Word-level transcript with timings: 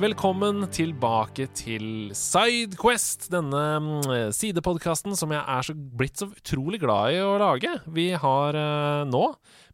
Velkommen 0.00 0.62
tilbake 0.72 1.44
til 1.52 2.14
Sidequest, 2.16 3.26
denne 3.32 3.60
mm, 3.82 4.30
sidepodkasten 4.32 5.12
som 5.18 5.34
jeg 5.34 5.42
er 5.42 5.66
så 5.66 5.74
blitt 5.76 6.22
så 6.22 6.30
utrolig 6.30 6.80
glad 6.80 7.12
i 7.12 7.18
å 7.20 7.34
lage. 7.42 7.74
Vi 7.92 8.06
har 8.16 8.56
eh, 8.56 9.02
nå, 9.10 9.22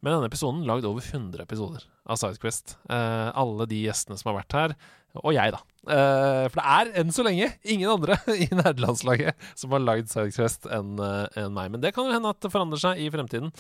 med 0.02 0.10
denne 0.10 0.26
episoden, 0.26 0.64
lagd 0.66 0.88
over 0.88 1.04
100 1.06 1.44
episoder 1.44 1.86
av 2.10 2.18
Sidequest. 2.18 2.74
Eh, 2.90 3.28
alle 3.30 3.68
de 3.70 3.84
gjestene 3.84 4.18
som 4.18 4.32
har 4.32 4.40
vært 4.40 4.56
her, 4.58 4.74
og 5.22 5.36
jeg, 5.36 5.54
da. 5.54 5.62
Eh, 5.86 6.48
for 6.50 6.58
det 6.58 6.66
er 6.74 6.90
enn 7.00 7.14
så 7.14 7.24
lenge 7.24 7.52
ingen 7.62 7.92
andre 7.92 8.18
i 8.44 8.48
nerdelandslaget 8.50 9.48
som 9.60 9.76
har 9.76 9.84
lagd 9.86 10.10
Sidequest 10.10 10.66
enn 10.66 10.98
eh, 10.98 11.46
meg. 11.46 11.70
Men 11.76 11.84
det 11.84 11.94
kan 11.94 12.08
jo 12.08 12.16
hende 12.16 12.34
at 12.34 12.42
det 12.42 12.50
forandrer 12.54 12.82
seg 12.82 13.04
i 13.04 13.12
fremtiden. 13.14 13.54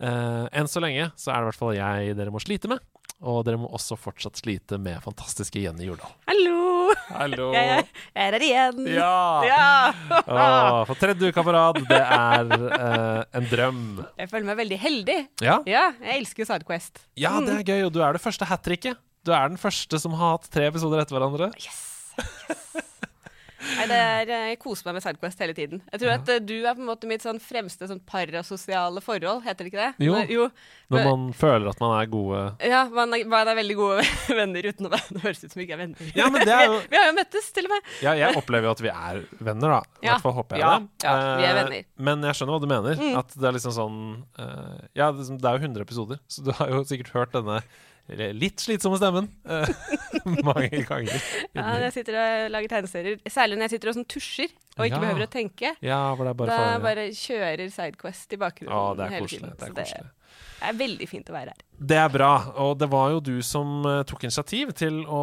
Eh, 0.00 0.46
enn 0.56 0.70
så 0.70 0.80
lenge 0.80 1.10
så 1.20 1.34
er 1.34 1.42
det 1.42 1.44
i 1.44 1.50
hvert 1.50 1.60
fall 1.60 1.76
jeg 1.76 2.16
dere 2.16 2.32
må 2.32 2.40
slite 2.40 2.72
med. 2.72 2.80
Og 3.20 3.42
dere 3.44 3.58
må 3.60 3.68
også 3.76 3.96
fortsatt 4.00 4.38
slite 4.40 4.78
med 4.80 5.00
fantastiske 5.04 5.60
Jenny 5.62 5.88
Jordal. 5.90 6.12
Hallo! 6.30 6.94
Hallo! 7.10 7.48
Jeg, 7.56 7.66
er- 7.76 7.90
jeg 8.16 8.22
er 8.28 8.34
her 8.36 8.44
igjen. 8.46 8.80
Ja! 8.90 9.10
Ja. 9.46 9.66
Åh, 10.20 10.80
for 10.88 10.98
tredje 10.98 11.28
uka 11.30 11.44
på 11.46 11.52
rad. 11.54 11.78
Det 11.90 12.00
er 12.00 12.54
eh, 12.56 13.20
en 13.38 13.46
drøm. 13.50 13.82
Jeg 14.18 14.30
føler 14.32 14.48
meg 14.50 14.58
veldig 14.62 14.78
heldig. 14.82 15.18
Ja? 15.44 15.58
Ja, 15.68 15.84
jeg 16.02 16.22
elsker 16.22 16.48
Sidequest. 16.48 17.02
ja, 17.20 17.34
det 17.44 17.58
er 17.60 17.66
gøy. 17.68 17.84
Og 17.88 17.94
du 17.94 18.00
er 18.02 18.16
det 18.16 18.22
første 18.24 18.48
hat 18.50 18.64
tricket. 18.66 18.98
Du 19.26 19.34
er 19.36 19.50
den 19.52 19.60
første 19.60 19.98
som 20.00 20.14
har 20.16 20.38
hatt 20.38 20.48
tre 20.52 20.70
episoder 20.70 21.02
etter 21.04 21.18
hverandre. 21.18 21.50
Yes! 21.60 21.82
yes. 22.18 22.86
Nei, 23.76 23.86
det 23.90 23.96
er, 24.00 24.30
eh, 24.34 24.46
jeg 24.50 24.58
koser 24.62 24.86
meg 24.88 24.96
med 24.98 25.04
Sidequest 25.04 25.38
hele 25.44 25.54
tiden. 25.56 25.80
Jeg 25.92 26.00
tror 26.02 26.12
at 26.14 26.28
eh, 26.34 26.38
du 26.42 26.54
er 26.66 26.74
på 26.74 26.82
en 26.82 26.88
måte 26.88 27.08
mitt 27.10 27.22
sånn 27.24 27.38
fremste 27.42 27.86
sånn 27.90 28.00
parasosiale 28.08 29.00
forhold, 29.04 29.42
heter 29.44 29.64
det 29.66 29.72
ikke 29.72 29.84
det? 29.86 30.06
Jo. 30.06 30.14
Når- 30.16 30.30
jo. 30.34 30.46
Når 30.90 31.04
man 31.06 31.26
føler 31.38 31.68
at 31.70 31.78
man 31.80 31.92
er 32.00 32.06
gode 32.10 32.40
Ja, 32.66 32.80
man 32.90 33.14
er, 33.14 33.24
man 33.30 33.46
er 33.46 33.54
veldig 33.60 33.76
gode 33.78 34.02
venner 34.40 34.66
uten 34.66 34.88
å 34.88 34.90
være 34.90 35.14
Det 35.14 35.20
høres 35.22 35.44
ut 35.44 35.52
som 35.52 35.60
vi 35.60 35.66
ikke 35.68 35.76
er 35.76 35.82
venner. 35.84 36.08
Ja, 36.18 36.26
men 36.34 36.42
det 36.48 36.54
er 36.56 36.64
jo- 36.66 36.78
vi, 36.82 36.88
vi 36.90 36.96
har 36.98 37.06
jo 37.10 37.16
møttes, 37.20 37.50
til 37.54 37.68
og 37.68 37.74
med. 37.76 37.92
Ja, 38.02 38.14
jeg 38.18 38.36
opplever 38.40 38.66
jo 38.66 38.72
at 38.74 38.82
vi 38.84 38.90
er 38.94 39.22
venner, 39.38 39.76
da. 39.76 39.80
I 40.02 40.06
Ja. 40.08 40.16
hvert 40.16 40.26
fall 40.26 40.36
håper 40.40 40.56
jeg 40.58 40.64
Ja, 40.66 40.72
det. 40.78 40.88
ja, 41.04 41.14
vi 41.36 41.44
er 41.44 41.50
Eh, 41.50 41.58
venner. 41.62 41.84
Mm. 41.86 42.04
Men 42.10 42.26
jeg 42.26 42.34
skjønner 42.40 42.56
hva 42.56 42.60
du 42.64 42.70
mener. 42.74 43.04
At 43.20 43.36
det 43.38 43.46
er 43.50 43.56
liksom 43.58 43.76
sånn 43.76 44.00
eh, 44.38 44.80
Ja, 44.98 45.12
det 45.12 45.28
er 45.44 45.58
jo 45.60 45.64
100 45.68 45.86
episoder, 45.86 46.18
så 46.28 46.42
du 46.44 46.50
har 46.58 46.68
jo 46.74 46.82
sikkert 46.88 47.12
hørt 47.14 47.32
denne 47.38 47.60
litt 48.08 48.58
slitsomme 48.58 48.98
stemmen 48.98 49.28
eh, 49.46 49.70
mange 50.48 50.82
ganger. 50.88 51.20
Ja, 51.54 51.66
når 51.76 51.86
jeg 51.88 51.96
sitter 52.00 52.18
og 52.20 52.50
lager 52.56 52.72
tegneserier, 52.76 53.20
særlig 53.30 53.58
når 53.60 53.68
jeg 53.68 53.74
sitter 53.76 53.92
og 53.92 53.98
sånn 54.00 54.08
tusjer 54.10 54.48
og 54.78 54.86
ikke 54.86 54.94
Ja. 54.96 55.02
behøver 55.04 55.26
å 55.26 55.30
tenke. 55.30 55.74
Ja, 55.84 56.00
for 56.16 56.24
det 56.24 56.30
er 56.32 56.38
bare 56.40 56.48
da 56.50 56.62
farlig. 56.62 56.82
bare 56.88 57.04
kjører 57.14 57.70
Sidequest 57.70 58.32
i 58.32 58.40
bakgrunnen 58.40 58.72
Ja, 58.74 58.94
det 58.98 59.04
er 59.06 59.14
hele 59.18 59.28
koselig. 59.28 59.40
tiden. 59.40 59.58
Det 59.60 59.68
er 59.68 59.84
koselig. 59.84 60.10
det 60.60 60.68
er 60.70 60.76
veldig 60.80 61.08
fint 61.08 61.30
å 61.30 61.32
være 61.32 61.54
her. 61.54 61.62
Det 61.80 61.96
er 61.96 62.08
bra, 62.12 62.30
og 62.60 62.78
det 62.78 62.88
var 62.92 63.10
jo 63.14 63.20
du 63.24 63.42
som 63.46 63.86
eh, 63.88 64.02
tok 64.04 64.24
initiativ 64.26 64.72
til 64.76 64.98
å 65.08 65.22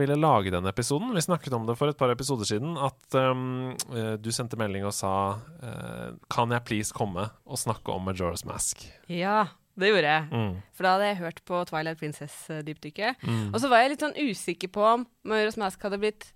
ville 0.00 0.16
lage 0.16 0.50
denne 0.54 0.70
episoden. 0.72 1.10
Vi 1.14 1.20
snakket 1.26 1.52
om 1.58 1.66
det 1.68 1.76
for 1.76 1.88
et 1.92 1.98
par 2.00 2.10
episoder 2.14 2.48
siden, 2.48 2.76
at 2.80 3.18
um, 3.18 3.74
du 4.22 4.30
sendte 4.32 4.56
melding 4.60 4.86
og 4.88 4.94
sa 4.96 5.12
uh, 5.36 6.14
Kan 6.32 6.50
jeg 6.54 6.64
please 6.64 6.92
komme 6.96 7.28
og 7.44 7.58
snakke 7.60 7.92
om 7.92 8.08
Majora's 8.08 8.46
Mask? 8.48 8.86
Ja, 9.12 9.48
det 9.78 9.88
gjorde 9.92 10.08
jeg. 10.10 10.24
Mm. 10.32 10.56
For 10.74 10.82
da 10.86 10.92
hadde 10.96 11.06
jeg 11.10 11.16
hørt 11.22 11.38
på 11.48 11.60
Twilight 11.68 11.98
Princess-dypdykket. 12.00 13.28
Og 13.52 13.60
så 13.62 13.68
var 13.70 13.84
jeg 13.84 13.90
litt 13.94 14.02
sånn 14.04 14.18
usikker 14.18 14.68
på 14.74 14.82
om 14.94 15.06
Majora's 15.28 15.58
Mask 15.60 15.82
hadde 15.86 15.98
blitt, 16.02 16.26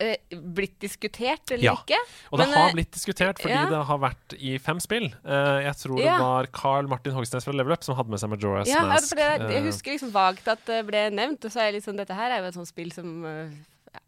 eh, 0.00 0.16
blitt 0.32 0.78
diskutert 0.80 1.50
eller 1.50 1.64
Ja. 1.64 1.74
ikke. 1.74 1.98
Og 2.32 2.38
det 2.38 2.46
Men, 2.48 2.56
har 2.58 2.68
eh, 2.68 2.74
blitt 2.74 2.90
diskutert 2.92 3.38
fordi 3.40 3.54
ja. 3.54 3.64
det 3.70 3.82
har 3.88 3.98
vært 3.98 4.36
i 4.38 4.58
fem 4.58 4.78
spill. 4.80 5.06
Eh, 5.24 5.62
jeg 5.64 5.74
tror 5.82 5.98
Ja. 6.00 6.16
det 6.18 6.20
var 6.26 6.46
Carl 6.52 6.86
Martin 6.88 7.12
Hogsnes 7.14 7.44
fra 7.44 7.52
Level 7.52 7.72
Up 7.72 7.82
som 7.84 7.96
hadde 7.96 8.10
med 8.10 8.20
seg 8.20 8.30
Majora's 8.30 8.66
Ja, 8.66 8.82
ja, 8.82 8.86
Mask. 8.94 9.16
det, 9.16 9.40
jeg 9.40 9.50
Eh, 9.62 9.66
husker 9.66 9.92
liksom 9.96 10.12
vagt 10.12 10.46
at 10.48 10.64
det 10.66 10.86
ble 10.86 11.10
nevnt, 11.10 11.44
og 11.44 11.50
så 11.50 11.60
er 11.66 11.72
jeg 11.72 11.82
sånn 11.82 11.96
Dette 11.96 12.14
her 12.14 12.30
er 12.30 12.40
jo 12.42 12.48
et 12.48 12.54
sånt 12.54 12.68
spill 12.68 12.92
som 12.92 13.24
eh, 13.24 13.50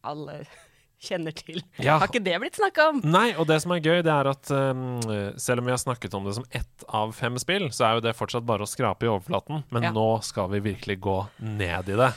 alle 0.05 0.47
kjenner 1.01 1.33
til. 1.37 1.63
Ja. 1.81 1.95
Har 2.01 2.11
ikke 2.11 2.21
det 2.23 2.35
blitt 2.43 2.59
snakka 2.59 2.85
om? 2.91 2.99
Nei, 3.09 3.31
og 3.41 3.47
det 3.49 3.57
som 3.65 3.73
er 3.73 3.81
gøy, 3.81 4.03
det 4.05 4.13
er 4.13 4.29
at 4.29 4.51
um, 4.53 4.83
selv 5.41 5.63
om 5.63 5.69
vi 5.71 5.73
har 5.73 5.81
snakket 5.81 6.15
om 6.19 6.27
det 6.29 6.35
som 6.37 6.45
ett 6.53 6.85
av 6.93 7.15
fem 7.17 7.39
spill, 7.41 7.71
så 7.73 7.87
er 7.89 7.95
jo 7.97 8.03
det 8.05 8.13
fortsatt 8.19 8.45
bare 8.49 8.67
å 8.67 8.69
skrape 8.69 9.09
i 9.09 9.11
overflaten. 9.11 9.63
Men 9.73 9.87
Ja. 9.89 9.93
nå 9.97 10.07
skal 10.27 10.51
vi 10.53 10.61
virkelig 10.71 10.99
gå 11.01 11.17
ned 11.41 11.89
i 11.89 11.97
det. 12.03 12.11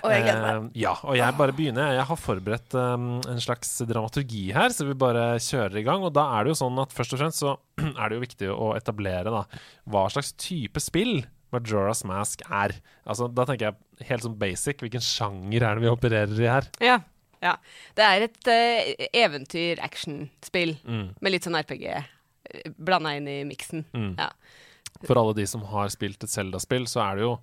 Og 0.00 0.14
jeg 0.14 0.24
gleder 0.24 0.40
meg. 0.46 0.70
Uh, 0.70 0.78
ja, 0.80 0.94
og 1.04 1.18
jeg 1.20 1.36
bare 1.36 1.56
begynner. 1.58 1.92
Jeg 1.98 2.06
har 2.08 2.20
forberedt 2.22 2.76
um, 2.80 3.10
en 3.28 3.42
slags 3.44 3.74
dramaturgi 3.84 4.46
her, 4.56 4.72
så 4.72 4.88
vi 4.88 4.96
bare 4.96 5.34
kjører 5.36 5.76
i 5.82 5.84
gang. 5.84 6.06
Og 6.08 6.14
da 6.16 6.24
er 6.38 6.48
det 6.48 6.54
jo 6.54 6.60
sånn 6.62 6.80
at 6.80 6.96
først 6.96 7.12
og 7.18 7.20
fremst 7.20 7.44
så 7.44 7.54
er 8.00 8.08
det 8.08 8.16
jo 8.16 8.24
viktig 8.24 8.50
å 8.56 8.72
etablere 8.78 9.28
da 9.36 9.44
hva 9.90 10.06
slags 10.12 10.32
type 10.40 10.80
spill 10.80 11.20
Majora's 11.52 12.04
Mask 12.06 12.44
er. 12.46 12.76
Altså, 13.04 13.26
da 13.34 13.44
tenker 13.48 13.72
jeg 13.72 14.06
helt 14.08 14.22
sånn 14.24 14.36
basic. 14.40 14.80
Hvilken 14.84 15.02
sjanger 15.04 15.64
er 15.66 15.76
det 15.76 15.82
vi 15.84 15.90
opererer 15.92 16.40
i 16.44 16.46
her? 16.48 16.68
Ja. 16.80 17.00
Ja. 17.42 17.56
Det 17.96 18.04
er 18.06 18.26
et 18.26 18.50
uh, 18.50 19.06
eventyr-action-spill 19.24 20.76
Mm. 20.84 21.14
med 21.20 21.32
litt 21.32 21.46
sånn 21.46 21.56
RPG 21.60 21.86
blanda 22.78 23.12
inn 23.16 23.28
i 23.30 23.38
miksen. 23.46 23.84
Mm. 23.94 24.14
Ja. 24.18 24.30
For 25.06 25.16
alle 25.20 25.34
de 25.38 25.46
som 25.46 25.62
har 25.70 25.88
spilt 25.92 26.22
et 26.24 26.30
Zelda-spill, 26.32 26.86
så 26.90 27.00
er 27.04 27.16
det 27.20 27.22
jo 27.28 27.34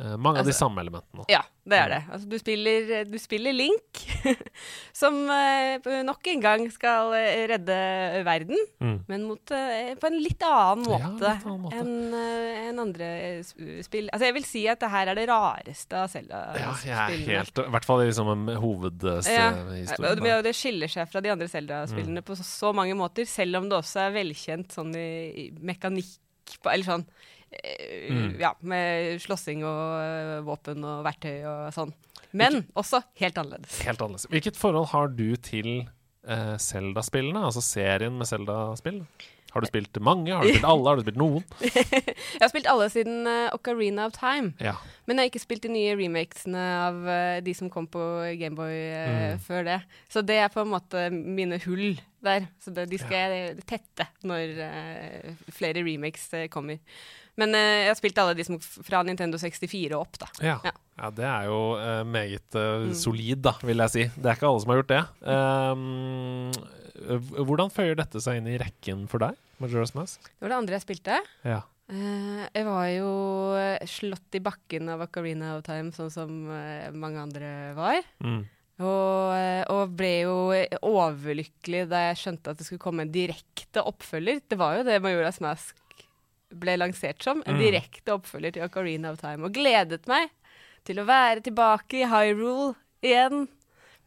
eh, 0.00 0.16
mange 0.16 0.40
av 0.40 0.46
de 0.46 0.50
Altså, 0.50 0.64
samme 0.64 0.80
elementene. 0.82 1.24
Ja, 1.30 1.42
det 1.70 1.76
er 1.78 1.88
det. 1.92 1.98
Altså, 2.10 2.26
du, 2.32 2.36
spiller, 2.40 3.04
du 3.06 3.18
spiller 3.20 3.52
Link, 3.54 4.00
som 5.00 5.18
eh, 5.30 5.88
nok 6.06 6.26
en 6.32 6.40
gang 6.42 6.64
skal 6.72 7.12
eh, 7.18 7.44
redde 7.52 7.76
verden, 8.26 8.56
Mm. 8.80 8.94
men 9.10 9.24
mot, 9.28 9.50
eh, 9.52 9.90
på 10.00 10.08
en 10.08 10.16
litt 10.24 10.40
annen 10.46 10.86
måte, 10.88 11.30
ja, 11.44 11.50
måte. 11.52 11.76
enn 11.76 12.14
eh, 12.16 12.68
enn 12.70 12.78
andre 12.80 13.08
eh, 13.26 13.42
spill. 13.84 14.08
Altså, 14.08 14.24
jeg 14.30 14.34
vil 14.38 14.46
si 14.48 14.62
at 14.72 14.80
det 14.80 14.88
her 14.90 15.10
er 15.12 15.18
det 15.20 15.26
rareste 15.28 15.92
av 16.00 16.06
Ja, 16.08 16.12
Zelda-spillene. 16.14 17.26
helt 17.28 17.58
I 17.60 17.68
hvert 17.76 17.84
fall 17.88 18.00
liksom 18.06 18.30
en 18.32 18.46
Ja, 18.54 18.58
hovedhistorien. 18.62 20.22
og 20.38 20.44
det, 20.48 20.54
skiller 20.56 20.88
seg 20.88 21.08
fra 21.12 21.20
de 21.24 21.30
andre 21.32 21.48
Zelda-spillene 21.52 22.22
på 22.24 22.36
så, 22.40 22.44
så 22.46 22.72
mange 22.76 22.96
måter, 22.98 23.28
selv 23.28 23.60
om 23.60 23.68
det 23.68 23.76
også 23.78 24.06
er 24.08 24.16
velkjent 24.16 24.72
sånn 24.72 24.94
i, 24.96 25.08
i 25.44 25.50
mekanikk 25.60 26.16
på, 26.64 26.70
Eller 26.72 26.84
sånn 26.88 27.04
eh, 27.06 27.39
Mm. 27.50 28.36
Ja, 28.40 28.52
med 28.62 29.18
slåssing 29.22 29.64
og 29.66 29.80
eh, 30.00 30.36
våpen 30.46 30.84
og 30.86 31.02
verktøy 31.06 31.40
og 31.50 31.72
sånn. 31.74 31.90
Men 32.36 32.60
også 32.78 33.00
helt 33.18 33.38
annerledes. 33.40 33.80
Helt 33.86 33.98
annerledes. 34.04 34.28
Hvilket 34.30 34.58
forhold 34.60 34.86
har 34.92 35.10
du 35.18 35.32
til 35.42 35.70
eh, 36.28 36.54
Zelda-spillene? 36.62 37.42
Altså 37.48 37.62
serien 37.64 38.14
med 38.20 38.30
Zelda-spill? 38.30 39.02
Har 39.50 39.64
du 39.64 39.66
spilt 39.66 39.98
mange? 39.98 40.30
Har 40.30 40.46
du 40.46 40.52
spilt 40.52 40.68
alle? 40.70 40.86
Har 40.92 41.00
du 41.00 41.02
spilt 41.02 41.18
noen? 41.18 41.42
Jeg 41.66 42.44
har 42.44 42.52
spilt 42.52 42.68
alle 42.70 42.86
siden 42.94 43.24
uh, 43.26 43.48
Ocarina 43.56 44.04
of 44.06 44.14
Time, 44.14 44.52
Ja. 44.62 44.76
men 45.10 45.18
jeg 45.18 45.24
har 45.26 45.30
ikke 45.32 45.42
spilt 45.42 45.64
de 45.66 45.72
nye 45.74 45.96
remakesene 45.98 46.60
av 46.84 47.00
uh, 47.02 47.40
de 47.42 47.54
som 47.58 47.66
kom 47.72 47.88
på 47.90 48.04
Gameboy 48.38 48.76
uh, 48.94 49.08
Mm. 49.10 49.42
før 49.42 49.66
det. 49.66 49.80
Så 50.06 50.22
det 50.22 50.36
er 50.38 50.52
på 50.54 50.62
en 50.62 50.70
måte 50.70 51.02
mine 51.10 51.58
hull 51.66 51.98
der. 52.22 52.46
Så 52.62 52.70
det, 52.76 52.86
de 52.92 53.02
skal 53.02 53.26
jeg 53.34 53.66
tette 53.66 54.06
når 54.22 54.54
eh, 54.68 55.34
flere 55.50 55.82
remakes 55.82 56.28
eh, 56.38 56.46
kommer. 56.52 56.78
Men 57.38 57.54
uh, 57.54 57.60
jeg 57.84 57.88
har 57.92 57.98
spilt 57.98 58.18
alle 58.18 58.34
de 58.34 58.44
som 58.46 58.58
fra 58.60 59.02
Nintendo 59.06 59.38
64 59.38 59.94
og 59.94 60.00
opp, 60.06 60.18
da. 60.24 60.28
Ja. 60.42 60.56
Ja. 60.66 60.72
ja, 60.98 61.10
det 61.14 61.26
er 61.30 61.48
jo 61.50 61.60
uh, 61.78 62.02
meget 62.08 62.58
uh, 62.58 62.86
Mm. 62.90 62.94
solid, 62.98 63.38
da, 63.46 63.54
vil 63.62 63.78
jeg 63.86 63.90
si. 63.94 64.04
Det 64.16 64.26
er 64.32 64.38
ikke 64.38 64.48
alle 64.50 64.60
som 64.64 64.72
har 64.74 64.80
gjort 64.82 64.92
det. 64.94 65.02
Um, 65.30 66.52
hvordan 67.46 67.72
føyer 67.72 67.96
dette 67.98 68.20
seg 68.22 68.40
inn 68.40 68.48
i 68.50 68.58
rekken 68.60 69.06
for 69.10 69.22
deg, 69.22 69.36
Majora's 69.62 69.94
Mask? 69.96 70.20
Det 70.26 70.44
var 70.44 70.52
det 70.54 70.58
andre 70.62 70.78
jeg 70.78 70.84
spilte. 70.86 71.20
Ja. 71.46 71.60
Uh, 71.90 72.44
jeg 72.54 72.66
var 72.68 72.86
jo 72.92 73.10
slått 73.90 74.36
i 74.38 74.42
bakken 74.44 74.90
av 74.92 75.02
Ocarina 75.06 75.56
of 75.56 75.64
Time, 75.66 75.90
sånn 75.96 76.12
som 76.14 76.34
uh, 76.52 76.90
mange 76.94 77.22
andre 77.22 77.52
var. 77.78 78.02
Mm. 78.22 78.42
Og, 78.80 79.32
og 79.74 79.90
ble 79.92 80.12
jo 80.22 80.36
overlykkelig 80.88 81.82
da 81.90 81.98
jeg 82.06 82.20
skjønte 82.22 82.54
at 82.54 82.60
det 82.60 82.64
skulle 82.64 82.80
komme 82.80 83.04
en 83.04 83.10
direkte 83.12 83.82
oppfølger. 83.84 84.38
Det 84.48 84.56
var 84.56 84.78
jo 84.78 84.86
det 84.86 84.94
Majora's 85.04 85.40
Mask 85.44 85.76
ble 86.52 86.76
lansert 86.80 87.22
som. 87.22 87.42
En 87.46 87.54
Mm. 87.56 87.60
direkte 87.62 88.12
oppfølger 88.16 88.52
til 88.52 88.62
Ocarina 88.66 89.12
of 89.12 89.20
Time. 89.20 89.44
Og 89.46 89.52
gledet 89.54 90.06
meg 90.08 90.30
til 90.84 90.96
å 90.98 91.04
være 91.06 91.42
tilbake 91.42 92.02
i 92.02 92.08
Hyrule 92.10 92.74
igjen. 93.02 93.48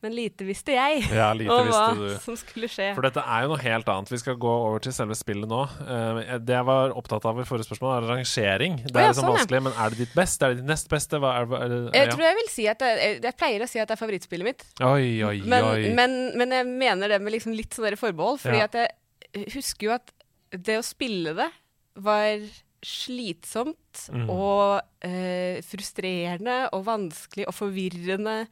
Men 0.04 0.12
lite 0.18 0.44
visste 0.44 0.74
jeg 0.76 1.06
Ja, 1.16 1.30
lite 1.32 1.48
om 1.50 1.70
hva 1.72 1.96
du. 1.96 2.18
som 2.20 2.36
skulle 2.36 2.68
skje. 2.68 2.90
For 2.94 3.02
dette 3.06 3.22
er 3.24 3.46
jo 3.46 3.54
noe 3.54 3.62
helt 3.64 3.88
annet. 3.88 4.10
Vi 4.12 4.18
skal 4.20 4.36
gå 4.36 4.50
over 4.52 4.80
til 4.84 4.92
selve 4.92 5.16
spillet 5.16 5.48
nå. 5.48 5.62
Eh, 5.80 6.34
det 6.44 6.58
jeg 6.58 6.66
var 6.68 6.92
opptatt 6.92 7.24
av 7.24 7.40
i 7.40 7.46
forrige 7.48 7.70
spørsmål, 7.70 7.94
er 8.04 8.10
rangering. 8.12 8.76
Det 8.84 8.92
er 8.98 9.06
ja, 9.08 9.14
liksom 9.14 9.24
sånn, 9.24 9.32
ja. 9.32 9.38
vanskelig, 9.40 9.62
men 9.64 9.74
er 9.80 9.90
det 9.96 9.98
ditt 10.04 10.14
beste? 10.14 10.44
Er 10.44 10.50
det 10.50 10.58
ditt 10.60 10.68
nest 10.74 10.90
beste? 10.92 11.16
Er, 11.24 11.48
er 11.48 11.72
det, 11.72 11.80
Jeg 11.96 12.12
tror 12.12 12.26
jeg 12.28 12.36
vil 12.42 12.50
si 12.52 12.68
at 12.68 12.84
jeg, 12.84 13.22
jeg 13.24 13.38
pleier 13.40 13.64
å 13.64 13.70
si 13.72 13.80
at 13.80 13.88
det 13.88 13.96
er 13.96 14.02
favorittspillet 14.04 14.44
mitt. 14.52 14.66
Oi, 14.84 15.24
oi, 15.24 15.38
Men, 15.48 15.64
oi. 15.72 15.94
men, 15.96 16.18
men 16.36 16.52
jeg 16.52 16.68
mener 16.68 17.08
det 17.16 17.22
med 17.24 17.32
liksom 17.38 17.56
litt 17.56 17.72
sånn 17.72 17.88
der 17.88 17.96
forbehold. 17.96 18.44
Fordi 18.44 18.60
Ja. 18.60 18.68
at 18.68 18.76
jeg 18.76 19.54
husker 19.56 19.88
jo 19.88 19.92
at 19.96 20.12
det 20.52 20.82
å 20.82 20.84
spille 20.84 21.32
det 21.34 21.48
var 21.96 22.40
slitsomt 22.84 23.80
Mm. 24.12 24.26
og 24.34 24.82
eh, 25.06 25.62
frustrerende 25.62 26.56
og 26.74 26.86
vanskelig 26.88 27.46
og 27.48 27.54
forvirrende 27.56 28.48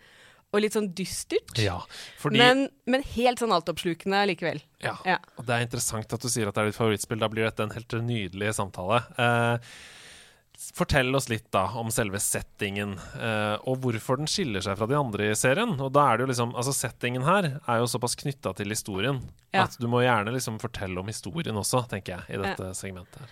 og 0.53 0.59
litt 0.61 0.75
sånn 0.75 0.89
dystert. 0.93 1.57
Ja, 1.59 1.79
fordi 2.19 2.37
Men, 2.37 2.65
men 2.85 3.03
helt 3.15 3.39
sånn 3.39 3.51
altoppslukende 3.55 4.19
likevel. 4.29 4.61
ja. 4.83 4.97
Ja. 5.07 5.17
Og 5.39 5.45
det 5.47 5.55
er 5.55 5.65
interessant 5.65 6.13
at 6.13 6.21
du 6.21 6.27
sier 6.29 6.47
at 6.47 6.55
det 6.55 6.61
er 6.61 6.69
ditt 6.71 6.77
favorittspill. 6.79 7.19
Da 7.19 7.29
blir 7.31 7.47
dette 7.47 7.63
en 7.63 7.71
helt 7.71 7.95
nydelig 8.05 8.53
samtale. 8.59 9.01
Eh, 9.17 9.57
fortell 10.75 11.15
oss 11.17 11.27
litt 11.31 11.47
da 11.51 11.63
om 11.79 11.89
selve 11.91 12.19
settingen, 12.21 12.93
eh, 13.17 13.55
og 13.67 13.79
hvorfor 13.81 14.19
den 14.21 14.29
skiller 14.29 14.61
seg 14.61 14.77
fra 14.77 14.87
de 14.87 14.95
andre 14.99 15.31
i 15.31 15.35
serien. 15.39 15.73
Og 15.81 15.91
da 15.95 16.03
er 16.11 16.17
det 16.17 16.25
jo 16.27 16.31
liksom, 16.31 16.51
altså 16.55 16.73
Settingen 16.77 17.23
her 17.25 17.47
er 17.65 17.81
jo 17.81 17.87
såpass 17.89 18.15
knytta 18.19 18.53
til 18.59 18.69
historien 18.69 19.21
Ja. 19.53 19.63
at 19.65 19.77
du 19.81 19.87
må 19.91 20.03
gjerne 20.05 20.31
liksom 20.35 20.59
fortelle 20.61 20.99
om 21.01 21.07
historien 21.09 21.55
også, 21.57 21.81
tenker 21.89 22.17
jeg, 22.19 22.37
i 22.37 22.41
dette 22.43 22.69
segmentet. 22.77 23.19
her. 23.19 23.27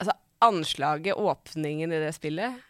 Altså, 0.00 0.12
anslaget, 0.42 1.16
åpningen 1.18 1.92
i 1.92 1.98
det 2.06 2.14
spillet, 2.14 2.62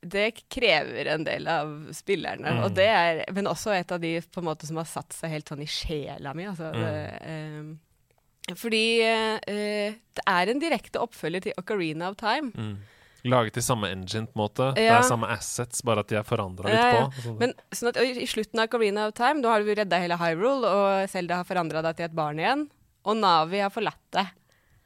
det 0.00 0.28
krever 0.48 1.08
en 1.10 1.24
del 1.26 1.48
av 1.50 1.72
spillerne. 1.92 2.46
Mm. 2.54 2.62
Og 2.64 2.74
det 2.78 2.86
er, 2.86 3.24
men 3.34 3.46
også 3.50 3.74
et 3.74 3.90
av 3.90 3.98
de 4.00 4.20
på 4.22 4.38
en 4.40 4.46
måte 4.46 4.64
som 4.68 4.76
har 4.78 4.86
satt 4.86 5.12
seg 5.12 5.30
helt 5.34 5.48
sånn 5.50 5.60
i 5.64 5.66
sjela 5.66 6.32
mi. 6.38 6.44
Altså, 6.46 6.70
Mm. 6.72 6.80
det, 6.80 6.94
eh, 7.26 8.54
fordi 8.54 9.02
eh, 9.02 9.90
det 10.14 10.24
er 10.24 10.48
en 10.48 10.60
direkte 10.62 11.02
oppfølger 11.02 11.42
til 11.42 11.52
Ocarina 11.58 12.08
of 12.08 12.16
Time. 12.16 12.52
Mm. 12.54 12.78
Laget 13.28 13.56
i 13.60 13.62
samme 13.64 13.90
engine, 13.92 14.26
på 14.26 14.36
en 14.38 14.42
måte. 14.42 14.68
Det 14.76 14.86
er 14.90 15.02
samme 15.06 15.28
assets, 15.34 15.82
bare 15.86 16.00
at 16.04 16.08
de 16.10 16.16
er 16.20 16.26
forandra 16.26 16.68
litt 16.70 16.78
Ja, 16.78 16.88
ja. 16.94 17.04
på. 17.12 17.22
Sånn. 17.26 17.36
Men 17.42 17.52
sånn 17.76 17.90
at, 17.92 18.00
i, 18.02 18.10
i 18.24 18.26
slutten 18.30 18.60
av 18.64 18.68
Corina 18.72 19.06
of 19.10 19.14
Time, 19.18 19.42
da 19.44 19.52
har 19.54 19.62
du 19.66 19.70
redda 19.74 20.00
hele 20.02 20.16
Hyrule, 20.20 20.66
og 20.72 21.08
Selda 21.12 21.40
har 21.42 21.48
forandra 21.48 21.82
deg 21.86 21.96
til 22.00 22.08
et 22.08 22.16
barn 22.18 22.38
igjen. 22.42 22.66
Og 23.08 23.16
Navi 23.20 23.60
har 23.62 23.70
forlatt 23.74 24.02
deg. 24.16 24.34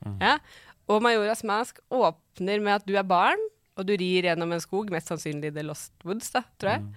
Mm. 0.06 0.16
Ja? 0.20 0.36
Og 0.90 1.02
Majoras 1.04 1.44
Mask 1.48 1.78
åpner 1.94 2.60
med 2.62 2.74
at 2.80 2.86
du 2.86 2.94
er 2.98 3.06
barn, 3.06 3.38
og 3.78 3.86
du 3.88 3.94
rir 3.96 4.26
gjennom 4.28 4.50
en 4.52 4.60
skog, 4.60 4.90
mest 4.92 5.08
sannsynlig 5.08 5.54
The 5.56 5.62
Lost 5.64 5.94
Woods, 6.04 6.28
da, 6.34 6.42
tror 6.60 6.74
jeg. 6.74 6.82
Mm. 6.82 6.96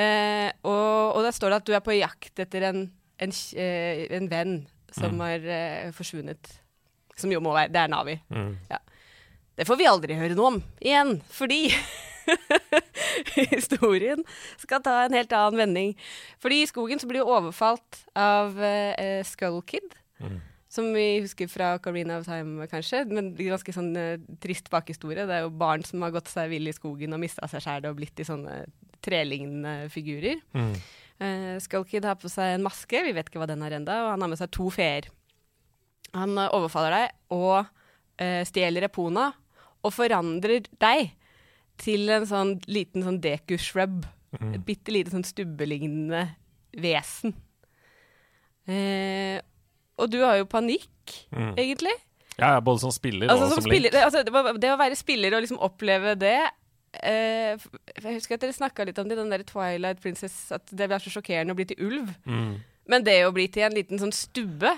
Eh, 0.00 0.48
og, 0.68 1.16
og 1.16 1.24
der 1.26 1.34
står 1.34 1.50
det 1.54 1.56
at 1.62 1.68
du 1.70 1.72
er 1.74 1.82
på 1.86 1.94
jakt 1.96 2.42
etter 2.44 2.66
en, 2.68 2.82
en, 3.18 3.32
eh, 3.58 4.04
en 4.18 4.28
venn 4.30 4.58
som 4.94 5.12
Mm. 5.14 5.20
har 5.22 5.44
eh, 5.54 5.90
forsvunnet. 5.94 6.48
Som 7.16 7.30
jo 7.30 7.38
må 7.44 7.52
være 7.54 7.70
Det 7.70 7.78
er 7.84 7.90
Navi. 7.92 8.16
Mm. 8.32 8.56
Det 9.60 9.66
får 9.68 9.76
vi 9.76 9.88
aldri 9.90 10.16
høre 10.16 10.36
noe 10.38 10.54
om 10.54 10.60
igjen, 10.80 11.18
fordi 11.36 11.66
historien 13.54 14.22
skal 14.60 14.82
ta 14.84 14.94
en 15.04 15.16
helt 15.16 15.32
annen 15.36 15.60
vending. 15.60 15.90
Fordi 16.40 16.62
i 16.64 16.68
skogen 16.70 17.00
så 17.02 17.08
blir 17.10 17.24
hun 17.24 17.34
overfalt 17.38 18.04
av 18.18 18.56
uh, 18.56 19.20
Skull 19.28 19.60
Kid, 19.68 19.96
Mm. 20.20 20.34
som 20.68 20.90
vi 20.92 21.22
husker 21.24 21.48
fra 21.48 21.78
Carina 21.80 22.18
of 22.20 22.26
Time, 22.28 22.66
kanskje. 22.68 23.06
Men 23.08 23.30
ganske 23.38 23.72
sånn 23.72 23.94
uh, 23.96 24.18
trist 24.42 24.66
bakhistorie. 24.68 25.24
Det 25.24 25.38
er 25.38 25.46
jo 25.46 25.52
barn 25.56 25.80
som 25.88 26.02
har 26.04 26.12
gått 26.12 26.28
seg 26.28 26.50
vill 26.52 26.68
i 26.68 26.74
skogen 26.76 27.16
og 27.16 27.22
mista 27.22 27.48
seg 27.48 27.64
sjæl 27.64 27.88
og 27.88 27.96
blitt 27.96 28.20
i 28.20 28.26
sånne 28.28 28.58
trelignende 29.00 29.88
figurer. 29.88 30.42
Mm. 30.52 30.74
Uh, 31.20 31.56
Skullkid 31.64 32.04
har 32.04 32.18
på 32.20 32.28
seg 32.28 32.52
en 32.58 32.66
maske, 32.68 33.00
vi 33.06 33.14
vet 33.16 33.28
ikke 33.32 33.40
hva 33.40 33.48
den 33.48 33.64
har 33.64 33.72
enda, 33.78 33.96
og 34.04 34.12
han 34.12 34.26
har 34.26 34.32
med 34.34 34.40
seg 34.42 34.52
to 34.52 34.68
feer. 34.72 35.08
Han 36.12 36.36
overfaller 36.50 36.96
deg 36.98 37.16
og 37.38 37.58
uh, 37.64 38.42
stjeler 38.48 38.84
Epona, 38.90 39.30
og 39.82 39.92
forandrer 39.96 40.66
deg 40.82 41.12
til 41.80 42.08
en 42.12 42.26
sånn 42.28 42.54
liten 42.68 43.02
sånn 43.06 43.20
deku-shrub. 43.24 44.04
Mm. 44.38 44.54
Et 44.54 44.64
bitte 44.66 44.92
lite 44.92 45.10
sånn 45.14 45.24
stubbelignende 45.26 46.26
vesen. 46.76 47.32
Eh, 48.70 49.40
og 50.00 50.10
du 50.12 50.20
har 50.22 50.36
jo 50.40 50.46
panikk, 50.46 50.88
Mm. 51.32 51.54
egentlig. 51.58 51.94
Ja, 52.38 52.60
både 52.60 52.80
som 52.80 52.90
spiller 52.92 53.28
Altså, 53.28 53.44
og 53.44 53.50
som 53.52 53.60
som 53.62 53.70
spiller, 53.70 53.90
det, 53.90 54.00
altså, 54.04 54.22
det, 54.24 54.32
var- 54.32 54.52
det 54.56 54.70
å 54.70 54.78
være 54.78 54.96
spiller 54.96 55.34
og 55.34 55.42
liksom 55.42 55.58
oppleve 55.60 56.14
det 56.18 56.38
eh, 57.02 57.56
Jeg 58.02 58.14
husker 58.14 58.34
at 58.34 58.40
dere 58.40 58.52
snakka 58.56 58.86
litt 58.86 58.98
om 58.98 59.08
det, 59.08 59.16
den 59.18 59.28
der 59.30 59.42
Twilight 59.42 60.00
Princess, 60.00 60.50
at 60.52 60.64
det 60.72 60.88
var 60.88 60.98
så 60.98 61.10
sjokkerende 61.10 61.52
å 61.52 61.56
bli 61.56 61.64
til 61.66 61.76
ulv. 61.86 62.08
Mm. 62.26 62.60
Men 62.88 63.04
det 63.04 63.24
å 63.26 63.32
bli 63.32 63.46
til 63.48 63.62
en 63.62 63.74
liten 63.74 63.98
sånn 63.98 64.12
stubbe, 64.12 64.72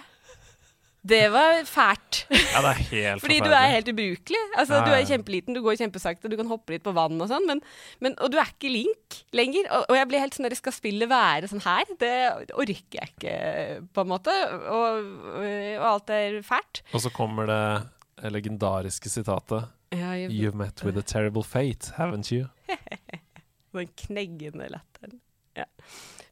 det 1.02 1.32
var 1.34 1.64
fælt. 1.66 2.20
Ja, 2.30 2.60
det 2.62 2.70
er 2.70 2.80
helt 2.92 3.22
Fordi 3.24 3.38
du 3.42 3.50
er 3.50 3.72
helt 3.72 3.88
ubrukelig. 3.90 4.42
Altså, 4.54 4.78
Ja, 4.78 4.84
Du 4.86 4.92
er 4.94 5.06
kjempeliten, 5.08 5.56
du 5.56 5.62
går 5.64 5.74
kjempesakte, 5.80 6.30
du 6.30 6.36
kan 6.38 6.50
hoppe 6.50 6.76
litt 6.76 6.84
på 6.86 6.92
vann 6.94 7.18
og 7.18 7.26
sånn, 7.30 7.46
men, 7.48 7.62
men, 8.04 8.14
og 8.22 8.30
du 8.30 8.38
er 8.38 8.52
ikke 8.52 8.70
Link 8.70 9.18
lenger. 9.34 9.66
Og, 9.74 9.88
og 9.90 9.98
jeg 9.98 10.08
blir 10.12 10.22
helt 10.22 10.36
sånn 10.36 10.46
der, 10.46 10.54
skal 10.58 10.76
spillet 10.76 11.10
være 11.10 11.50
sånn 11.50 11.64
her? 11.64 11.90
Det 11.98 12.12
orker 12.54 13.00
jeg 13.00 13.10
ikke, 13.16 13.34
på 13.90 14.04
en 14.04 14.12
måte. 14.12 14.36
Og, 14.70 15.10
og 15.42 15.88
alt 15.90 16.12
er 16.14 16.38
fælt. 16.46 16.84
Og 16.94 17.02
så 17.02 17.10
kommer 17.14 17.50
det 17.50 18.30
legendariske 18.30 19.10
sitatet 19.10 19.66
Ja, 19.92 20.12
jeg, 20.14 20.30
You've 20.30 20.56
met 20.56 20.84
with 20.86 20.96
a 20.96 21.02
terrible 21.02 21.42
fate, 21.42 21.90
haven't 21.98 22.30
you? 22.30 22.46
Den 23.74 23.90
kneggende 24.06 24.68
latteren. 24.70 25.18
Ja. 25.58 25.66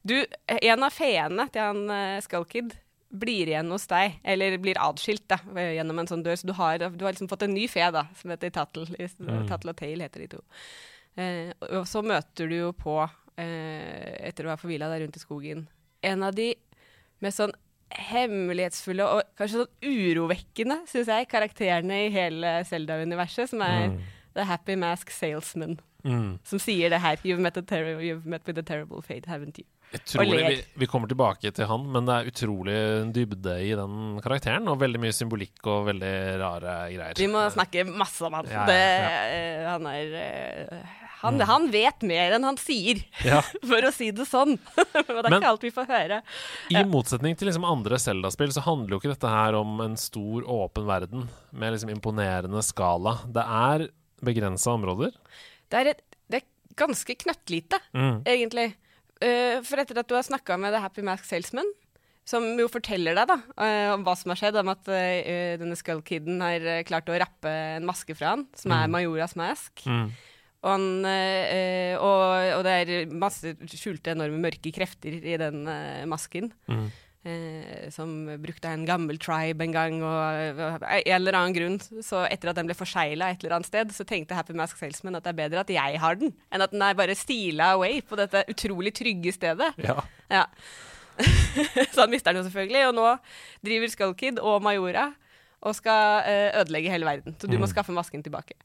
Du, 0.07 0.15
en 0.47 0.83
av 0.87 0.95
feene 0.95 1.45
til 1.51 1.61
han 1.61 1.83
uh, 1.91 2.21
Skullkid 2.23 2.71
blir 3.11 3.47
igjen 3.51 3.69
hos 3.71 3.87
deg, 3.91 4.19
eller 4.23 4.57
blir 4.57 4.79
adskilt 4.79 5.27
da, 5.27 5.37
gjennom 5.55 5.99
en 5.99 6.07
sånn 6.07 6.23
dør. 6.23 6.37
Så 6.39 6.47
du 6.47 6.53
har, 6.57 6.77
du 6.79 7.03
har 7.05 7.11
liksom 7.13 7.27
fått 7.31 7.43
en 7.43 7.53
ny 7.53 7.67
fe, 7.67 7.83
da, 7.91 8.05
som 8.15 8.31
heter 8.31 8.49
Tattle. 8.55 8.85
Mm. 9.19 9.47
Tattle 9.49 9.73
og 9.73 9.77
Tail 9.81 9.99
heter 10.01 10.23
de 10.23 10.27
to. 10.35 10.41
Eh, 11.19 11.51
og 11.75 11.83
så 11.91 12.01
møter 12.05 12.47
du 12.47 12.55
jo 12.55 12.71
på, 12.71 12.97
eh, 13.37 14.15
etter 14.29 14.47
å 14.47 14.53
ha 14.53 14.55
forvila 14.61 14.87
deg 14.93 15.03
rundt 15.03 15.17
i 15.19 15.23
skogen, 15.25 15.67
en 16.03 16.23
av 16.23 16.33
de 16.35 16.53
mest 17.21 17.37
sånn 17.41 17.51
hemmelighetsfulle 17.91 19.03
og 19.03 19.21
kanskje 19.39 19.61
sånn 19.65 19.91
urovekkende, 19.91 20.77
syns 20.89 21.09
jeg, 21.11 21.27
karakterene 21.31 22.05
i 22.05 22.11
hele 22.13 22.61
Zelda-universet, 22.67 23.49
som 23.51 23.61
er 23.61 23.89
Mm. 23.89 23.99
The 24.33 24.43
Happy 24.45 24.75
Mask 24.75 25.09
Salesman 25.11 25.79
Mm. 26.05 26.39
som 26.43 26.57
sier 26.57 26.89
det 26.89 27.01
her. 27.01 27.17
You've 27.17 27.39
met, 27.39 27.57
a 27.57 27.61
you've 27.61 28.25
met 28.25 28.47
with 28.47 28.57
a 28.57 28.63
terrible 28.63 29.01
fate, 29.01 29.25
haven't 29.27 29.59
you? 29.59 29.65
Utrolig, 29.91 30.37
ler. 30.39 30.49
vi, 30.55 30.61
vi 30.83 30.87
kommer 30.87 31.09
tilbake 31.11 31.51
til 31.51 31.67
han, 31.67 31.83
men 31.91 32.05
det 32.07 32.15
er 32.21 32.29
utrolig 32.31 32.77
dybde 33.15 33.57
i 33.65 33.73
den 33.75 34.21
karakteren. 34.23 34.69
Og 34.71 34.79
veldig 34.79 35.01
mye 35.03 35.15
symbolikk 35.15 35.67
og 35.67 35.89
veldig 35.89 36.13
rare 36.39 36.75
greier. 36.93 37.19
Vi 37.19 37.27
må 37.31 37.43
snakke 37.51 37.83
masse 37.89 38.23
om 38.27 38.37
han. 38.39 38.47
Ja, 38.47 38.61
ja, 38.61 38.65
det, 38.69 38.81
ja. 38.81 39.21
eh, 39.35 39.69
han 39.73 39.87
er 39.91 40.17
eh, 40.23 40.97
han, 41.21 41.35
Mm. 41.37 41.41
han 41.45 41.65
vet 41.69 42.01
mer 42.09 42.31
enn 42.33 42.43
han 42.47 42.55
sier, 42.57 42.97
for 43.69 43.85
å 43.85 43.91
si 43.93 44.07
det 44.15 44.25
sånn. 44.25 44.55
Og 44.57 44.95
det 45.05 45.19
er 45.19 45.29
Men- 45.29 45.35
ikke 45.43 45.51
alt 45.51 45.65
vi 45.67 45.73
får 45.75 45.85
høre. 45.91 46.21
I 46.73 46.81
motsetning 46.89 47.35
til 47.37 47.51
liksom 47.51 47.67
andre 47.69 47.99
Zelda-spill 48.01 48.49
så 48.55 48.63
handler 48.65 48.95
jo 48.95 49.01
ikke 49.03 49.11
dette 49.13 49.29
her 49.29 49.53
om 49.59 49.75
en 49.85 49.93
stor, 50.01 50.41
åpen 50.49 50.87
verden 50.89 51.27
med 51.53 51.75
liksom 51.75 51.91
imponerende 51.93 52.63
skala. 52.65 53.19
Det 53.29 53.43
er 53.45 53.85
begrensa 54.25 54.73
områder. 54.73 55.13
Det 55.69 55.83
er, 55.83 55.91
et, 55.93 56.01
det 56.31 56.41
er 56.41 56.47
ganske 56.81 57.13
knøttlite, 57.21 57.77
Mm. 57.93 58.23
egentlig. 58.25 58.71
Eh, 59.21 59.61
for 59.65 59.81
etter 59.81 60.01
at 60.01 60.09
du 60.09 60.17
har 60.17 60.25
snakka 60.25 60.57
med 60.59 60.73
The 60.73 60.81
Happy 60.81 61.03
Mask 61.05 61.27
Salesman, 61.27 61.69
som 62.27 62.45
jo 62.57 62.67
forteller 62.71 63.17
deg 63.17 63.29
da, 63.29 63.37
uh, 63.57 63.93
om 63.95 64.03
hva 64.05 64.13
som 64.17 64.31
har 64.31 64.39
skjedd, 64.39 64.57
om 64.61 64.69
at 64.71 64.89
uh, 64.89 65.57
denne 65.61 65.77
Skullkiden 65.77 66.41
har 66.43 66.67
eh, 66.77 66.83
klart 66.87 67.09
å 67.09 67.17
rappe 67.17 67.53
en 67.77 67.87
maske 67.87 68.15
fra 68.17 68.35
han, 68.35 68.45
som 68.57 68.73
er 68.75 68.85
Mm. 68.87 68.93
Majoras 68.95 69.37
Mask. 69.37 69.85
Mm. 69.85 70.11
Og, 70.61 70.69
han, 70.69 70.83
og, 71.97 72.23
og 72.53 72.59
det 72.67 72.73
er 72.83 73.13
masse 73.17 73.55
skjulte, 73.65 74.13
enorme 74.13 74.37
mørke 74.43 74.69
krefter 74.75 75.15
i 75.17 75.33
den 75.41 75.63
masken. 76.05 76.51
Mm. 76.69 76.91
Eh, 77.23 77.89
som 77.93 78.09
brukte 78.41 78.65
en 78.65 78.81
gammel 78.87 79.19
tribe 79.21 79.61
en 79.61 79.73
gang, 79.75 79.99
og 80.01 80.57
og 80.57 80.85
en 80.89 81.11
eller 81.13 81.35
annen 81.37 81.53
grunn, 81.53 81.75
så 82.01 82.23
etter 82.25 82.49
at 82.49 82.57
den 82.57 82.65
ble 82.65 82.73
forsegla 82.73 83.27
et 83.29 83.43
eller 83.43 83.59
annet 83.59 83.69
sted, 83.69 83.91
så 83.93 84.05
tenkte 84.09 84.33
Happy 84.33 84.55
Mask 84.57 84.79
Salesman 84.79 85.19
at 85.19 85.27
det 85.27 85.29
er 85.35 85.37
bedre 85.37 85.61
at 85.61 85.69
jeg 85.69 85.99
har 86.01 86.17
den, 86.17 86.33
enn 86.49 86.65
at 86.65 86.73
den 86.73 86.81
er 86.81 86.97
bare 86.97 87.13
stila 87.13 87.75
away 87.75 88.01
på 88.01 88.17
dette 88.17 88.41
utrolig 88.49 88.95
trygge 88.97 89.35
stedet. 89.37 89.69
Ja. 89.85 89.99
Ja. 90.33 90.47
så 91.93 92.01
han 92.07 92.09
mister 92.09 92.33
den 92.33 92.41
jo 92.41 92.47
selvfølgelig, 92.49 92.87
og 92.89 92.97
nå 92.97 93.07
driver 93.69 93.93
Skullkid 93.93 94.41
og 94.41 94.63
Majora 94.65 95.11
og 95.61 95.75
skal 95.77 96.23
eh, 96.25 96.57
ødelegge 96.57 96.89
hele 96.89 97.05
verden. 97.05 97.35
Så 97.37 97.45
du 97.45 97.53
må 97.61 97.67
skaffe 97.69 97.93
masken 97.93 98.23
tilbake. 98.25 98.55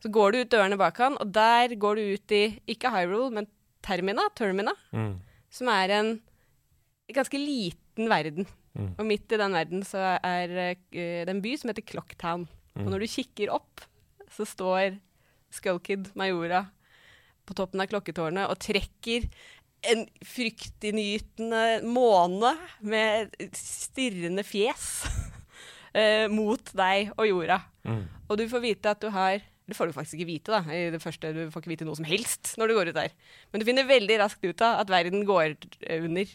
Så 0.00 0.08
går 0.08 0.32
du 0.32 0.38
ut 0.46 0.52
dørene 0.54 0.78
bak 0.80 0.96
han, 1.04 1.18
og 1.20 1.28
der 1.28 1.74
går 1.76 2.00
du 2.00 2.14
ut 2.16 2.32
i 2.32 2.44
ikke 2.72 2.88
Hyrule, 2.94 3.28
men 3.36 3.50
Termina, 3.84 4.24
Termina 4.34 4.72
Mm. 4.96 5.18
som 5.52 5.68
er 5.68 5.92
en 6.00 6.14
ganske 7.12 7.36
liten 7.36 7.81
verden. 7.96 8.48
Mm. 8.72 8.92
Og 8.96 9.06
midt 9.06 9.32
i 9.32 9.40
den 9.40 9.56
verden 9.56 9.82
så 9.86 10.02
er 10.16 10.52
uh, 10.52 10.76
det 10.92 11.32
en 11.32 11.42
by 11.44 11.56
som 11.60 11.72
heter 11.72 11.86
Clocktown. 11.86 12.46
Mm. 12.74 12.84
Og 12.86 12.92
når 12.94 13.04
du 13.04 13.12
kikker 13.12 13.52
opp, 13.52 13.84
så 14.32 14.46
står 14.48 14.96
Skullkid 15.52 16.12
Majora 16.16 16.64
på 17.44 17.56
toppen 17.58 17.82
av 17.82 17.90
klokketårnet 17.90 18.48
og 18.48 18.60
trekker 18.62 19.26
en 19.92 20.04
fryktinngytende 20.24 21.82
måne 21.90 22.52
med 22.86 23.32
stirrende 23.58 24.44
fjes 24.46 24.88
uh, 25.96 26.28
mot 26.38 26.74
deg 26.78 27.10
og 27.16 27.26
jorda. 27.28 27.58
Mm. 27.88 28.04
Og 28.28 28.38
du 28.38 28.46
får 28.50 28.62
vite 28.62 28.92
at 28.92 29.02
du 29.02 29.10
har 29.12 29.42
Det 29.62 29.76
får 29.78 29.88
du 29.88 29.92
faktisk 29.94 30.18
ikke 30.18 30.26
vite, 30.26 30.50
da. 30.50 30.60
I 30.74 30.90
det 30.90 30.98
første, 31.00 31.30
du 31.32 31.50
får 31.52 31.62
ikke 31.62 31.70
vite 31.70 31.86
noe 31.86 31.96
som 31.96 32.06
helst 32.06 32.56
når 32.58 32.68
du 32.68 32.74
går 32.74 32.88
ut 32.90 32.96
der. 32.96 33.12
Men 33.50 33.62
du 33.62 33.66
finner 33.68 33.86
veldig 33.86 34.16
raskt 34.20 34.42
ut 34.42 34.64
av 34.64 34.80
at 34.82 34.90
verden 34.90 35.22
går 35.24 35.54
under 36.02 36.32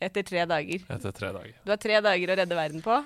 etter 0.00 0.26
tre 0.26 0.44
dager. 0.48 0.82
Etter 0.88 1.14
tre 1.14 1.32
dager. 1.34 1.54
Du 1.64 1.72
har 1.74 1.80
tre 1.82 2.00
dager 2.04 2.32
å 2.32 2.36
redde 2.40 2.58
verden 2.58 2.84
på, 2.84 2.98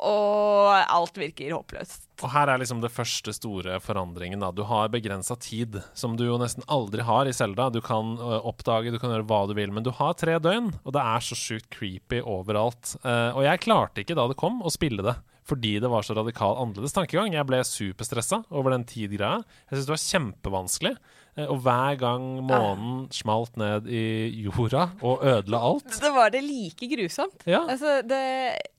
og 0.00 0.70
alt 0.72 1.18
virker 1.20 1.52
håpløst. 1.52 2.06
Og 2.24 2.32
her 2.32 2.48
er 2.52 2.60
liksom 2.60 2.80
det 2.80 2.92
første 2.92 3.32
store 3.36 3.78
forandringen. 3.84 4.40
da 4.40 4.50
Du 4.52 4.62
har 4.68 4.88
begrensa 4.92 5.36
tid, 5.40 5.80
som 5.94 6.16
du 6.16 6.24
jo 6.26 6.38
nesten 6.40 6.64
aldri 6.68 7.04
har 7.04 7.28
i 7.28 7.34
Selda. 7.36 7.68
Du 7.72 7.80
kan 7.84 8.16
oppdage, 8.18 8.92
du 8.92 8.98
kan 9.00 9.12
gjøre 9.12 9.28
hva 9.28 9.42
du 9.48 9.54
vil, 9.58 9.72
men 9.72 9.84
du 9.84 9.90
har 9.96 10.14
tre 10.16 10.38
døgn, 10.40 10.72
og 10.84 10.94
det 10.96 11.04
er 11.04 11.20
så 11.24 11.36
sjukt 11.36 11.68
creepy 11.74 12.22
overalt. 12.24 12.94
Eh, 13.04 13.30
og 13.36 13.44
jeg 13.44 13.64
klarte 13.66 14.04
ikke 14.04 14.16
da 14.16 14.28
det 14.30 14.38
kom, 14.40 14.62
å 14.64 14.72
spille 14.72 15.04
det. 15.04 15.16
Fordi 15.50 15.76
det 15.82 15.90
var 15.90 16.06
så 16.06 16.14
radikal 16.14 16.58
annerledes 16.62 16.94
tankegang. 16.94 17.34
Jeg 17.34 17.48
ble 17.48 17.62
superstressa 17.66 18.44
over 18.54 18.76
den 18.76 18.86
tid-greia. 18.88 19.40
Jeg 19.66 19.74
syntes 19.74 19.88
det 19.88 19.94
var 19.96 20.04
kjempevanskelig. 20.04 20.94
Eh, 21.36 21.46
og 21.46 21.62
hver 21.64 21.98
gang 22.00 22.26
månen 22.46 23.06
smalt 23.14 23.58
ned 23.60 23.86
i 23.90 24.02
jorda 24.44 24.88
og 25.06 25.22
ødela 25.22 25.60
alt 25.70 25.94
Så 25.94 26.10
var 26.14 26.32
det 26.34 26.42
like 26.46 26.88
grusomt. 26.90 27.46
Ja. 27.46 27.62
Altså, 27.66 28.00
det 28.06 28.20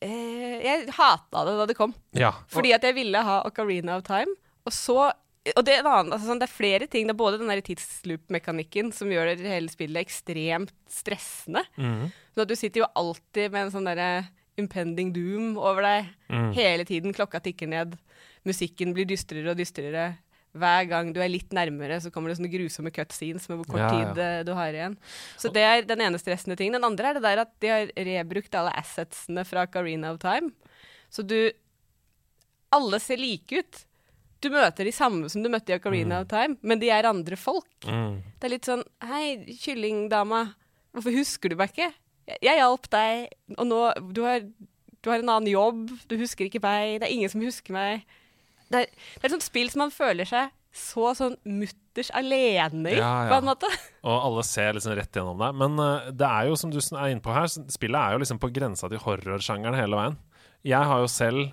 eh, 0.04 0.60
Jeg 0.66 0.88
hata 0.98 1.46
det 1.48 1.58
da 1.60 1.68
det 1.70 1.80
kom. 1.80 1.96
ja. 2.18 2.34
Fordi 2.52 2.74
at 2.76 2.84
jeg 2.88 2.98
ville 2.98 3.26
ha 3.26 3.42
Ocarina 3.48 3.98
of 4.00 4.08
Time. 4.08 4.36
Og 4.66 4.76
så 4.76 5.12
og 5.58 5.64
det 5.66 5.80
en 5.80 5.88
annen, 5.90 6.12
altså 6.14 6.30
sånn, 6.30 6.38
det 6.38 6.46
er 6.46 6.54
flere 6.54 6.86
ting. 6.86 7.08
Det 7.10 7.16
er 7.16 7.18
både 7.18 7.40
den 7.42 7.64
tidsloop-mekanikken 7.66 8.92
som 8.94 9.10
gjør 9.10 9.32
det 9.32 9.50
hele 9.50 9.72
spillet 9.74 10.04
ekstremt 10.04 10.74
stressende. 10.86 11.64
Mm. 11.82 12.12
Så 12.38 12.46
du 12.46 12.54
sitter 12.54 12.84
jo 12.84 12.92
alltid 13.02 13.50
med 13.50 13.66
en 13.66 13.74
sånn 13.74 13.90
derre 13.90 14.12
impending 14.60 15.14
doom 15.16 15.58
over 15.58 15.82
deg 15.82 16.10
Mm. 16.30 16.54
hele 16.54 16.86
tiden. 16.86 17.14
Klokka 17.14 17.40
tikker 17.42 17.68
ned. 17.68 17.98
Musikken 18.46 18.94
blir 18.94 19.06
dystrere 19.06 19.52
og 19.52 19.58
dystrere. 19.58 20.18
Hver 20.54 20.88
gang 20.90 21.14
du 21.14 21.22
er 21.22 21.30
litt 21.30 21.50
nærmere, 21.56 22.02
så 22.04 22.12
kommer 22.12 22.28
det 22.30 22.38
sånne 22.38 22.52
grusomme 22.52 22.92
cutscenes 22.92 23.48
med 23.48 23.58
hvor 23.62 23.68
kort 23.72 23.80
Ja, 23.80 23.88
ja. 23.88 24.14
tid 24.14 24.18
eh, 24.22 24.44
du 24.44 24.54
har 24.54 24.74
igjen. 24.74 24.98
Så 25.38 25.52
det 25.54 25.62
er 25.64 25.82
den 25.88 26.02
ene 26.02 26.20
stressende 26.20 26.58
tingen. 26.58 26.74
Den 26.74 26.84
andre 26.84 27.08
er 27.10 27.14
det 27.14 27.24
der 27.24 27.40
at 27.46 27.54
de 27.62 27.68
har 27.72 27.88
rebrukt 27.96 28.54
alle 28.60 28.74
assetsene 28.76 29.46
fra 29.48 29.66
Carina 29.68 30.12
of 30.12 30.20
Time. 30.20 30.52
Så 31.10 31.26
du 31.26 31.52
Alle 32.74 33.00
ser 33.00 33.18
like 33.18 33.52
ut. 33.52 33.86
Du 34.42 34.50
møter 34.50 34.86
de 34.88 34.92
samme 34.92 35.30
som 35.30 35.44
du 35.44 35.50
møtte 35.50 35.70
i 35.70 35.76
Ocarina 35.78 36.22
of 36.22 36.28
Time, 36.32 36.56
men 36.64 36.80
de 36.80 36.90
er 36.90 37.04
andre 37.04 37.36
folk. 37.36 37.68
Mm. 37.86 38.22
Det 38.40 38.48
er 38.48 38.50
litt 38.50 38.66
sånn 38.66 38.84
Hei, 39.04 39.46
kyllingdama, 39.60 40.54
hvorfor 40.96 41.12
husker 41.14 41.50
du 41.50 41.56
meg 41.60 41.70
ikke? 41.76 41.92
Jeg, 42.42 42.60
hjalp 42.62 42.88
deg, 42.94 43.36
og 43.58 43.68
nå 43.68 43.82
du 44.16 44.24
har, 44.26 44.46
du 45.02 45.12
har 45.12 45.22
en 45.22 45.36
annen 45.36 45.52
jobb, 45.52 45.86
du 46.08 46.18
husker 46.22 46.48
ikke 46.48 46.64
meg, 46.64 47.00
det 47.02 47.10
er 47.10 47.14
ingen 47.16 47.32
som 47.32 47.44
husker 47.44 47.76
meg. 47.76 48.08
Det 48.72 48.86
er, 48.86 48.90
det 48.90 49.24
er 49.24 49.30
et 49.30 49.36
sånt 49.36 49.48
spill 49.48 49.72
som 49.72 49.86
man 49.86 49.94
føler 49.94 50.30
seg 50.30 50.52
så 50.72 51.10
sånn 51.18 51.34
mutters 51.44 52.10
alene 52.16 52.94
i, 52.94 53.00
Ja, 53.00 53.10
ja. 53.26 53.32
på 53.32 53.40
en 53.42 53.50
måte. 53.50 53.68
Og 54.08 54.14
alle 54.16 54.44
ser 54.48 54.78
liksom 54.78 54.96
rett 54.96 55.18
gjennom 55.18 55.42
deg. 55.42 55.58
Men 55.60 55.76
uh, 55.82 56.12
det 56.16 56.28
er 56.28 56.48
jo, 56.48 56.60
som 56.60 56.72
du 56.72 56.80
er 56.80 57.12
inne 57.12 57.24
på 57.24 57.34
her, 57.36 57.50
spillet 57.52 58.00
er 58.00 58.16
jo 58.16 58.22
liksom 58.24 58.40
på 58.42 58.52
grensa 58.56 58.88
til 58.92 59.02
horrorsjangeren 59.04 59.76
hele 59.76 60.00
veien. 60.00 60.16
Jeg 60.68 60.88
har 60.88 61.04
jo 61.04 61.10
selv 61.12 61.50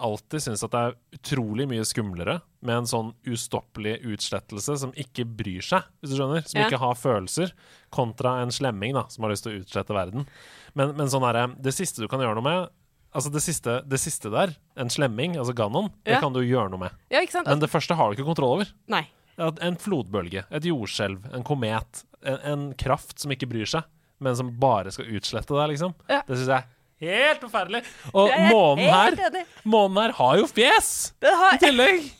alltid 0.00 0.44
syntes 0.44 0.62
at 0.64 0.72
det 0.72 0.84
er 0.86 0.96
utrolig 1.18 1.66
mye 1.68 1.84
skumlere 1.88 2.38
med 2.62 2.76
en 2.82 2.88
sånn 2.90 3.12
ustoppelig 3.24 3.98
utslettelse 4.04 4.74
som 4.82 4.90
ikke 5.00 5.24
bryr 5.24 5.64
seg, 5.64 5.86
hvis 6.00 6.12
du 6.12 6.18
skjønner. 6.18 6.42
Som 6.46 6.60
Ja. 6.60 6.66
ikke 6.68 6.80
har 6.82 6.94
følelser, 6.98 7.52
kontra 7.90 8.42
en 8.42 8.50
slemming 8.52 8.92
da, 8.94 9.06
som 9.08 9.24
har 9.24 9.32
lyst 9.32 9.46
til 9.46 9.54
å 9.56 9.62
utslette 9.62 9.96
verden. 9.96 10.26
Men, 10.74 10.92
men 10.96 11.08
sånn 11.10 11.24
derre 11.24 11.48
Det 11.60 11.72
siste 11.74 12.02
du 12.04 12.08
kan 12.08 12.20
gjøre 12.20 12.36
noe 12.38 12.46
med 12.46 12.68
Altså 13.10 13.26
det 13.34 13.40
siste, 13.42 13.72
det 13.90 13.98
siste 13.98 14.30
der, 14.30 14.52
en 14.78 14.88
slemming, 14.92 15.32
altså 15.34 15.50
Ganon, 15.58 15.88
det 16.06 16.20
kan 16.22 16.30
du 16.32 16.44
gjøre 16.46 16.70
noe 16.70 16.78
med. 16.84 16.92
Ja, 17.10 17.18
ikke 17.24 17.32
sant? 17.40 17.48
Men 17.50 17.58
det 17.58 17.66
første 17.72 17.96
har 17.98 18.06
du 18.06 18.14
ikke 18.14 18.26
kontroll 18.28 18.52
over. 18.60 18.68
Nei. 18.86 19.00
En 19.40 19.74
flodbølge, 19.82 20.44
et 20.46 20.68
jordskjelv, 20.68 21.24
en 21.34 21.42
komet. 21.42 22.04
En, 22.22 22.38
en 22.52 22.62
kraft 22.78 23.18
som 23.18 23.32
ikke 23.34 23.48
bryr 23.50 23.66
seg, 23.66 23.82
men 24.22 24.36
som 24.38 24.52
bare 24.62 24.92
skal 24.94 25.10
utslette 25.10 25.50
deg, 25.58 25.72
liksom. 25.72 25.96
Ja. 26.06 26.20
Det 26.28 26.38
syns 26.38 26.52
jeg 26.54 26.68
helt 27.10 27.42
forferdelig. 27.48 27.82
Og 28.14 28.30
månen 28.52 28.86
her. 28.94 29.44
Månen 29.64 30.02
her 30.04 30.14
har 30.20 30.38
jo 30.38 30.46
fjes! 30.46 30.92
Har 31.24 31.58
I 31.58 31.62
tillegg! 31.66 32.10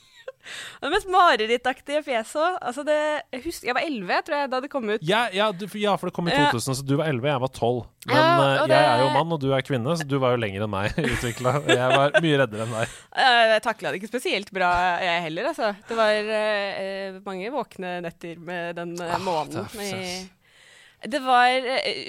Det 0.80 0.90
mest 0.92 1.08
marerittaktige 1.12 2.02
fjeset. 2.06 2.56
Altså 2.64 2.84
det 2.86 2.96
Jeg 3.32 3.52
jeg 3.68 3.74
var 3.76 3.84
elleve, 3.84 4.20
tror 4.26 4.36
jeg, 4.40 4.50
da 4.50 4.60
det 4.64 4.70
kom 4.72 4.88
ut. 4.88 5.02
Ja, 5.06 5.26
ja, 5.34 5.50
du, 5.52 5.66
ja, 5.78 5.96
for 6.00 6.08
det 6.10 6.14
kom 6.16 6.28
i 6.28 6.32
Ja. 6.32 6.48
2000, 6.50 6.78
så 6.80 6.86
du 6.86 6.96
var 6.96 7.10
11, 7.12 7.28
jeg 7.28 7.40
var 7.44 7.52
12. 7.52 7.86
Men 8.06 8.16
Ja, 8.16 8.24
eh, 8.24 8.62
og 8.62 8.68
jeg 8.72 8.86
er 8.88 9.02
jo 9.04 9.10
mann, 9.14 9.32
og 9.36 9.40
du 9.42 9.52
er 9.52 9.62
kvinne, 9.66 9.96
så 10.00 10.06
du 10.08 10.18
var 10.18 10.32
jo 10.34 10.40
lenger 10.40 10.64
enn 10.64 10.72
meg 10.72 10.96
utvikla. 11.12 11.52
Jeg 11.68 11.92
var 11.92 12.16
mye 12.24 12.40
reddere 12.40 12.64
enn 12.66 12.74
deg. 12.78 12.96
Jeg 13.20 13.62
takla 13.68 13.92
det 13.92 14.00
ikke 14.00 14.12
spesielt 14.14 14.50
bra, 14.56 14.72
jeg 15.04 15.22
heller, 15.28 15.50
altså. 15.52 15.74
Det 15.88 15.98
var 16.00 16.32
uh, 16.32 17.20
mange 17.28 17.52
våkne 17.54 17.96
netter 18.08 18.40
med 18.40 18.76
den 18.80 18.96
eh, 19.00 19.14
Ah, 19.14 19.18
månen. 19.18 19.68
det 19.76 21.10
Det 21.10 21.20
var 21.24 21.48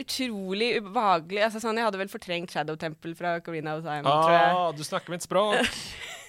utrolig 0.02 0.74
ubehagelig. 0.82 1.44
Altså, 1.46 1.62
sånn, 1.64 1.78
jeg 1.80 1.88
hadde 1.88 2.00
vel 2.02 2.10
fortrengt 2.12 2.52
Shadow 2.52 2.76
Temple 2.76 3.14
fra 3.16 3.38
Corina 3.44 3.78
of 3.78 3.86
Time. 3.86 4.04
Ah, 4.08 4.72
du 4.76 4.84
snakker 4.84 5.12
mitt 5.14 5.24
språk! 5.28 5.60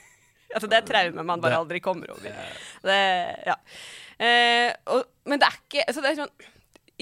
Altså, 0.54 0.68
det 0.70 0.78
er 0.80 0.86
traume 0.88 1.24
man 1.24 1.40
bare 1.42 1.58
aldri 1.62 1.80
kommer 1.84 2.10
over. 2.14 2.32
Det, 2.84 2.96
ja. 3.48 3.54
Eh, 4.22 4.72
og, 4.92 5.04
men 5.26 5.40
det 5.40 5.48
er 5.48 5.56
ikke 5.60 5.84
altså, 5.88 6.02
det 6.04 6.10
er 6.12 6.18
sånn, 6.22 6.34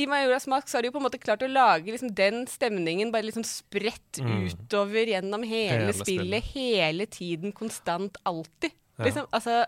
I 0.00 0.06
Majoras 0.08 0.46
mask 0.48 0.70
har 0.72 0.82
de 0.82 0.88
jo 0.88 0.94
på 0.94 1.00
en 1.02 1.06
måte 1.08 1.18
klart 1.20 1.42
å 1.44 1.48
lage 1.50 1.90
liksom, 1.92 2.12
den 2.16 2.44
stemningen 2.48 3.10
bare 3.12 3.26
liksom 3.28 3.44
spredt 3.44 4.20
Mm. 4.22 4.46
utover 4.50 5.06
gjennom 5.10 5.42
hele, 5.46 5.86
Hele 5.90 5.92
spillet. 5.96 6.44
Hele 6.54 7.06
tiden, 7.06 7.52
konstant, 7.56 8.16
alltid. 8.26 8.72
Liksom, 9.00 9.26
altså, 9.32 9.64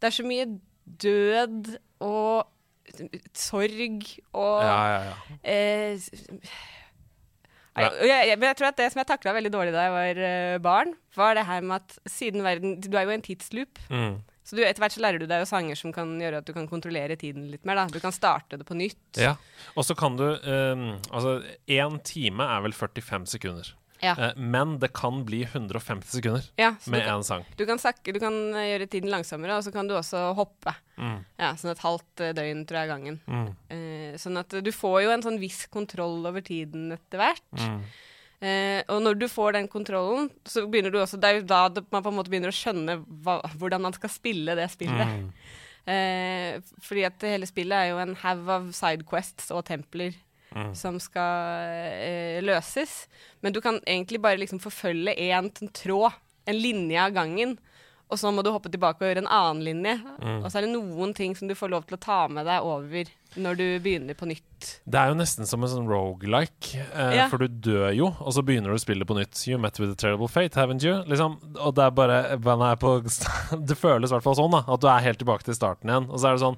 det 0.00 0.08
er 0.10 0.14
så 0.16 0.24
mye 0.28 0.46
død 1.04 1.74
og 2.04 2.46
sorg 3.36 4.04
og 4.32 4.62
Ja, 4.64 4.78
ja, 4.88 4.98
ja. 5.04 5.14
eh, 5.44 5.98
jeg, 7.82 8.08
jeg, 8.30 8.40
jeg 8.46 8.58
tror 8.58 8.70
at 8.70 8.80
det 8.80 8.88
som 8.92 9.02
jeg 9.02 9.10
takla 9.10 9.36
veldig 9.36 9.52
dårlig 9.54 9.74
da 9.74 9.84
jeg 9.86 9.94
var 9.94 10.20
eh, 10.30 10.56
barn, 10.64 10.94
var 11.18 11.38
det 11.38 11.46
her 11.48 11.64
med 11.64 11.82
at 11.82 11.96
siden 12.10 12.44
verden 12.46 12.76
Du 12.82 12.90
er 12.94 13.06
jo 13.06 13.14
i 13.14 13.18
en 13.18 13.24
tidsloop. 13.24 13.80
Mm. 13.90 14.18
Så 14.48 14.56
du, 14.56 14.62
etter 14.64 14.80
hvert 14.80 14.94
så 14.94 15.02
lærer 15.04 15.20
du 15.20 15.26
deg 15.28 15.42
jo 15.42 15.48
sanger 15.50 15.76
som 15.76 15.92
kan 15.92 16.14
gjøre 16.22 16.40
at 16.40 16.46
du 16.48 16.54
kan 16.56 16.68
kontrollere 16.70 17.18
tiden 17.20 17.50
litt 17.52 17.66
mer. 17.68 17.76
da. 17.76 17.84
Du 17.92 18.00
kan 18.00 18.14
starte 18.16 18.56
det 18.56 18.64
på 18.68 18.76
nytt. 18.78 19.20
Ja. 19.20 19.34
Og 19.76 19.84
så 19.84 19.92
kan 19.98 20.16
du 20.16 20.24
um, 20.24 20.86
Altså, 21.12 21.34
én 21.68 21.98
time 22.00 22.46
er 22.48 22.64
vel 22.64 22.72
45 22.72 23.28
sekunder. 23.34 23.74
Ja. 24.02 24.14
Eh, 24.14 24.36
men 24.36 24.76
det 24.82 24.92
kan 24.94 25.24
bli 25.26 25.40
150 25.44 26.18
sekunder 26.20 26.44
Ja, 26.60 26.74
med 26.86 27.06
én 27.06 27.24
sang. 27.26 27.44
du, 27.58 27.64
kan 27.66 27.80
sakke, 27.82 28.12
du 28.14 28.20
kan 28.22 28.36
eh, 28.54 28.68
gjøre 28.72 28.86
tiden 28.90 29.10
langsommere, 29.10 29.56
og 29.58 29.64
så 29.66 29.72
kan 29.74 29.88
du 29.90 29.96
også 29.98 30.34
hoppe. 30.38 30.74
Mm. 30.98 31.16
Ja, 31.38 31.54
Sånn 31.58 31.72
et 31.72 31.82
halvt 31.82 32.22
eh, 32.22 32.34
døgn, 32.36 32.66
tror 32.68 32.80
jeg, 32.82 32.92
gangen. 32.92 33.18
Mm. 33.26 33.48
Eh, 33.74 34.18
sånn 34.22 34.38
at 34.38 34.54
du 34.62 34.70
får 34.74 35.02
jo 35.06 35.14
en 35.16 35.24
sånn 35.26 35.40
viss 35.42 35.64
kontroll 35.72 36.20
over 36.30 36.44
tiden 36.46 36.92
etter 36.94 37.18
hvert. 37.24 37.48
Mm. 37.58 37.80
Eh, 38.38 38.80
og 38.94 39.00
når 39.02 39.16
du 39.18 39.26
får 39.26 39.56
den 39.56 39.66
kontrollen, 39.70 40.28
så 40.46 40.62
begynner 40.70 40.92
du 40.94 41.00
også 41.02 41.18
Det 41.18 41.26
er 41.26 41.40
jo 41.40 41.46
da 41.50 41.64
man 41.90 42.04
på 42.04 42.12
en 42.12 42.18
måte 42.20 42.30
begynner 42.30 42.52
å 42.52 42.54
skjønne 42.54 43.00
hva, 43.26 43.40
hvordan 43.58 43.82
man 43.82 43.96
skal 43.96 44.12
spille 44.14 44.54
det 44.54 44.68
spillet. 44.70 45.10
Mm. 45.10 45.32
Eh, 45.88 46.60
fordi 46.84 47.02
at 47.08 47.24
hele 47.26 47.48
spillet 47.48 47.74
er 47.74 47.90
jo 47.90 47.98
en 48.02 48.14
haug 48.22 48.50
av 48.52 48.70
sidequests 48.76 49.50
og 49.56 49.64
templer 49.66 50.14
Mm. 50.56 50.74
som 50.74 50.96
skal 51.00 51.60
eh, 52.00 52.38
løses. 52.42 53.06
Men 53.44 53.52
du 53.52 53.60
kan 53.60 53.80
egentlig 53.84 54.20
bare 54.24 54.40
liksom 54.40 54.60
forfølge 54.62 55.12
én 55.28 55.50
tråd, 55.76 56.12
en 56.48 56.56
linje 56.56 57.02
av 57.04 57.12
gangen. 57.12 57.58
Og 58.08 58.16
så 58.16 58.30
må 58.32 58.40
du 58.40 58.48
hoppe 58.48 58.70
tilbake 58.72 59.02
og 59.04 59.10
gjøre 59.10 59.20
en 59.20 59.28
annen 59.28 59.58
linje. 59.66 59.98
Mm. 60.22 60.38
Og 60.40 60.46
så 60.48 60.58
er 60.58 60.64
det 60.64 60.70
noen 60.72 61.10
ting 61.12 61.34
som 61.36 61.50
du 61.50 61.52
får 61.58 61.68
lov 61.74 61.84
til 61.84 61.98
å 61.98 62.00
ta 62.00 62.22
med 62.32 62.48
deg 62.48 62.64
over 62.64 63.10
når 63.36 63.58
du 63.60 63.64
begynner 63.84 64.16
på 64.16 64.24
nytt. 64.30 64.70
Det 64.88 64.96
er 64.96 65.10
jo 65.12 65.18
nesten 65.18 65.44
som 65.46 65.60
en 65.62 65.68
sånn 65.68 65.90
rogelike, 65.90 66.80
eh, 66.94 67.12
Ja. 67.18 67.28
for 67.28 67.36
du 67.44 67.48
dør 67.68 67.92
jo, 67.92 68.06
og 68.18 68.32
så 68.32 68.40
begynner 68.42 68.72
du 68.72 68.78
å 68.78 68.80
spille 68.80 69.04
på 69.04 69.14
nytt. 69.18 69.44
You 69.46 69.58
met 69.60 69.78
with 69.78 69.92
a 69.92 69.94
terrible 69.94 70.26
fate, 70.32 70.56
haven't 70.56 70.82
you? 70.82 71.04
Liksom, 71.04 71.36
og 71.60 71.74
det 71.76 71.84
er 71.84 71.90
bare 71.90 72.18
er 72.32 72.76
på, 72.80 72.96
Det 73.68 73.76
føles 73.76 74.08
i 74.08 74.14
hvert 74.16 74.24
fall 74.24 74.40
sånn, 74.40 74.56
da. 74.56 74.64
At 74.66 74.80
du 74.80 74.88
er 74.88 75.04
helt 75.04 75.20
tilbake 75.20 75.44
til 75.44 75.54
starten 75.54 75.92
igjen. 75.92 76.08
Og 76.08 76.16
så 76.16 76.30
er 76.30 76.38
det 76.38 76.46
sånn 76.48 76.56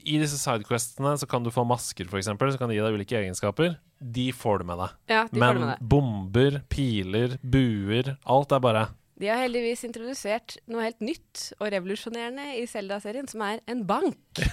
I 0.00 0.16
disse 0.22 0.38
sidequestene 0.40 1.12
så 1.20 1.26
kan 1.28 1.44
du 1.44 1.50
få 1.54 1.64
masker, 1.68 2.08
f.eks., 2.08 2.30
så 2.32 2.58
kan 2.60 2.70
de 2.70 2.76
gi 2.78 2.82
deg 2.84 2.96
ulike 2.96 3.18
egenskaper. 3.20 3.76
De 4.02 4.30
får 4.34 4.62
du 4.62 4.68
med 4.70 4.80
deg. 4.82 4.96
Ja, 5.12 5.22
de 5.30 5.38
Men 5.42 5.60
med 5.60 5.68
deg. 5.74 5.84
bomber, 5.92 6.60
piler, 6.72 7.36
buer 7.42 8.16
Alt 8.26 8.50
er 8.56 8.62
bare 8.64 8.86
De 9.20 9.28
har 9.30 9.38
heldigvis 9.44 9.84
introdusert 9.86 10.56
noe 10.66 10.82
helt 10.88 11.00
nytt 11.04 11.52
og 11.60 11.68
revolusjonerende 11.74 12.48
i 12.58 12.64
Zelda-serien, 12.66 13.28
som 13.30 13.44
er 13.46 13.60
en 13.70 13.84
bank. 13.86 14.18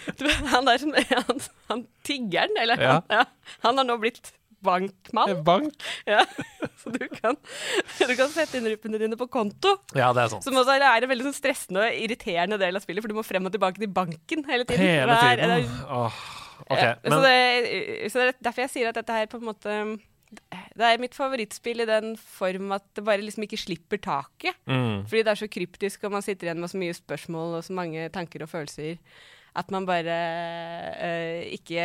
Du, 0.16 0.24
han 0.48 0.64
der 0.64 0.78
som 0.80 0.94
han, 0.96 1.40
han 1.68 1.82
tiggeren, 2.06 2.54
eller 2.60 2.80
Ja. 2.80 2.92
han, 2.92 3.02
ja, 3.12 3.24
han 3.66 3.76
har 3.80 3.84
nå 3.84 3.98
blitt 4.00 4.30
bankmann. 4.64 5.32
Bank? 5.46 5.74
Ja. 6.08 6.24
Så 6.80 6.92
du 6.94 7.02
kan, 7.12 7.36
du 7.98 8.12
kan 8.16 8.30
sette 8.32 8.56
innryppene 8.60 9.00
dine 9.00 9.16
på 9.20 9.26
konto. 9.32 9.74
Ja, 9.96 10.10
det 10.16 10.22
er 10.26 10.32
sånn. 10.34 10.42
Som 10.44 10.56
også 10.60 10.76
er 10.78 10.84
en 11.04 11.10
veldig 11.10 11.26
sånn 11.28 11.36
stressende 11.36 11.82
og 11.88 11.98
irriterende 12.04 12.58
del 12.60 12.78
av 12.78 12.84
spillet, 12.84 13.04
for 13.04 13.12
du 13.12 13.16
må 13.18 13.24
frem 13.26 13.44
og 13.48 13.52
tilbake 13.54 13.80
til 13.82 13.90
banken 13.92 14.44
hele 14.48 14.64
tiden. 14.68 14.86
Hele 14.86 15.16
tiden. 15.20 15.56
det 15.56 15.64
er- 15.64 15.82
Åh, 16.00 16.20
okay, 16.70 16.92
ja, 16.92 16.94
så, 17.04 17.18
det, 17.24 18.12
så 18.12 18.22
det 18.22 18.28
er 18.30 18.38
derfor 18.48 18.64
jeg 18.66 18.72
sier 18.76 18.88
at 18.92 19.00
dette 19.00 19.16
her 19.18 19.28
på 19.32 19.40
en 19.40 19.48
måte 19.50 19.76
Det 20.30 20.86
er 20.86 21.00
mitt 21.02 21.16
favorittspill 21.18 21.82
i 21.82 21.88
den 21.88 22.12
form 22.16 22.70
at 22.76 22.84
det 22.94 23.02
bare 23.04 23.24
liksom 23.24 23.42
ikke 23.48 23.58
slipper 23.58 23.98
taket. 23.98 24.54
mm, 24.70 25.04
Fordi 25.10 25.24
det 25.26 25.32
er 25.34 25.40
så 25.40 25.48
kryptisk, 25.50 26.04
og 26.06 26.12
man 26.14 26.22
sitter 26.22 26.46
igjen 26.48 26.60
med 26.62 26.70
så 26.70 26.78
mye 26.80 26.94
spørsmål 26.94 27.56
og 27.58 27.64
så 27.66 27.74
mange 27.76 28.06
tanker 28.14 28.44
og 28.46 28.52
følelser 28.52 28.96
at 29.56 29.70
man 29.74 29.86
bare 29.88 30.14
eh, 31.00 31.48
ikke 31.56 31.84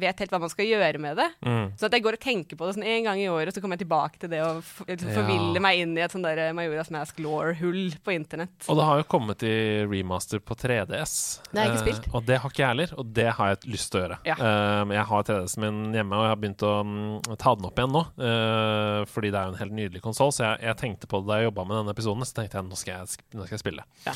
vet 0.00 0.22
helt 0.22 0.32
hva 0.32 0.40
man 0.42 0.52
skal 0.52 0.66
gjøre 0.68 0.98
med 1.02 1.16
det. 1.20 1.28
mm. 1.44 1.72
Så 1.78 1.86
at 1.88 1.92
jeg 1.96 2.04
går 2.04 2.16
og 2.18 2.22
tenker 2.22 2.56
på 2.58 2.66
det 2.68 2.76
sånn 2.76 2.86
en 2.88 3.04
gang 3.06 3.20
i 3.20 3.28
året, 3.30 3.54
så 3.54 3.60
kommer 3.62 3.76
jeg 3.78 3.84
tilbake 3.86 4.18
til 4.22 4.30
det 4.32 4.40
og 4.44 4.62
liksom 4.88 5.10
Ja. 5.12 5.16
forviller 5.20 5.60
meg 5.64 5.80
inn 5.82 5.96
i 5.98 6.02
et 6.04 6.12
sånn 6.14 6.22
der 6.24 6.52
Majoras 6.56 6.90
Mask 6.94 7.18
law-hull 7.22 7.92
på 8.04 8.14
internett. 8.16 8.68
Og 8.68 8.76
det 8.78 8.84
har 8.88 9.02
jo 9.02 9.08
kommet 9.12 9.42
i 9.46 9.54
remaster 9.88 10.40
på 10.40 10.56
3DS. 10.56 11.40
Det 11.52 11.58
har 11.58 11.68
jeg 11.68 11.76
ikke 11.76 11.82
Eh, 11.82 11.86
spilt. 11.92 12.14
og 12.14 12.26
det 12.26 12.38
har 12.40 12.50
ikke 12.50 12.62
jeg 12.62 12.68
heller, 12.72 12.94
og 12.98 13.12
det 13.12 13.28
har 13.34 13.48
jeg 13.54 13.72
lyst 13.72 13.90
til 13.92 14.00
å 14.00 14.04
gjøre. 14.06 14.18
Ja. 14.24 14.36
Eh, 14.38 14.94
jeg 14.96 15.04
har 15.12 15.22
3DS-en 15.22 15.60
min 15.62 15.92
hjemme, 15.94 16.12
og 16.16 16.22
jeg 16.24 16.32
har 16.32 16.40
begynt 16.42 16.62
å 16.68 16.74
mm, 16.84 17.36
ta 17.38 17.54
den 17.54 17.66
opp 17.66 17.76
igjen 17.78 17.92
nå. 17.92 18.04
eh, 18.22 19.04
fordi 19.12 19.30
det 19.32 19.38
er 19.40 19.44
jo 19.48 19.52
en 19.54 19.58
helt 19.62 19.72
nydelig 19.76 20.02
konsoll, 20.02 20.32
så 20.32 20.44
jeg, 20.52 20.62
jeg 20.68 20.76
tenkte 20.76 21.06
på 21.10 21.20
det 21.22 21.28
da 21.28 21.40
jeg 21.40 21.50
jobba 21.50 21.64
med 21.68 21.76
denne 21.82 21.92
episoden. 21.94 22.24
Så 22.24 22.34
tenkte 22.38 22.58
jeg 22.60 22.68
nå 22.68 22.76
skal 22.78 22.94
jeg, 22.94 23.22
nå 23.34 23.44
skal 23.46 23.56
jeg 23.58 23.64
spille. 23.64 23.84
Ja. 24.06 24.12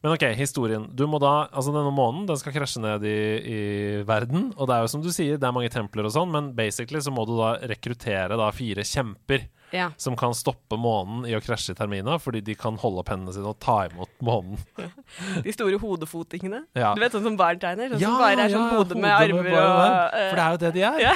Men 0.00 0.14
OK, 0.14 0.22
historien. 0.38 0.86
Du 0.96 1.04
må 1.10 1.18
da, 1.20 1.44
altså 1.52 1.74
Denne 1.74 1.92
månen 1.92 2.24
den 2.28 2.38
skal 2.40 2.54
krasje 2.54 2.80
ned 2.80 3.04
i, 3.04 3.16
i 3.44 3.58
verden. 4.08 4.48
Og 4.56 4.68
det 4.68 4.76
er 4.76 4.84
jo 4.86 4.92
som 4.94 5.02
du 5.04 5.10
sier, 5.12 5.36
det 5.36 5.44
er 5.44 5.52
mange 5.52 5.72
templer 5.72 6.08
og 6.08 6.14
sånn, 6.14 6.30
men 6.32 6.52
basically 6.56 7.02
så 7.04 7.12
må 7.12 7.26
du 7.28 7.34
da 7.36 7.50
rekruttere 7.68 8.38
da 8.40 8.46
fire 8.56 8.86
kjemper 8.86 9.44
Ja. 9.70 9.90
som 10.00 10.16
kan 10.18 10.32
stoppe 10.34 10.74
månen 10.80 11.28
i 11.28 11.34
å 11.36 11.42
krasje 11.44 11.76
i 11.76 11.78
Termina, 11.78 12.16
fordi 12.18 12.40
de 12.42 12.56
kan 12.58 12.74
holde 12.80 13.04
opp 13.04 13.12
hendene 13.12 13.34
sine 13.36 13.52
og 13.52 13.60
ta 13.62 13.76
imot 13.90 14.10
månen. 14.24 14.56
De 15.44 15.52
store 15.54 15.78
hodefotingene. 15.78 16.64
Ja. 16.74 16.94
Du 16.96 17.04
vet 17.04 17.14
sånn 17.14 17.28
som 17.28 17.36
barn 17.38 17.60
tegner? 17.62 17.92
Sånn 17.92 18.02
som 18.02 18.18
bare 18.18 18.48
er 18.48 18.56
sånn 18.56 18.72
hode 18.72 18.96
med 18.98 19.12
armer 19.14 19.46
med 19.46 19.60
og 19.60 19.84
eh, 19.84 20.24
For 20.32 20.40
det 20.40 20.46
er 20.46 20.56
jo 20.56 20.62
det 20.64 20.72
de 20.78 20.86
er. 20.88 20.98
Ja. 21.04 21.14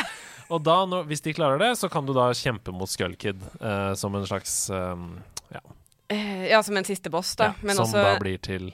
Og 0.52 0.60
da, 0.62 0.76
når, 0.86 1.06
hvis 1.08 1.24
de 1.24 1.32
klarer 1.34 1.58
det, 1.62 1.72
så 1.80 1.88
kan 1.90 2.04
du 2.06 2.12
da 2.14 2.28
kjempe 2.36 2.74
mot 2.76 2.90
Skullkid 2.90 3.40
uh, 3.64 3.94
som 3.98 4.14
en 4.14 4.28
slags 4.28 4.68
um, 4.70 5.14
ja, 5.48 5.58
eh, 5.64 5.72
Ja, 6.12 6.62
som 6.62 6.76
en 6.76 6.84
siste 6.84 7.10
boss, 7.10 7.34
da. 7.36 7.44
ja, 7.44 7.54
Men 7.62 7.76
Som 7.76 7.86
også 7.86 8.02
da 8.02 8.18
blir 8.20 8.38
til 8.44 8.72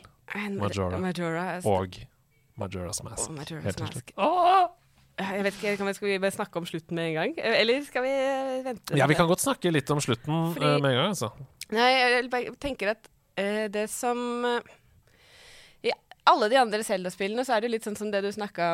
Majora. 0.58 0.98
Majora 0.98 1.44
og 1.64 1.94
Majora's 2.58 3.02
Mask. 3.04 3.30
Og 3.30 3.36
Majora's 3.38 3.62
helt 3.64 3.76
til 3.76 3.86
Mask. 3.86 3.92
slutt. 3.92 4.12
Åh! 4.18 4.68
Jeg 5.20 5.44
vet 5.44 5.54
ikke, 5.58 5.84
vi, 5.86 5.92
Skal 5.92 6.20
vi 6.22 6.30
snakke 6.32 6.56
om 6.56 6.66
slutten 6.66 6.94
med 6.96 7.08
en 7.10 7.14
gang? 7.14 7.34
Eh, 7.38 7.60
Eller 7.60 7.82
skal 7.84 8.02
vi 8.02 8.08
eh, 8.08 8.64
vente? 8.64 8.96
Ja, 8.96 9.06
vi 9.06 9.14
kan 9.14 9.28
godt 9.28 9.40
snakke 9.44 9.70
litt 9.72 9.90
om 9.90 10.00
slutten 10.00 10.54
Fordi- 10.54 10.66
eh, 10.66 10.80
med 10.80 10.90
en 10.90 10.96
gang, 10.96 11.08
altså. 11.12 11.30
Nei, 11.70 11.90
jeg 11.92 12.54
tenker 12.58 12.90
at 12.96 13.08
eh, 13.36 13.68
det 13.68 13.88
som 13.90 14.44
eh, 14.44 14.60
alle 16.30 16.48
de 16.52 16.56
andre 16.60 16.80
Zelda-spillene 16.86 17.44
så 17.46 17.56
er 17.56 17.64
det 17.64 17.70
litt 17.74 17.84
sånn 17.86 17.96
som 17.98 18.10
det 18.12 18.22
du 18.24 18.28
snakka 18.32 18.66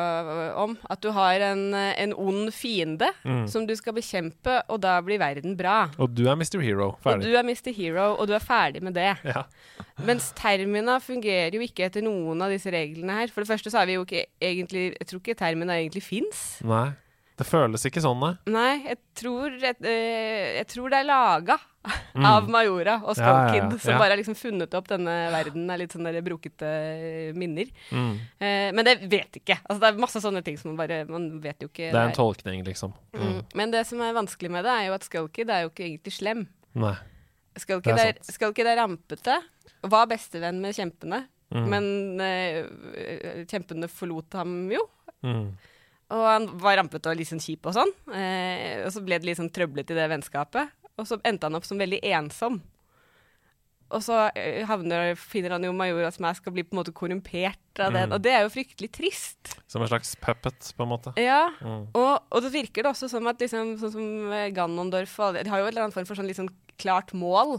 om. 0.63 0.75
At 0.89 1.01
du 1.03 1.09
har 1.15 1.41
en, 1.51 1.65
en 1.73 2.13
ond 2.13 2.51
fiende 2.55 3.09
Mm. 3.27 3.47
som 3.49 3.65
du 3.67 3.73
skal 3.75 3.93
bekjempe, 3.97 4.61
og 4.71 4.79
da 4.83 4.95
blir 5.03 5.19
verden 5.19 5.55
bra. 5.59 5.89
Og 5.99 6.13
du 6.15 6.23
er 6.29 6.35
Mr. 6.39 6.59
Hero. 6.63 6.91
Ferdig. 7.03 7.25
Og 7.27 7.27
du 7.27 7.37
er 7.39 7.43
Mr. 7.47 7.71
Hero, 7.75 8.05
og 8.15 8.27
du 8.29 8.33
er 8.37 8.43
ferdig 8.43 8.81
med 8.85 8.93
det. 8.95 9.09
Ja. 9.27 9.43
Mens 10.07 10.29
Termina 10.37 10.99
fungerer 11.03 11.53
jo 11.57 11.61
ikke 11.65 11.87
etter 11.89 12.05
noen 12.05 12.41
av 12.45 12.53
disse 12.53 12.71
reglene 12.73 13.17
her. 13.17 13.27
For 13.33 13.41
det 13.43 13.49
første 13.51 13.73
så 13.73 13.81
er 13.81 13.89
vi 13.89 13.97
jo 13.97 14.05
ikke 14.05 14.25
egentlig 14.41 14.85
Jeg 14.99 15.07
tror 15.09 15.21
ikke 15.23 15.37
Termina 15.39 15.73
egentlig 15.79 16.03
fins. 16.05 16.45
Det 17.37 17.45
føles 17.45 17.83
ikke 17.85 18.01
sånn, 18.01 18.17
nei. 18.19 18.31
Nei, 18.49 18.71
jeg 18.87 18.97
tror, 19.19 19.53
jeg, 19.61 19.75
eh, 19.85 20.55
jeg 20.57 20.67
tror 20.73 20.89
det 20.89 20.99
er 21.03 21.09
laga 21.09 21.57
Mm. 22.17 22.25
av 22.25 22.47
Majora 22.51 22.95
og 23.05 23.15
Ja, 23.15 23.23
ja, 23.23 23.27
Skullkid, 23.47 23.71
ja. 23.71 23.77
som 23.79 23.91
Ja. 23.93 23.97
bare 23.99 24.09
har 24.09 24.17
liksom 24.17 24.35
funnet 24.35 24.73
opp 24.75 24.87
denne 24.89 25.13
verden 25.31 25.69
av 25.71 25.77
litt 25.79 25.93
sånne 25.93 26.19
brokete 26.25 27.33
minner. 27.37 27.69
Mm. 27.91 28.19
Eh, 28.41 28.71
men 28.73 28.83
det 28.83 28.97
vet 29.07 29.31
ikke. 29.39 29.55
Altså, 29.69 29.79
det 29.79 29.93
er 29.93 30.01
masse 30.01 30.19
sånne 30.19 30.43
ting 30.43 30.57
som 30.57 30.75
man 30.75 30.81
bare 30.87 31.05
Man 31.07 31.39
vet 31.39 31.59
jo 31.61 31.69
ikke. 31.69 31.91
Det 31.91 31.95
er 31.95 32.09
en 32.09 32.17
tolkning, 32.17 32.65
liksom. 32.65 32.93
Mm. 33.13 33.45
Men 33.55 33.71
det 33.71 33.85
som 33.87 34.01
er 34.01 34.11
vanskelig 34.13 34.51
med 34.51 34.65
det, 34.65 34.71
er 34.73 34.87
jo 34.87 34.93
at 34.95 35.03
Skullkid 35.07 35.49
er 35.49 35.61
jo 35.63 35.69
ikke 35.69 35.85
egentlig 35.87 36.11
slem. 36.17 36.47
Nei. 36.75 36.95
Skull 37.57 37.81
Kid 37.81 37.93
er 37.97 38.13
er, 38.17 38.67
er 38.67 38.77
rampete, 38.77 39.41
var 39.83 40.07
bestevenn 40.07 40.59
med 40.61 40.75
kjempene, 40.75 41.27
Mm. 41.53 41.69
men 41.69 42.21
eh, 42.21 43.45
kjempene 43.47 43.87
forlot 43.87 44.33
ham 44.33 44.69
jo. 44.69 44.81
Mm. 45.23 45.53
Og 46.15 46.23
han 46.23 46.45
var 46.61 46.77
rampete 46.79 47.11
og 47.11 47.17
litt 47.19 47.27
sånn 47.27 47.41
kjip 47.43 47.67
og 47.67 47.75
sånn. 47.75 47.91
Eh, 48.15 48.85
og 48.85 48.91
så 48.95 49.01
ble 49.03 49.17
det 49.19 49.27
litt 49.27 49.39
sånn 49.41 49.51
trøblete 49.51 49.91
i 49.91 49.97
det 49.97 50.07
vennskapet. 50.13 50.69
Og 50.97 51.05
så 51.09 51.17
endte 51.27 51.49
han 51.49 51.57
opp 51.59 51.65
som 51.67 51.77
veldig 51.81 51.99
ensom. 52.15 52.61
Og 53.87 54.01
så 54.03 54.15
eh, 54.35 54.63
havner, 54.67 55.13
finner 55.19 55.53
han 55.55 55.63
jo 55.67 55.73
Majoras 55.75 56.17
Mask 56.23 56.47
og 56.49 56.55
blir 56.57 56.65
på 56.67 56.75
en 56.75 56.81
måte 56.81 56.91
korrumpert 56.95 57.79
av 57.79 57.93
den. 57.95 58.09
Mm. 58.09 58.15
Og 58.17 58.23
det 58.23 58.33
er 58.35 58.41
jo 58.43 58.51
fryktelig 58.51 58.89
trist. 58.97 59.53
Som 59.71 59.83
en 59.85 59.91
slags 59.91 60.15
puppet, 60.23 60.71
på 60.75 60.83
en 60.87 60.91
måte. 60.95 61.13
Ja, 61.19 61.45
Mm. 61.61 61.87
og, 61.95 62.23
og 62.31 62.41
det 62.43 62.51
virker 62.53 62.83
det 62.83 62.91
også 62.91 63.07
som 63.11 63.27
at 63.31 63.39
liksom, 63.43 63.75
sånn 63.79 63.93
som 63.93 64.33
eh, 64.35 64.49
Ganondorf 64.55 65.13
og 65.23 65.35
De 65.39 65.47
har 65.51 65.59
jo 65.59 65.67
en 65.67 65.71
eller 65.71 65.85
annen 65.87 65.95
form 65.95 66.07
for 66.07 66.19
sånn 66.19 66.31
sånn 66.35 66.51
klart 66.79 67.11
mål 67.17 67.57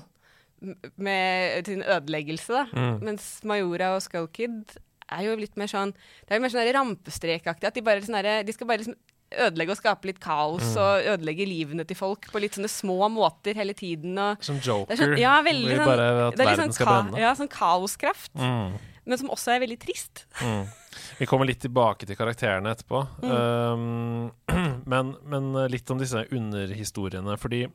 med 0.98 1.66
sin 1.68 1.82
ødeleggelse, 1.86 2.50
da. 2.50 2.64
Mm. 2.74 2.96
Mens 3.06 3.26
Majora 3.46 3.92
og 3.96 4.02
Skullkid 4.04 4.76
er 5.10 5.22
jo 5.24 5.36
litt 5.36 5.56
mer 5.56 5.66
sånn 5.66 5.92
Det 5.94 6.30
er 6.30 6.36
jo 6.38 6.42
mer 6.42 6.52
sånn 6.54 6.72
rampestrekaktig. 6.74 7.64
At 7.70 7.74
de 7.74 7.80
bare 7.82 8.00
sånn 8.00 8.44
De 8.46 8.52
skal 8.52 8.66
bare 8.66 8.78
liksom 8.84 8.96
ødelegge 9.28 9.70
og 9.74 9.76
skape 9.76 10.06
litt 10.08 10.20
kaos 10.24 10.62
Mm. 10.72 10.76
og 10.80 11.08
ødelegge 11.12 11.44
livene 11.46 11.84
til 11.86 11.96
folk 11.96 12.30
på 12.32 12.40
litt 12.40 12.54
sånne 12.56 12.70
små 12.72 13.10
måter 13.12 13.54
hele 13.54 13.74
tiden. 13.74 14.16
Og 14.18 14.42
Som 14.42 14.56
det 14.56 14.64
Joker. 14.64 14.92
er 14.92 14.96
sånn, 14.96 15.18
ja, 15.20 15.42
veldig 15.42 15.76
sånn, 15.76 15.84
bare 15.84 16.28
at 16.28 16.36
det 16.36 16.40
er 16.40 16.48
verden 16.48 16.64
sånn, 16.64 16.72
skal 16.72 16.86
ka 16.86 17.02
brenne. 17.02 17.18
ja, 17.20 17.34
sånn 17.34 17.48
kaoskraft, 17.52 18.32
Mm. 18.34 18.78
men 19.04 19.18
som 19.18 19.28
også 19.28 19.52
er 19.52 19.60
veldig 19.66 19.78
trist. 19.80 20.24
Mm. 20.40 20.66
Vi 21.18 21.26
kommer 21.26 21.44
litt 21.44 21.60
tilbake 21.60 22.06
til 22.06 22.16
karakterene 22.16 22.72
etterpå. 22.74 23.02
Um, 23.22 24.32
men, 24.86 25.14
men 25.26 25.52
litt 25.70 25.90
om 25.90 25.98
disse 25.98 26.24
underhistoriene. 26.32 27.36
Fordi 27.38 27.66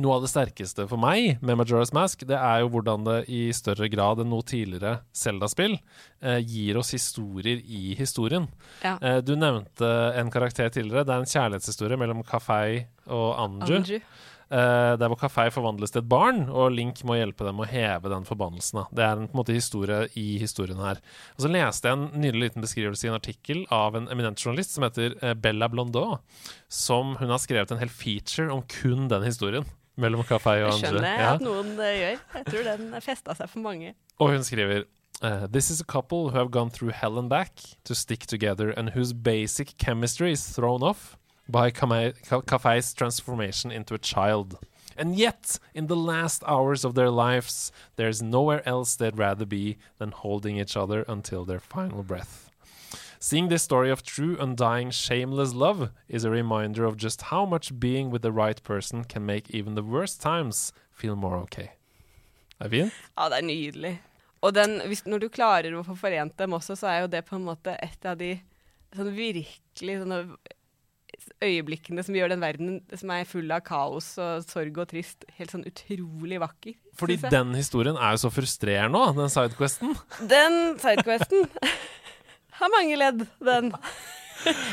noe 0.00 0.16
av 0.16 0.24
det 0.24 0.30
sterkeste 0.32 0.86
for 0.88 1.00
meg 1.00 1.42
med 1.44 1.58
Majora's 1.60 1.92
Mask, 1.96 2.24
det 2.28 2.38
er 2.38 2.62
jo 2.62 2.70
hvordan 2.72 3.04
det 3.08 3.18
i 3.32 3.42
større 3.56 3.90
grad 3.92 4.22
enn 4.22 4.30
noe 4.32 4.46
tidligere 4.46 5.00
Zelda-spill 5.16 5.76
eh, 5.76 6.40
gir 6.40 6.80
oss 6.80 6.94
historier 6.96 7.60
i 7.60 7.92
historien. 7.98 8.48
Ja. 8.84 8.96
Eh, 9.00 9.20
du 9.24 9.34
nevnte 9.36 9.88
en 10.18 10.32
karakter 10.32 10.72
tidligere. 10.72 11.04
Det 11.08 11.14
er 11.14 11.24
en 11.24 11.32
kjærlighetshistorie 11.34 12.00
mellom 12.00 12.24
Kafei 12.26 12.86
og 13.12 13.28
Anju. 13.42 13.80
Anju. 13.82 14.00
Eh, 14.52 14.94
der 15.00 15.08
hvor 15.08 15.16
Kafei 15.16 15.46
forvandles 15.48 15.94
til 15.94 16.02
et 16.02 16.08
barn, 16.12 16.42
og 16.52 16.74
Link 16.76 17.00
må 17.08 17.16
hjelpe 17.16 17.46
dem 17.46 17.62
å 17.62 17.68
heve 17.68 18.10
den 18.12 18.26
forbannelsen. 18.28 18.82
Da. 18.82 18.84
Det 18.92 19.04
er 19.06 19.12
en 19.16 19.28
på 19.30 19.36
en 19.36 19.40
måte 19.40 19.56
historie 19.56 20.02
i 20.20 20.26
historien 20.42 20.80
her. 20.84 21.00
Og 21.38 21.46
så 21.46 21.52
leste 21.52 21.88
jeg 21.88 21.96
en 21.96 22.20
nydelig 22.20 22.50
liten 22.50 22.64
beskrivelse 22.64 23.06
i 23.06 23.12
en 23.12 23.16
artikkel 23.16 23.62
av 23.72 23.96
en 23.96 24.10
eminent 24.12 24.40
journalist 24.40 24.76
som 24.76 24.84
heter 24.84 25.16
eh, 25.22 25.32
Bella 25.32 25.70
Blondeau, 25.72 26.18
som 26.68 27.16
hun 27.16 27.32
har 27.32 27.40
skrevet 27.40 27.72
en 27.72 27.80
hel 27.80 27.92
feature 27.92 28.52
om 28.52 28.60
kun 28.68 29.08
den 29.12 29.24
historien. 29.24 29.64
Mellom 29.96 30.22
Kafei 30.24 30.62
og 30.64 30.72
andre. 30.72 30.78
Jeg 30.78 30.92
skjønner 30.92 31.08
jeg 31.08 31.20
Ja. 31.20 31.34
at 31.34 31.40
noen 31.44 31.72
uh, 31.78 31.84
gjør. 31.84 32.18
Jeg 32.34 32.44
tror 32.46 32.62
den 32.64 33.00
festa 33.04 33.34
seg 33.34 33.48
for 33.52 33.60
mange. 33.60 33.94
Og 34.18 34.30
hun 34.32 34.44
skriver 34.44 34.84
uh, 35.22 35.46
This 35.52 35.70
is 35.70 35.80
a 35.80 35.84
couple 35.84 36.30
who 36.30 36.36
have 36.38 36.50
gone 36.50 36.70
through 36.70 36.92
hell 36.92 37.18
and 37.18 37.28
back 37.28 37.52
to 37.84 37.94
stick 37.94 38.26
together 38.26 38.70
and 38.70 38.90
whose 38.90 39.12
basic 39.12 39.76
chemistry 39.78 40.32
is 40.32 40.44
thrown 40.48 40.82
off 40.82 41.16
by 41.48 41.70
Kafei's 41.70 42.94
transformation 42.94 43.70
into 43.70 43.94
a 43.94 43.98
child. 43.98 44.58
And 44.96 45.16
yet, 45.16 45.58
in 45.74 45.86
the 45.86 45.96
last 45.96 46.42
hours 46.46 46.84
of 46.84 46.94
their 46.94 47.10
lives, 47.10 47.72
there's 47.96 48.22
nowhere 48.22 48.62
else 48.68 48.94
they'd 48.96 49.18
rather 49.18 49.46
be 49.46 49.76
than 49.98 50.12
holding 50.12 50.58
each 50.58 50.76
other 50.76 51.02
until 51.08 51.44
their 51.44 51.60
final 51.60 52.02
breath. 52.02 52.50
Seeing 53.22 53.50
this 53.50 53.62
story 53.62 53.88
of 53.88 54.02
true, 54.02 54.36
undying, 54.40 54.90
shameless 54.90 55.54
love 55.54 55.90
is 56.08 56.24
a 56.24 56.30
reminder 56.30 56.84
of 56.84 56.96
just 56.96 57.22
how 57.22 57.44
much 57.46 57.78
being 57.78 58.10
with 58.10 58.22
the 58.22 58.32
right 58.32 58.60
person 58.64 59.04
can 59.04 59.24
make 59.24 59.48
even 59.50 59.76
the 59.76 59.82
worst 59.84 60.20
times 60.20 60.72
feel 60.90 61.14
more 61.14 61.36
okay. 61.36 61.70
Er 62.58 62.68
fint? 62.68 62.90
Ja, 63.16 63.28
det 63.30 63.38
er 63.38 63.46
nydelig. 63.46 63.92
Og 64.42 64.56
den, 64.56 64.80
hvis, 64.90 65.04
når 65.06 65.22
du 65.22 65.28
klarer 65.30 65.70
å 65.78 65.84
få 65.86 65.94
forent 66.00 66.34
dem 66.34 66.58
også, 66.58 66.74
så 66.74 66.90
er 66.90 66.98
jo 67.04 67.12
det 67.14 67.22
på 67.28 67.38
en 67.38 67.46
måte 67.46 67.76
et 67.78 68.10
av 68.10 68.18
de 68.18 68.32
sånn 68.90 69.12
virkelig 69.14 70.00
sånne 70.02 70.20
øyeblikkene 71.46 72.02
som 72.02 72.18
gjør 72.18 72.34
den 72.34 72.42
verden 72.42 72.76
som 72.98 73.14
er 73.14 73.28
full 73.28 73.54
av 73.54 73.62
kaos 73.62 74.16
og 74.18 74.42
sorg 74.50 74.82
og 74.82 74.90
trist, 74.90 75.22
helt 75.38 75.54
sånn 75.54 75.66
utrolig 75.70 76.42
vakker. 76.42 76.74
Fordi 76.98 77.20
den 77.22 77.54
historien 77.54 77.94
er 77.94 78.16
jo 78.16 78.24
så 78.26 78.34
frustrerende 78.34 78.98
òg, 78.98 79.14
den 79.22 79.30
sidequesten. 79.30 79.94
Den 80.26 80.78
sidequesten 80.82 81.46
har 82.58 82.72
mange 82.74 82.98
ledd, 83.00 83.24
den. 83.44 83.72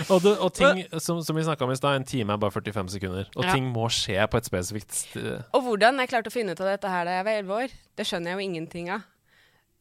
Og, 0.09 0.23
det, 0.23 0.31
og 0.41 0.49
ting 0.57 0.79
som, 0.97 1.19
som 1.21 1.37
vi 1.37 1.43
snakka 1.45 1.61
om 1.67 1.69
i 1.69 1.75
stad, 1.77 1.99
en 1.99 2.05
time 2.07 2.33
er 2.33 2.39
bare 2.41 2.55
45 2.55 2.87
sekunder. 2.95 3.27
Og 3.35 3.43
Ja. 3.45 3.51
ting 3.53 3.67
må 3.69 3.83
skje 3.93 4.17
på 4.25 4.39
et 4.39 4.47
spesifikt 4.47 4.95
sted. 4.97 5.43
Og 5.53 5.61
hvordan 5.67 5.99
jeg 6.01 6.09
klarte 6.09 6.31
å 6.31 6.33
finne 6.33 6.55
ut 6.57 6.63
av 6.63 6.71
dette 6.71 6.89
her 6.89 7.05
da 7.05 7.19
jeg 7.19 7.27
var 7.27 7.37
elleve 7.37 7.57
år, 7.67 7.75
det 7.99 8.07
skjønner 8.09 8.31
jeg 8.31 8.39
jo 8.39 8.47
ingenting 8.47 8.89
av. 8.95 9.03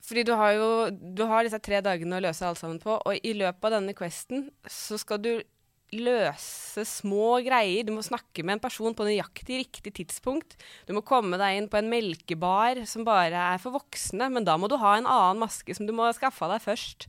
Fordi 0.05 0.27
du 0.29 0.35
har 0.37 0.53
jo 0.59 0.69
du 0.93 1.25
har 1.31 1.47
disse 1.49 1.61
tre 1.65 1.81
dagene 1.81 2.19
å 2.19 2.25
løse 2.27 2.45
alt 2.45 2.61
sammen 2.61 2.77
på, 2.83 2.99
og 3.01 3.17
i 3.25 3.33
løpet 3.33 3.65
av 3.65 3.79
denne 3.79 3.97
questen 3.97 4.51
så 4.69 5.01
skal 5.01 5.25
du 5.25 5.33
løse 5.97 6.85
små 6.85 7.39
greier. 7.47 7.87
Du 7.89 7.95
må 7.97 8.03
snakke 8.05 8.45
med 8.45 8.59
en 8.59 8.63
person 8.67 8.93
på 8.97 9.07
nøyaktig 9.09 9.63
riktig 9.63 9.95
tidspunkt. 10.03 10.59
Du 10.85 10.93
må 10.97 11.01
komme 11.07 11.39
deg 11.41 11.57
inn 11.63 11.69
på 11.73 11.81
en 11.81 11.89
melkebar 11.89 12.83
som 12.89 13.07
bare 13.09 13.41
er 13.55 13.63
for 13.63 13.73
voksne, 13.79 14.29
men 14.33 14.45
da 14.45 14.59
må 14.61 14.69
du 14.69 14.77
ha 14.77 14.99
en 14.99 15.09
annen 15.09 15.41
maske 15.47 15.73
som 15.77 15.89
du 15.89 15.95
må 15.97 16.11
skaffe 16.17 16.49
deg 16.53 16.61
først. 16.65 17.09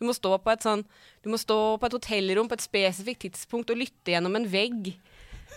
Du 0.00 0.06
må 0.08 0.14
stå 0.16 0.34
på 0.40 0.52
et 0.54 0.64
sånn 0.64 0.82
Du 1.22 1.30
må 1.32 1.38
stå 1.40 1.60
på 1.80 1.90
et 1.90 1.96
hotellrom 1.98 2.48
på 2.50 2.56
et 2.58 2.64
spesifikt 2.64 3.26
tidspunkt 3.28 3.70
og 3.70 3.80
lytte 3.82 4.14
gjennom 4.14 4.36
en 4.40 4.48
vegg 4.50 4.94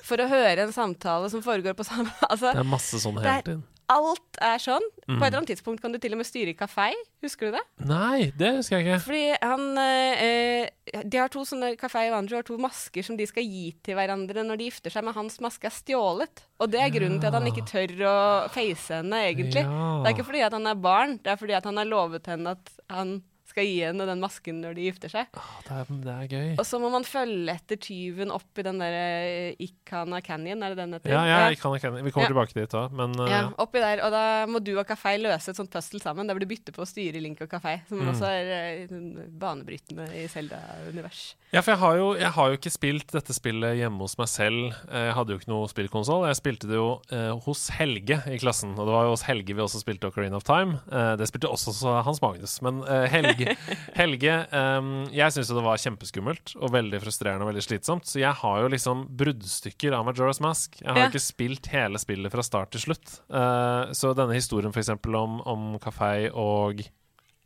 for 0.04 0.20
å 0.20 0.26
høre 0.28 0.66
en 0.66 0.74
samtale 0.76 1.30
som 1.32 1.44
foregår 1.46 1.76
på 1.78 1.86
samme 1.88 2.12
Altså, 2.32 2.52
Det 2.52 2.64
er 2.66 2.74
masse 2.76 3.00
sånn 3.00 3.22
hele 3.22 3.38
tiden. 3.46 3.62
alt 3.94 4.40
er 4.42 4.58
sånn. 4.64 4.86
På 5.06 5.20
et 5.20 5.28
eller 5.28 5.38
annet 5.42 5.52
tidspunkt 5.54 5.82
kan 5.84 5.94
du 5.94 6.00
til 6.02 6.16
og 6.16 6.20
med 6.22 6.26
styre 6.28 6.54
kafé. 6.58 6.90
Husker 7.22 7.52
du 7.52 7.58
det? 7.58 7.62
Nei, 7.86 8.32
det 8.40 8.50
husker 8.56 8.80
jeg 8.80 8.88
ikke. 8.88 9.00
Fordi 9.04 9.24
han 9.44 9.66
eh, 9.78 10.24
eh, 10.24 11.04
De 11.06 11.20
har 11.22 11.30
to 11.32 11.44
sånne 11.46 11.74
Kafé 11.80 12.06
og 12.10 12.16
Andrew 12.18 12.40
har 12.40 12.48
to 12.48 12.58
masker 12.64 13.06
som 13.06 13.20
de 13.20 13.28
skal 13.30 13.46
gi 13.46 13.68
til 13.86 13.96
hverandre 14.00 14.44
når 14.48 14.60
de 14.60 14.70
gifter 14.72 14.96
seg, 14.96 15.06
men 15.06 15.16
hans 15.16 15.38
maske 15.44 15.70
er 15.70 15.76
stjålet. 15.76 16.46
Og 16.64 16.72
det 16.74 16.82
er 16.82 16.96
grunnen 16.96 17.20
til 17.22 17.30
at 17.30 17.38
han 17.38 17.52
ikke 17.52 17.68
tør 17.70 17.94
å 18.10 18.16
face 18.56 18.98
henne, 18.98 19.20
egentlig. 19.30 19.64
Ja. 19.68 19.84
Det 20.02 20.10
er 20.10 20.18
ikke 20.18 20.28
fordi 20.32 20.44
at 20.48 20.58
han 20.58 20.72
er 20.74 20.82
barn, 20.90 21.20
det 21.22 21.36
er 21.36 21.40
fordi 21.44 21.60
at 21.60 21.70
han 21.70 21.80
har 21.84 21.92
lovet 21.92 22.32
henne 22.34 22.56
at 22.58 22.74
han 22.92 23.20
skal 23.54 23.68
gi 23.70 23.78
henne 23.86 24.08
den 24.10 24.20
masken 24.24 24.60
når 24.64 24.76
de 24.78 24.88
gifter 24.90 25.14
seg. 25.14 25.30
Åh, 25.38 25.54
det, 25.68 25.78
er, 25.80 25.92
det 26.04 26.14
er 26.18 26.28
gøy. 26.34 26.50
Og 26.60 26.66
så 26.68 26.80
må 26.82 26.90
man 26.94 27.06
følge 27.08 27.54
etter 27.54 27.78
tyven 27.80 28.34
opp 28.34 28.60
i 28.60 28.66
den 28.66 28.82
der 28.82 28.98
eh, 28.98 29.56
Ikana 29.64 30.20
Canyon, 30.26 30.64
er 30.66 30.74
det 30.74 30.82
den 30.82 30.98
heter? 30.98 31.14
Ja, 31.14 31.24
ja, 31.30 31.40
Ikana 31.54 31.80
Canyon. 31.80 32.04
Vi 32.04 32.12
kommer 32.16 32.28
Ja. 32.28 32.34
tilbake 32.34 32.58
dit 32.58 32.74
da, 32.74 32.88
men 32.92 33.14
uh, 33.20 33.30
Ja, 33.30 33.42
oppi 33.62 33.80
der. 33.84 34.02
Og 34.08 34.12
da 34.16 34.24
må 34.50 34.60
du 34.64 34.74
og 34.78 34.86
Kafei 34.90 35.16
løse 35.22 35.54
et 35.54 35.60
sånt 35.60 35.72
puzzle 35.74 36.02
sammen, 36.04 36.26
der 36.28 36.34
hvor 36.36 36.44
du 36.44 36.50
bytter 36.50 36.74
på 36.76 36.82
å 36.84 36.90
styre 36.90 37.22
Link 37.24 37.42
og 37.46 37.50
Kafei, 37.54 37.78
som 37.90 38.02
Mm. 38.04 38.10
også 38.12 38.28
er 38.28 38.88
uh, 38.90 39.24
banebrytende 39.40 40.10
i 40.18 40.26
Zelda-univers. 40.32 41.36
Ja, 41.54 41.62
for 41.62 41.76
jeg 41.76 41.80
har, 41.84 41.98
jo, 42.00 42.08
jeg 42.18 42.32
har 42.34 42.50
jo 42.50 42.58
ikke 42.58 42.72
spilt 42.74 43.12
dette 43.14 43.34
spillet 43.36 43.78
hjemme 43.78 44.02
hos 44.02 44.16
meg 44.18 44.30
selv. 44.32 44.74
Eh, 44.90 45.04
Jeg 45.04 45.14
hadde 45.20 45.36
jo 45.36 45.38
ikke 45.42 45.52
noe 45.52 45.68
spillkonsoll. 45.70 46.24
Jeg 46.32 46.40
spilte 46.40 46.70
det 46.72 46.80
jo 46.80 46.88
uh, 47.12 47.36
hos 47.46 47.68
Helge 47.78 48.18
i 48.32 48.40
klassen, 48.42 48.72
og 48.74 48.88
det 48.90 48.96
var 48.96 49.06
jo 49.06 49.12
hos 49.14 49.26
Helge 49.28 49.54
vi 49.54 49.62
også 49.62 49.82
spilte 49.84 50.10
Ocarina 50.10 50.40
of 50.40 50.48
Time. 50.48 50.80
Eh, 50.90 51.12
det 51.20 51.28
spilte 51.30 51.52
også 51.54 51.74
så 51.78 51.94
Hans 52.08 52.22
Magnus, 52.24 52.56
men 52.66 52.82
eh, 52.90 53.06
Helge, 53.44 53.76
Helge 54.02 54.36
um, 54.80 54.90
Jeg 55.14 55.36
syns 55.36 55.52
jo 55.52 55.58
det 55.60 55.66
var 55.66 55.82
kjempeskummelt 55.84 56.56
og 56.60 56.74
veldig 56.74 57.02
frustrerende 57.04 57.46
og 57.46 57.52
veldig 57.52 57.66
slitsomt, 57.66 58.08
så 58.10 58.20
jeg 58.22 58.34
har 58.42 58.62
jo 58.64 58.72
liksom 58.74 59.06
bruddstykker 59.20 59.96
av 59.98 60.08
Majora's 60.08 60.42
Mask. 60.44 60.80
Jeg 60.82 60.90
har 60.90 61.00
jo 61.00 61.06
Ja. 61.08 61.12
ikke 61.14 61.24
spilt 61.28 61.70
hele 61.74 62.00
spillet 62.02 62.32
fra 62.34 62.44
start 62.46 62.72
til 62.76 62.86
slutt. 62.88 63.20
Uh, 63.30 63.92
så 63.96 64.14
denne 64.18 64.36
historien 64.38 64.74
eksempel 64.84 65.16
om, 65.20 65.40
om 65.50 65.80
Kafei 65.84 66.30
og 66.30 66.84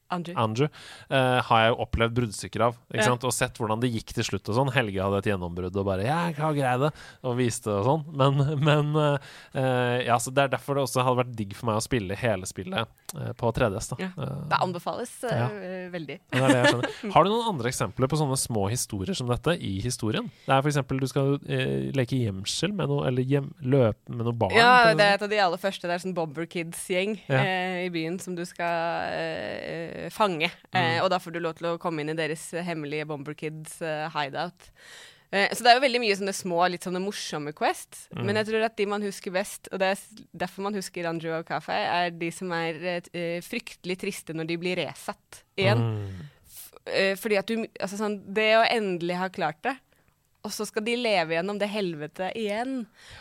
Andrew. 0.09 0.35
Andrew, 0.39 0.69
uh, 1.11 1.41
har 1.43 1.63
jeg 1.63 1.71
jo 1.73 1.79
opplevd 1.83 2.15
bruddstykker 2.15 2.63
av. 2.69 2.77
Ikke 2.93 3.03
Ja. 3.07 3.15
Og 3.27 3.33
sett 3.33 3.57
hvordan 3.59 3.81
det 3.81 3.89
gikk 3.91 4.13
til 4.15 4.23
slutt 4.23 4.47
og 4.51 4.55
sånn. 4.55 4.71
Helge 4.71 5.03
hadde 5.03 5.19
et 5.19 5.29
gjennombrudd 5.31 5.75
og 5.75 5.85
bare 5.85 6.03
'Jeg 6.05 6.35
har 6.37 6.53
greid 6.53 6.79
det', 6.79 6.93
og 7.23 7.37
viste 7.37 7.67
og 7.67 7.83
sånn. 7.85 8.03
Men, 8.15 8.37
men 8.67 8.95
uh, 8.95 9.97
ja, 10.05 10.17
så 10.17 10.31
det 10.31 10.45
er 10.45 10.53
derfor 10.55 10.75
det 10.75 10.83
også 10.87 11.03
hadde 11.03 11.19
vært 11.23 11.35
digg 11.35 11.55
for 11.55 11.67
meg 11.67 11.79
å 11.79 11.83
spille 11.83 12.15
hele 12.15 12.45
spillet 12.45 12.87
uh, 13.17 13.33
på 13.33 13.51
3DS. 13.51 13.89
da. 13.89 13.97
Ja. 13.99 14.11
Det 14.47 14.61
anbefales 14.61 15.11
Ja. 15.23 15.49
veldig. 15.91 16.19
det 16.31 16.31
det. 16.31 16.89
Har 17.13 17.23
du 17.23 17.29
noen 17.29 17.49
andre 17.49 17.69
eksempler 17.69 18.07
på 18.07 18.17
sånne 18.17 18.37
små 18.37 18.69
historier 18.69 19.13
som 19.13 19.27
dette 19.27 19.57
i 19.59 19.81
historien? 19.81 20.29
Det 20.45 20.53
er 20.53 20.61
f.eks. 20.61 20.79
du 20.87 21.07
skal 21.07 21.37
leke 21.93 22.15
gjemsel 22.17 22.73
med 22.73 22.87
noe, 22.87 23.07
eller 23.07 23.23
hjem, 23.23 23.51
løpe 23.61 24.09
med 24.09 24.25
noe 24.25 24.33
barn. 24.33 24.55
Ja, 24.55 24.93
det 24.93 25.03
er 25.03 25.13
et 25.17 25.21
av 25.25 25.29
de 25.29 25.39
aller 25.39 25.57
første. 25.57 25.87
Det 25.87 25.95
er 25.95 26.03
sånn 26.03 26.15
Bobber 26.15 26.45
Kids-gjeng 26.45 27.19
Ja. 27.27 27.41
i 27.83 27.89
byen 27.89 28.19
som 28.19 28.35
du 28.35 28.45
skal 28.45 28.67
fange. 30.13 30.49
Mm. 30.71 30.79
Eh, 30.79 30.97
og 31.03 31.11
da 31.13 31.19
får 31.21 31.35
du 31.35 31.43
lov 31.43 31.57
til 31.59 31.71
å 31.71 31.77
komme 31.81 32.03
inn 32.03 32.13
i 32.13 32.17
deres 32.17 32.49
hemmelige 32.67 33.07
Bomber 33.09 33.37
Kids 33.37 33.79
eh, 33.85 34.07
hideout. 34.13 34.71
Eh, 35.31 35.51
så 35.51 35.63
det 35.63 35.71
er 35.71 35.77
jo 35.77 35.83
veldig 35.83 36.01
mye 36.05 36.15
sånne 36.19 36.35
små, 36.35 36.61
litt 36.71 36.87
sånne 36.87 37.01
morsomme 37.03 37.51
Quest. 37.57 38.05
Mm. 38.15 38.23
Men 38.29 38.39
jeg 38.41 38.49
tror 38.49 38.67
at 38.69 38.77
de 38.79 38.87
man 38.89 39.03
husker 39.03 39.35
best, 39.35 39.67
og 39.73 39.81
det 39.83 39.91
er 39.93 40.23
derfor 40.45 40.67
man 40.69 40.77
husker 40.77 41.09
Andrew 41.09 41.35
og 41.35 41.47
Cafe, 41.49 41.75
er 41.75 42.15
de 42.15 42.31
som 42.31 42.53
er 42.55 42.79
uh, 43.11 43.37
fryktelig 43.43 43.99
triste 44.05 44.35
når 44.37 44.51
de 44.53 44.59
blir 44.61 44.79
resatt 44.79 45.43
igjen. 45.59 45.83
Mm. 45.83 46.25
Eh, 46.87 47.13
fordi 47.19 47.35
at 47.35 47.49
du 47.49 47.65
Altså 47.83 47.97
sånn 47.99 48.13
Det 48.31 48.45
å 48.55 48.61
endelig 48.63 49.17
ha 49.19 49.27
klart 49.33 49.59
det, 49.65 49.73
og 50.47 50.53
så 50.55 50.65
skal 50.69 50.85
de 50.87 50.95
leve 50.99 51.35
gjennom 51.35 51.59
det 51.61 51.67
helvete 51.71 52.31
igjen. 52.39 52.79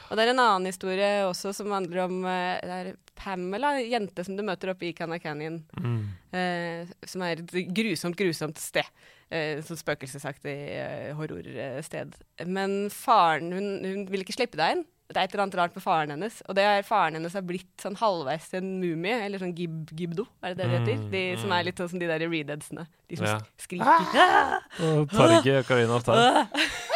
Og 0.09 0.15
det 0.17 0.25
er 0.29 0.33
en 0.33 0.43
annen 0.45 0.71
historie 0.71 1.11
også 1.27 1.53
som 1.59 1.75
handler 1.75 2.05
om 2.07 2.23
eh, 2.31 2.63
det 2.63 2.79
er 2.79 2.93
Pamela, 3.17 3.75
en 3.81 3.91
jente 3.91 4.25
som 4.27 4.37
du 4.39 4.45
møter 4.47 4.71
oppe 4.75 4.87
i 4.91 4.95
Canna 4.97 5.19
Canyon. 5.19 5.61
Mm. 5.81 6.01
Eh, 6.37 6.97
som 7.09 7.23
er 7.27 7.41
et 7.43 7.55
grusomt, 7.75 8.17
grusomt 8.19 8.61
sted. 8.61 8.87
Eh, 9.33 9.59
sånn 9.67 9.79
spøkelsesaktig 9.81 10.53
eh, 10.77 11.15
horrorsted. 11.19 12.13
Men 12.47 12.85
faren 12.95 13.51
hun, 13.57 13.73
hun 13.83 14.05
vil 14.13 14.23
ikke 14.23 14.37
slippe 14.37 14.61
deg 14.61 14.77
inn. 14.79 14.85
Det 15.07 15.21
er 15.21 15.29
et 15.29 15.35
eller 15.37 15.45
annet 15.45 15.57
rart 15.61 15.75
med 15.79 15.85
faren 15.85 16.11
hennes. 16.17 16.41
Og 16.51 16.57
det 16.59 16.65
er 16.67 16.83
faren 16.87 17.15
hennes 17.15 17.35
har 17.39 17.45
blitt 17.47 17.71
sånn 17.79 17.95
halvveis 18.01 18.49
til 18.51 18.59
en 18.59 18.73
mumie, 18.83 19.15
eller 19.23 19.39
sånn 19.39 19.53
gib, 19.55 19.85
gibdo, 19.95 20.25
er 20.43 20.57
det 20.57 20.65
det 20.65 20.67
det 20.67 20.81
heter? 20.81 20.97
Mm, 20.99 21.09
De 21.13 21.21
som 21.39 21.47
mm. 21.53 21.55
er 21.59 21.67
litt 21.69 21.83
sånn 21.83 21.91
som 21.93 22.01
de 22.03 22.09
der 22.11 22.25
redeadsene. 22.27 22.87
De 23.07 23.19
som 23.21 23.29
Ja. 23.31 23.37
sk- 23.39 23.69
skriker. 23.69 24.57
Og 24.99 25.11
tar 25.15 25.37
ikke 25.39 25.61
Karina 25.69 25.95
of 26.01 26.07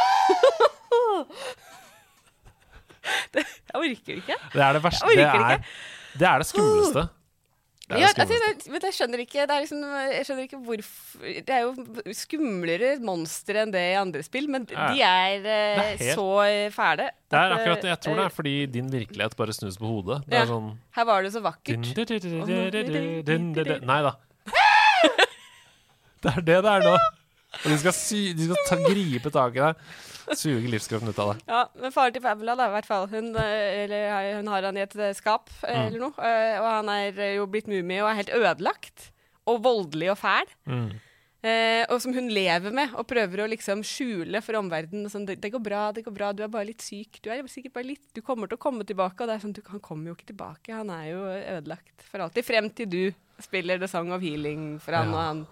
Jeg 3.35 3.47
orker 3.75 4.19
ikke. 4.21 4.37
Det 4.53 4.61
er 4.67 4.73
det 4.77 4.83
verste. 4.85 5.09
Det 5.17 5.25
er, 5.25 5.65
det 6.21 6.27
er 6.29 6.39
det 6.43 6.47
skumleste. 6.51 7.03
Det 7.91 7.97
er 7.97 8.03
Ja, 8.05 8.07
det 8.07 8.23
altså, 8.23 8.37
skumleste. 8.37 8.67
jeg, 8.69 8.73
vet, 8.75 8.85
jeg 8.87 8.95
skjønner 8.95 9.19
ikke 9.25 9.47
det 9.51 9.55
er 9.57 9.63
liksom, 9.65 9.81
Jeg 10.15 10.27
skjønner 10.29 10.45
ikke 10.47 10.59
hvorfor 10.67 11.25
Det 11.49 11.55
er 11.57 11.63
jo 11.65 11.71
skumlere 12.15 12.91
monstre 13.03 13.65
enn 13.65 13.73
det 13.75 13.83
i 13.83 13.97
andre 13.99 14.23
spill, 14.23 14.47
men 14.53 14.63
de 14.71 14.77
er, 14.77 15.01
eh, 15.43 15.49
er 15.49 15.97
helt- 15.99 16.15
så 16.15 16.27
eh, 16.47 16.69
fæle. 16.71 17.09
Det 17.31 17.39
er 17.41 17.57
akkurat. 17.57 17.83
Jeg 17.91 18.01
tror 18.05 18.15
det 18.15 18.23
eh, 18.23 18.29
er 18.31 18.37
fordi 18.37 18.55
din 18.77 18.93
virkelighet 18.93 19.35
bare 19.41 19.53
snus 19.57 19.79
på 19.81 19.87
hodet. 19.91 20.21
Det 20.29 20.35
Ja. 20.39 20.43
er 20.45 20.47
sånn 20.53 20.71
Her 20.95 21.05
var 21.09 21.23
det 21.27 21.33
så 21.35 21.43
vakkert. 21.43 21.79
Nei 23.91 24.03
da. 24.07 24.13
Det 26.23 26.31
er 26.37 26.41
det 26.45 26.59
det 26.63 26.71
er 26.77 26.83
nå. 26.85 26.95
Og 27.65 27.67
de 27.73 27.77
skal, 27.81 27.93
sy 27.97 28.33
de 28.37 28.45
skal 28.47 28.57
ta, 28.69 28.77
gripe 28.85 29.31
tak 29.35 29.57
i 29.57 29.61
deg. 29.65 29.75
Suge 30.37 30.69
livskraften 30.71 31.09
ut 31.11 31.19
av 31.19 31.33
deg. 31.35 31.43
Ja, 31.49 31.65
men 31.81 31.93
faren 31.93 32.13
til 32.15 32.23
Pamela, 32.23 32.55
da, 32.57 32.69
i 32.71 32.75
hvert 32.77 32.87
fall. 32.87 33.07
Hun, 33.11 33.33
eh, 33.37 33.85
eller, 33.85 34.37
hun 34.39 34.47
har 34.53 34.63
han 34.69 34.77
i 34.77 34.85
et 34.85 34.97
eh, 34.97 35.13
skap 35.19 35.51
eh, 35.65 35.75
Mm. 35.77 35.87
eller 35.87 35.99
noe. 35.99 36.33
Og 36.61 36.69
han 36.71 36.89
er 36.89 37.37
jo 37.37 37.47
blitt 37.51 37.67
mumie 37.69 38.03
og 38.03 38.11
er 38.13 38.21
helt 38.23 38.35
ødelagt. 38.37 39.11
Og 39.51 39.63
voldelig 39.65 40.11
og 40.13 40.19
fæl. 40.21 40.47
Mm. 40.67 40.91
Eh, 41.43 41.87
og 41.89 42.03
som 42.05 42.13
hun 42.13 42.29
lever 42.29 42.71
med 42.71 42.93
og 43.01 43.07
prøver 43.09 43.41
å 43.41 43.49
liksom 43.49 43.81
skjule 43.83 44.43
for 44.45 44.59
omverdenen. 44.61 45.09
Sånn, 45.09 45.25
det, 45.27 45.39
'Det 45.41 45.51
går 45.55 45.63
bra, 45.65 45.91
det 45.91 46.05
går 46.05 46.13
bra, 46.13 46.33
du 46.33 46.43
er 46.45 46.49
bare 46.53 46.67
litt 46.69 46.83
syk. 46.83 47.19
Du 47.23 47.31
er 47.31 47.41
sikkert 47.49 47.73
bare 47.73 47.87
litt 47.89 48.13
Du 48.13 48.21
kommer 48.21 48.47
til 48.47 48.59
å 48.59 48.61
komme 48.61 48.85
tilbake.' 48.85 49.23
Og 49.23 49.27
det 49.27 49.35
er 49.37 49.47
sånn, 49.49 49.55
du, 49.55 49.63
han 49.71 49.81
kommer 49.81 50.11
jo 50.11 50.15
ikke 50.15 50.27
tilbake. 50.37 50.69
Han 50.75 50.91
er 50.91 51.07
jo 51.11 51.25
ødelagt 51.25 52.03
for 52.05 52.19
alltid. 52.21 52.45
Frem 52.45 52.69
til 52.71 52.87
du 52.87 53.15
spiller 53.41 53.79
The 53.81 53.89
Song 53.89 54.13
of 54.13 54.21
Healing 54.21 54.79
for 54.79 54.93
han, 54.93 55.09
Ja. 55.11 55.17
og 55.17 55.23
han 55.25 55.47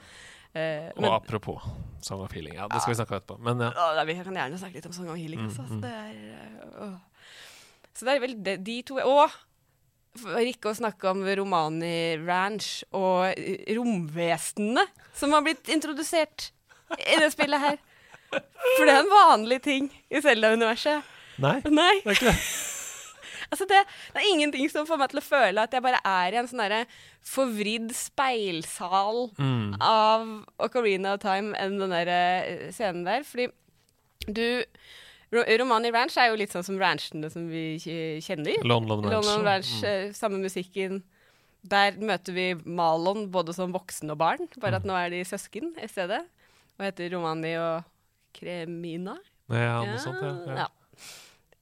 eh, 0.59 0.89
Og 0.95 1.03
men, 1.05 1.11
apropos 1.13 1.65
Song 2.05 2.23
of 2.25 2.35
Healing. 2.35 2.57
Ja, 2.59 2.69
det 2.71 2.83
skal 2.83 2.95
vi 2.95 2.99
snakke 3.01 3.17
om 3.17 3.23
etterpå. 3.23 3.39
Men 3.49 3.67
ja. 3.67 3.73
å, 3.75 4.07
Vi 4.09 4.17
kan 4.21 4.41
gjerne 4.43 4.61
snakke 4.61 4.79
litt 4.79 4.89
om 4.91 4.97
Song 4.97 5.11
of 5.13 5.19
Healing. 5.19 5.45
Mm, 5.45 5.51
altså, 5.51 5.67
mm. 5.69 5.83
det 5.85 5.93
er, 6.05 6.17
eh. 6.87 6.97
Så 7.99 8.07
det 8.07 8.15
er 8.15 8.23
vel 8.23 8.35
de, 8.47 8.57
de 8.63 8.77
to 8.87 9.01
Og 9.03 9.39
for 10.19 10.43
ikke 10.43 10.73
å 10.73 10.79
snakke 10.79 11.11
om 11.13 11.21
Romani 11.39 12.17
Ranch 12.23 12.83
og 12.97 13.29
eh, 13.33 13.69
romvesenene 13.77 14.87
som 15.15 15.35
har 15.37 15.45
blitt 15.47 15.69
introdusert 15.71 16.51
i 16.99 17.19
det 17.21 17.31
spillet 17.35 17.63
her. 17.63 17.79
For 18.31 18.85
det 18.85 18.95
er 18.95 19.03
en 19.03 19.13
vanlig 19.13 19.61
ting 19.65 19.93
i 20.11 20.23
Selda-universet. 20.25 21.15
Nei, 21.39 21.59
Nei, 21.71 21.93
det 22.03 22.11
er 22.11 22.19
ikke 22.19 22.33
det. 22.33 22.41
Altså 23.51 23.67
det, 23.69 23.81
det 24.15 24.21
er 24.23 24.29
ingenting 24.33 24.69
som 24.71 24.87
får 24.87 24.99
meg 25.01 25.11
til 25.11 25.21
å 25.21 25.27
føle 25.27 25.63
at 25.63 25.73
jeg 25.73 25.83
bare 25.83 26.01
er 26.05 26.33
i 26.35 26.41
en 26.43 26.49
sånn 26.51 26.87
forvridd 27.25 27.91
speilsal 27.97 29.31
Mm. 29.39 29.77
av 29.81 30.45
Ocarina 30.59 31.15
of 31.15 31.21
Time 31.21 31.55
enn 31.59 31.79
den 31.81 31.91
der 31.91 32.09
eh, 32.09 32.71
scenen 32.73 33.05
der. 33.05 33.23
Fordi 33.25 33.49
du 34.29 34.65
Romani 35.31 35.91
Ranch 35.93 36.17
er 36.17 36.31
jo 36.31 36.37
litt 36.41 36.53
sånn 36.55 36.65
som 36.65 36.79
ranchene 36.81 37.29
som 37.31 37.49
vi 37.51 37.77
kjenner. 38.25 38.63
London 38.65 39.03
Ranch. 39.05 39.13
London 39.13 39.45
Ranch, 39.45 39.73
Mm. 39.83 39.85
eh, 39.85 40.13
samme 40.17 40.39
musikken. 40.41 41.03
Der 41.69 41.93
møter 42.01 42.33
vi 42.33 42.55
Malon 42.65 43.27
både 43.31 43.53
som 43.53 43.73
voksen 43.75 44.11
og 44.11 44.19
barn, 44.19 44.49
bare 44.59 44.77
at 44.77 44.85
Mm. 44.85 44.89
nå 44.93 44.95
er 45.07 45.11
de 45.11 45.25
søsken 45.25 45.75
i 45.83 45.87
stedet. 45.89 46.23
Og 46.79 46.85
heter 46.87 47.11
Romani 47.13 47.57
og 47.59 47.85
Kremina. 48.33 49.19
Ja, 49.51 49.83
noe 49.85 49.99
sånt, 49.99 50.23
ja. 50.23 50.55
ja. 50.57 50.67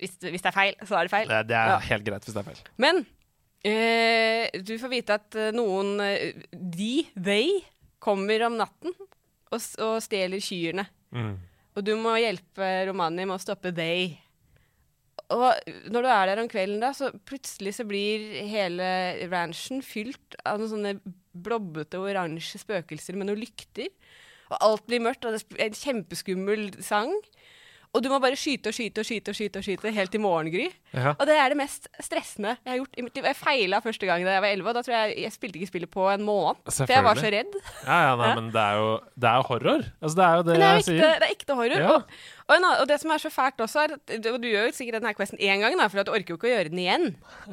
Hvis, 0.00 0.16
hvis 0.20 0.42
det 0.44 0.50
er 0.50 0.56
feil, 0.56 0.74
så 0.84 0.98
er 0.98 1.06
det 1.08 1.12
feil. 1.14 1.28
Det, 1.30 1.42
det 1.48 1.56
er 1.56 1.70
Ja. 1.72 1.78
helt 1.90 2.04
greit 2.04 2.24
hvis 2.26 2.34
det 2.36 2.42
er 2.42 2.48
feil. 2.50 2.60
Men 2.82 3.00
eh, 3.64 4.60
du 4.62 4.74
får 4.78 4.92
vite 4.92 5.16
at 5.16 5.38
eh, 5.40 5.52
noen 5.56 5.94
eh, 6.04 6.42
De, 6.52 6.92
they, 7.16 7.62
kommer 8.02 8.44
om 8.46 8.58
natten 8.60 8.92
og, 9.00 9.56
og 9.82 9.96
stjeler 10.04 10.42
kyrne. 10.44 10.84
Mm. 11.16 11.36
og 11.78 11.84
du 11.86 11.94
må 11.96 12.16
hjelpe 12.20 12.66
Romani 12.88 13.24
med 13.24 13.38
å 13.38 13.40
stoppe 13.42 13.70
they. 13.74 14.10
Og 15.32 15.70
når 15.90 16.04
du 16.04 16.08
er 16.12 16.28
der 16.30 16.40
om 16.42 16.48
kvelden, 16.50 16.82
da, 16.82 16.92
så 16.94 17.08
plutselig 17.26 17.72
så 17.78 17.86
blir 17.88 18.26
hele 18.46 18.86
ranchen 19.32 19.80
fylt 19.82 20.36
av 20.46 20.60
noen 20.60 20.70
sånne 20.70 20.92
blobbete, 21.34 21.98
oransje 21.98 22.60
spøkelser 22.62 23.16
med 23.18 23.30
noen 23.30 23.40
lykter. 23.42 23.88
Og 24.52 24.60
alt 24.62 24.84
blir 24.86 25.02
mørkt, 25.02 25.24
og 25.26 25.34
det 25.34 25.42
er 25.58 25.66
en 25.72 25.78
kjempeskummel 25.80 26.68
sang. 26.86 27.10
Og 27.96 28.02
du 28.04 28.10
må 28.12 28.18
bare 28.20 28.36
skyte 28.36 28.68
og 28.68 28.76
skyte 28.76 29.00
og 29.00 29.08
skyte 29.08 29.32
og 29.32 29.36
skyte, 29.38 29.60
og 29.60 29.64
skyte 29.64 29.92
helt 29.96 30.12
til 30.12 30.20
morgengry. 30.20 30.66
Ja. 30.92 31.14
Og 31.14 31.24
det 31.28 31.36
er 31.40 31.52
det 31.52 31.58
mest 31.58 31.88
stressende 32.04 32.56
jeg 32.58 32.68
har 32.68 32.80
gjort 32.82 32.98
i 32.98 33.04
mitt 33.06 33.16
liv. 33.16 33.28
Jeg 33.30 33.38
feila 33.40 33.80
første 33.84 34.08
gang 34.08 34.26
da 34.26 34.34
jeg 34.34 34.44
var 34.44 34.52
11, 34.52 34.68
og 34.68 34.76
da 34.76 34.82
tror 34.84 34.96
jeg 34.96 35.14
jeg 35.22 35.34
spilte 35.34 35.60
ikke 35.60 35.70
spillet 35.70 35.92
på 35.92 36.08
en 36.12 36.26
måned. 36.26 36.60
For 36.68 36.92
jeg 36.92 37.06
var 37.06 37.20
så 37.20 37.30
redd. 37.32 37.56
Ja, 37.86 38.00
ja, 38.10 38.16
nei, 38.20 38.32
men 38.38 38.50
det 38.54 38.64
er 38.64 38.80
jo, 38.82 38.90
det 39.16 39.30
er 39.30 39.46
horror. 39.50 39.86
Altså, 40.00 40.16
det 40.18 40.26
er 40.26 40.34
jo 40.40 40.44
det, 40.46 40.56
det 40.56 40.56
er 40.56 40.74
jeg 40.74 40.82
ekte, 40.84 40.90
sier. 40.90 41.04
det 41.06 41.30
er 41.30 41.36
ekte 41.38 41.58
horror. 41.60 41.86
Ja. 41.86 41.94
Og, 41.96 42.52
og, 42.52 42.66
og 42.82 42.90
det 42.90 43.00
som 43.02 43.14
er 43.14 43.22
så 43.22 43.32
fælt 43.32 43.64
også, 43.66 43.86
er 43.86 43.96
at 43.96 44.28
du 44.42 44.50
gjør 44.50 44.68
jo 44.68 44.76
sikkert 44.76 45.00
denne 45.00 45.14
questen 45.16 45.40
én 45.40 45.64
gang, 45.64 45.78
da, 45.80 45.88
for 45.88 46.02
du 46.04 46.12
orker 46.12 46.34
jo 46.34 46.40
ikke 46.40 46.50
å 46.50 46.54
gjøre 46.54 46.74
den 46.74 46.84
igjen. 46.84 47.08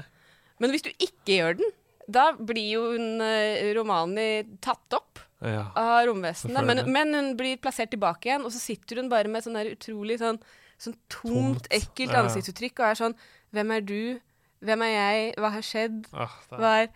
Men 0.61 0.73
hvis 0.73 0.85
du 0.85 0.91
ikke 0.93 1.39
gjør 1.39 1.57
den, 1.61 1.73
da 2.11 2.31
blir 2.35 2.67
jo 2.75 2.87
en 2.97 3.23
eh, 3.23 3.71
Romani 3.77 4.27
tatt 4.63 4.97
opp 4.97 5.21
Ja. 5.43 5.63
av 5.75 6.05
romvesenet. 6.07 6.63
Men, 6.65 6.83
men 6.91 7.13
hun 7.17 7.31
blir 7.39 7.57
plassert 7.61 7.91
tilbake 7.91 8.29
igjen, 8.29 8.45
og 8.47 8.51
så 8.55 8.61
sitter 8.63 9.01
hun 9.01 9.09
bare 9.11 9.27
med 9.31 9.43
sånn 9.43 9.57
der 9.59 9.73
utrolig 9.75 10.19
sånn, 10.21 10.39
sånn 10.79 10.95
tomt, 11.11 11.65
Tomt. 11.65 11.67
ekkelt 11.75 12.09
Ja, 12.11 12.17
ja. 12.19 12.21
ansiktsuttrykk 12.25 12.79
og 12.79 12.85
er 12.91 12.99
sånn 13.01 13.17
Hvem 13.53 13.71
er 13.75 13.81
du? 13.85 14.19
Hvem 14.63 14.81
er 14.87 14.93
jeg? 14.95 15.33
Hva 15.37 15.49
har 15.53 15.61
skjedd? 15.67 15.97
Ah, 16.15 16.31
Hva 16.49 16.71
er 16.83 16.89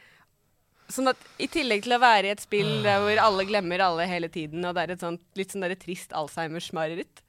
Sånn 0.88 1.10
at 1.12 1.19
I 1.43 1.49
tillegg 1.51 1.83
til 1.83 1.97
å 1.97 1.99
være 1.99 2.29
i 2.29 2.31
et 2.31 2.39
spill 2.39 2.77
der 2.86 3.01
hvor 3.03 3.19
alle 3.19 3.43
glemmer 3.49 3.81
alle 3.83 4.05
hele 4.07 4.29
tiden, 4.31 4.63
og 4.63 4.73
det 4.77 4.86
er 4.86 4.93
et 4.95 5.01
sånt, 5.03 5.19
litt 5.36 5.51
sånn 5.51 5.65
trist 5.75 6.13
Alzheimers-mareritt, 6.15 7.19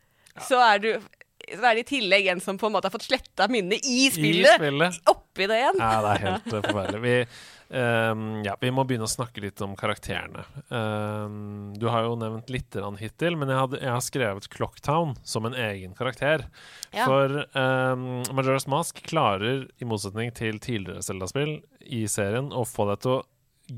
så 0.46 0.60
er 0.62 0.78
du 0.84 0.92
så 1.48 1.64
er 1.64 1.74
det 1.78 1.82
i 1.86 1.88
tillegg 1.98 2.26
en 2.30 2.40
som 2.44 2.58
på 2.60 2.68
en 2.68 2.74
måte 2.74 2.86
har 2.86 2.92
fått 2.94 3.06
sletta 3.08 3.46
minnet 3.50 3.82
i 3.82 4.06
I 4.06 4.10
spillet. 4.12 4.58
spillet. 4.60 4.98
Oppi 5.38 5.46
det 5.46 5.58
igjen. 5.60 5.76
Ja, 5.78 6.00
det 6.02 6.10
er 6.10 6.24
helt 6.24 6.46
uh, 6.50 6.56
forferdelig. 6.64 7.00
Vi, 7.04 7.12
um, 7.78 8.22
ja, 8.42 8.56
vi 8.58 8.72
må 8.74 8.82
begynne 8.88 9.06
å 9.06 9.12
snakke 9.12 9.44
litt 9.44 9.62
om 9.62 9.76
karakterene. 9.78 10.42
Um, 10.66 11.76
du 11.78 11.86
har 11.92 12.08
jo 12.08 12.16
nevnt 12.18 12.50
litt 12.50 12.74
hittil, 12.98 13.38
men 13.38 13.52
jeg, 13.52 13.60
hadde, 13.60 13.78
jeg 13.84 13.94
har 13.94 14.02
skrevet 14.02 14.50
Clocktown 14.50 15.14
som 15.22 15.46
en 15.46 15.54
egen 15.54 15.94
karakter. 15.94 16.48
Ja. 16.90 17.06
For 17.06 17.44
um, 17.54 18.08
Majora's 18.34 18.66
Mask 18.66 18.98
klarer, 19.06 19.68
i 19.78 19.86
motsetning 19.86 20.34
til 20.34 20.58
tidligere 20.58 21.06
Zelda-spill 21.06 21.60
i 21.86 22.02
serien, 22.10 22.50
å 22.50 22.66
få 22.66 22.90
deg 22.90 23.04
til 23.06 23.20
å 23.20 23.24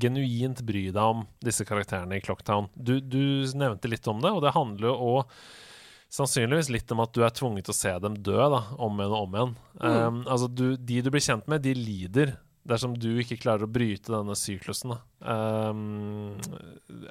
genuint 0.01 0.65
bry 0.65 0.87
deg 0.89 1.03
om 1.03 1.27
disse 1.45 1.67
karakterene 1.67 2.17
i 2.17 2.25
Clocktown. 2.25 2.71
Du, 2.73 2.97
du 3.05 3.45
nevnte 3.53 3.91
litt 3.91 4.07
om 4.09 4.23
det, 4.23 4.33
og 4.33 4.41
det 4.47 4.57
handler 4.57 4.89
jo 4.89 5.11
òg 5.13 5.41
Sannsynligvis 6.11 6.69
litt 6.73 6.91
om 6.91 6.99
at 7.05 7.13
du 7.15 7.21
er 7.23 7.31
tvunget 7.31 7.67
til 7.69 7.73
å 7.73 7.77
se 7.77 7.91
dem 8.03 8.17
dø 8.19 8.35
da, 8.51 8.61
om 8.83 8.97
igjen 8.99 9.13
og 9.15 9.21
om 9.27 9.35
igjen. 9.37 9.51
Um, 9.79 10.17
altså 10.27 10.49
du, 10.51 10.73
de 10.75 10.97
du 11.05 11.11
blir 11.13 11.23
kjent 11.23 11.47
med, 11.51 11.63
de 11.63 11.71
lider 11.77 12.33
dersom 12.67 12.93
du 12.99 13.07
ikke 13.17 13.39
klarer 13.41 13.65
å 13.65 13.71
bryte 13.71 14.11
denne 14.11 14.35
syklusen. 14.37 14.91
Um, 15.23 16.35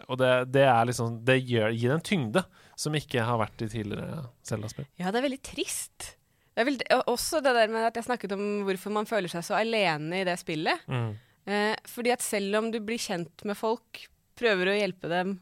og 0.07 0.21
det, 0.21 0.29
det 0.55 0.63
er 0.69 0.85
liksom 0.87 1.17
Det 1.27 1.41
gjør, 1.41 1.73
gir 1.75 1.95
en 1.97 2.05
tyngde 2.07 2.45
som 2.79 2.95
ikke 2.95 3.25
har 3.27 3.41
vært 3.41 3.65
i 3.65 3.71
tidligere 3.73 4.27
Zelda-spill. 4.47 4.87
Ja, 5.01 5.11
det 5.11 5.23
er 5.23 5.27
veldig 5.27 5.41
trist. 5.49 6.13
Det 6.55 6.63
er 6.63 6.69
veldig, 6.69 6.87
også 7.11 7.41
det 7.45 7.57
der 7.57 7.73
med 7.73 7.89
at 7.89 7.99
jeg 7.99 8.07
snakket 8.07 8.37
om 8.37 8.45
hvorfor 8.69 8.95
man 8.95 9.09
føler 9.09 9.33
seg 9.33 9.45
så 9.47 9.57
alene 9.59 10.21
i 10.21 10.29
det 10.29 10.37
spillet. 10.41 10.85
Mm. 10.93 11.11
Eh, 11.51 11.75
fordi 11.89 12.13
at 12.15 12.25
selv 12.25 12.61
om 12.61 12.71
du 12.75 12.79
blir 12.85 13.01
kjent 13.01 13.45
med 13.49 13.57
folk, 13.59 14.05
prøver 14.39 14.73
å 14.73 14.77
hjelpe 14.77 15.09
dem, 15.11 15.39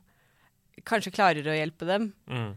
kanskje 0.88 1.14
klarer 1.18 1.50
å 1.50 1.58
hjelpe 1.58 1.88
dem, 1.90 2.12
Mm. 2.30 2.52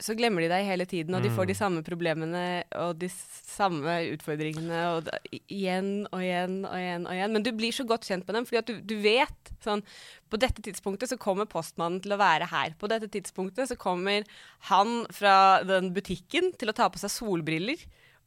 Så 0.00 0.14
glemmer 0.16 0.40
de 0.44 0.48
deg 0.52 0.64
hele 0.66 0.86
tiden, 0.88 1.14
og 1.14 1.22
de 1.22 1.30
får 1.30 1.46
de 1.50 1.54
Mm. 1.54 1.58
samme 1.60 1.82
problemene 1.84 2.42
og 2.80 2.98
de 2.98 3.08
samme 3.10 3.94
utfordringene 4.14 4.80
og 4.94 5.04
da, 5.06 5.18
igjen 5.52 6.06
og 6.10 6.22
igjen 6.24 6.54
og 6.64 6.76
igjen 6.78 7.04
og 7.06 7.12
igjen. 7.14 7.32
Men 7.36 7.44
du 7.44 7.50
blir 7.52 7.72
så 7.76 7.84
godt 7.86 8.08
kjent 8.08 8.26
med 8.26 8.34
dem, 8.38 8.46
fordi 8.48 8.58
at 8.62 8.66
du, 8.70 8.80
du 8.80 8.96
vet 9.04 9.52
sånn 9.64 9.82
På 10.30 10.38
dette 10.40 10.62
tidspunktet 10.62 11.10
så 11.10 11.18
kommer 11.18 11.44
postmannen 11.50 12.00
til 12.00 12.12
å 12.14 12.20
være 12.20 12.46
her. 12.52 12.74
På 12.78 12.86
dette 12.88 13.08
tidspunktet 13.10 13.68
så 13.68 13.76
kommer 13.76 14.22
han 14.70 15.06
fra 15.10 15.62
den 15.66 15.92
butikken 15.92 16.52
til 16.56 16.70
å 16.70 16.76
ta 16.76 16.86
på 16.88 17.00
seg 17.02 17.10
solbriller 17.10 17.82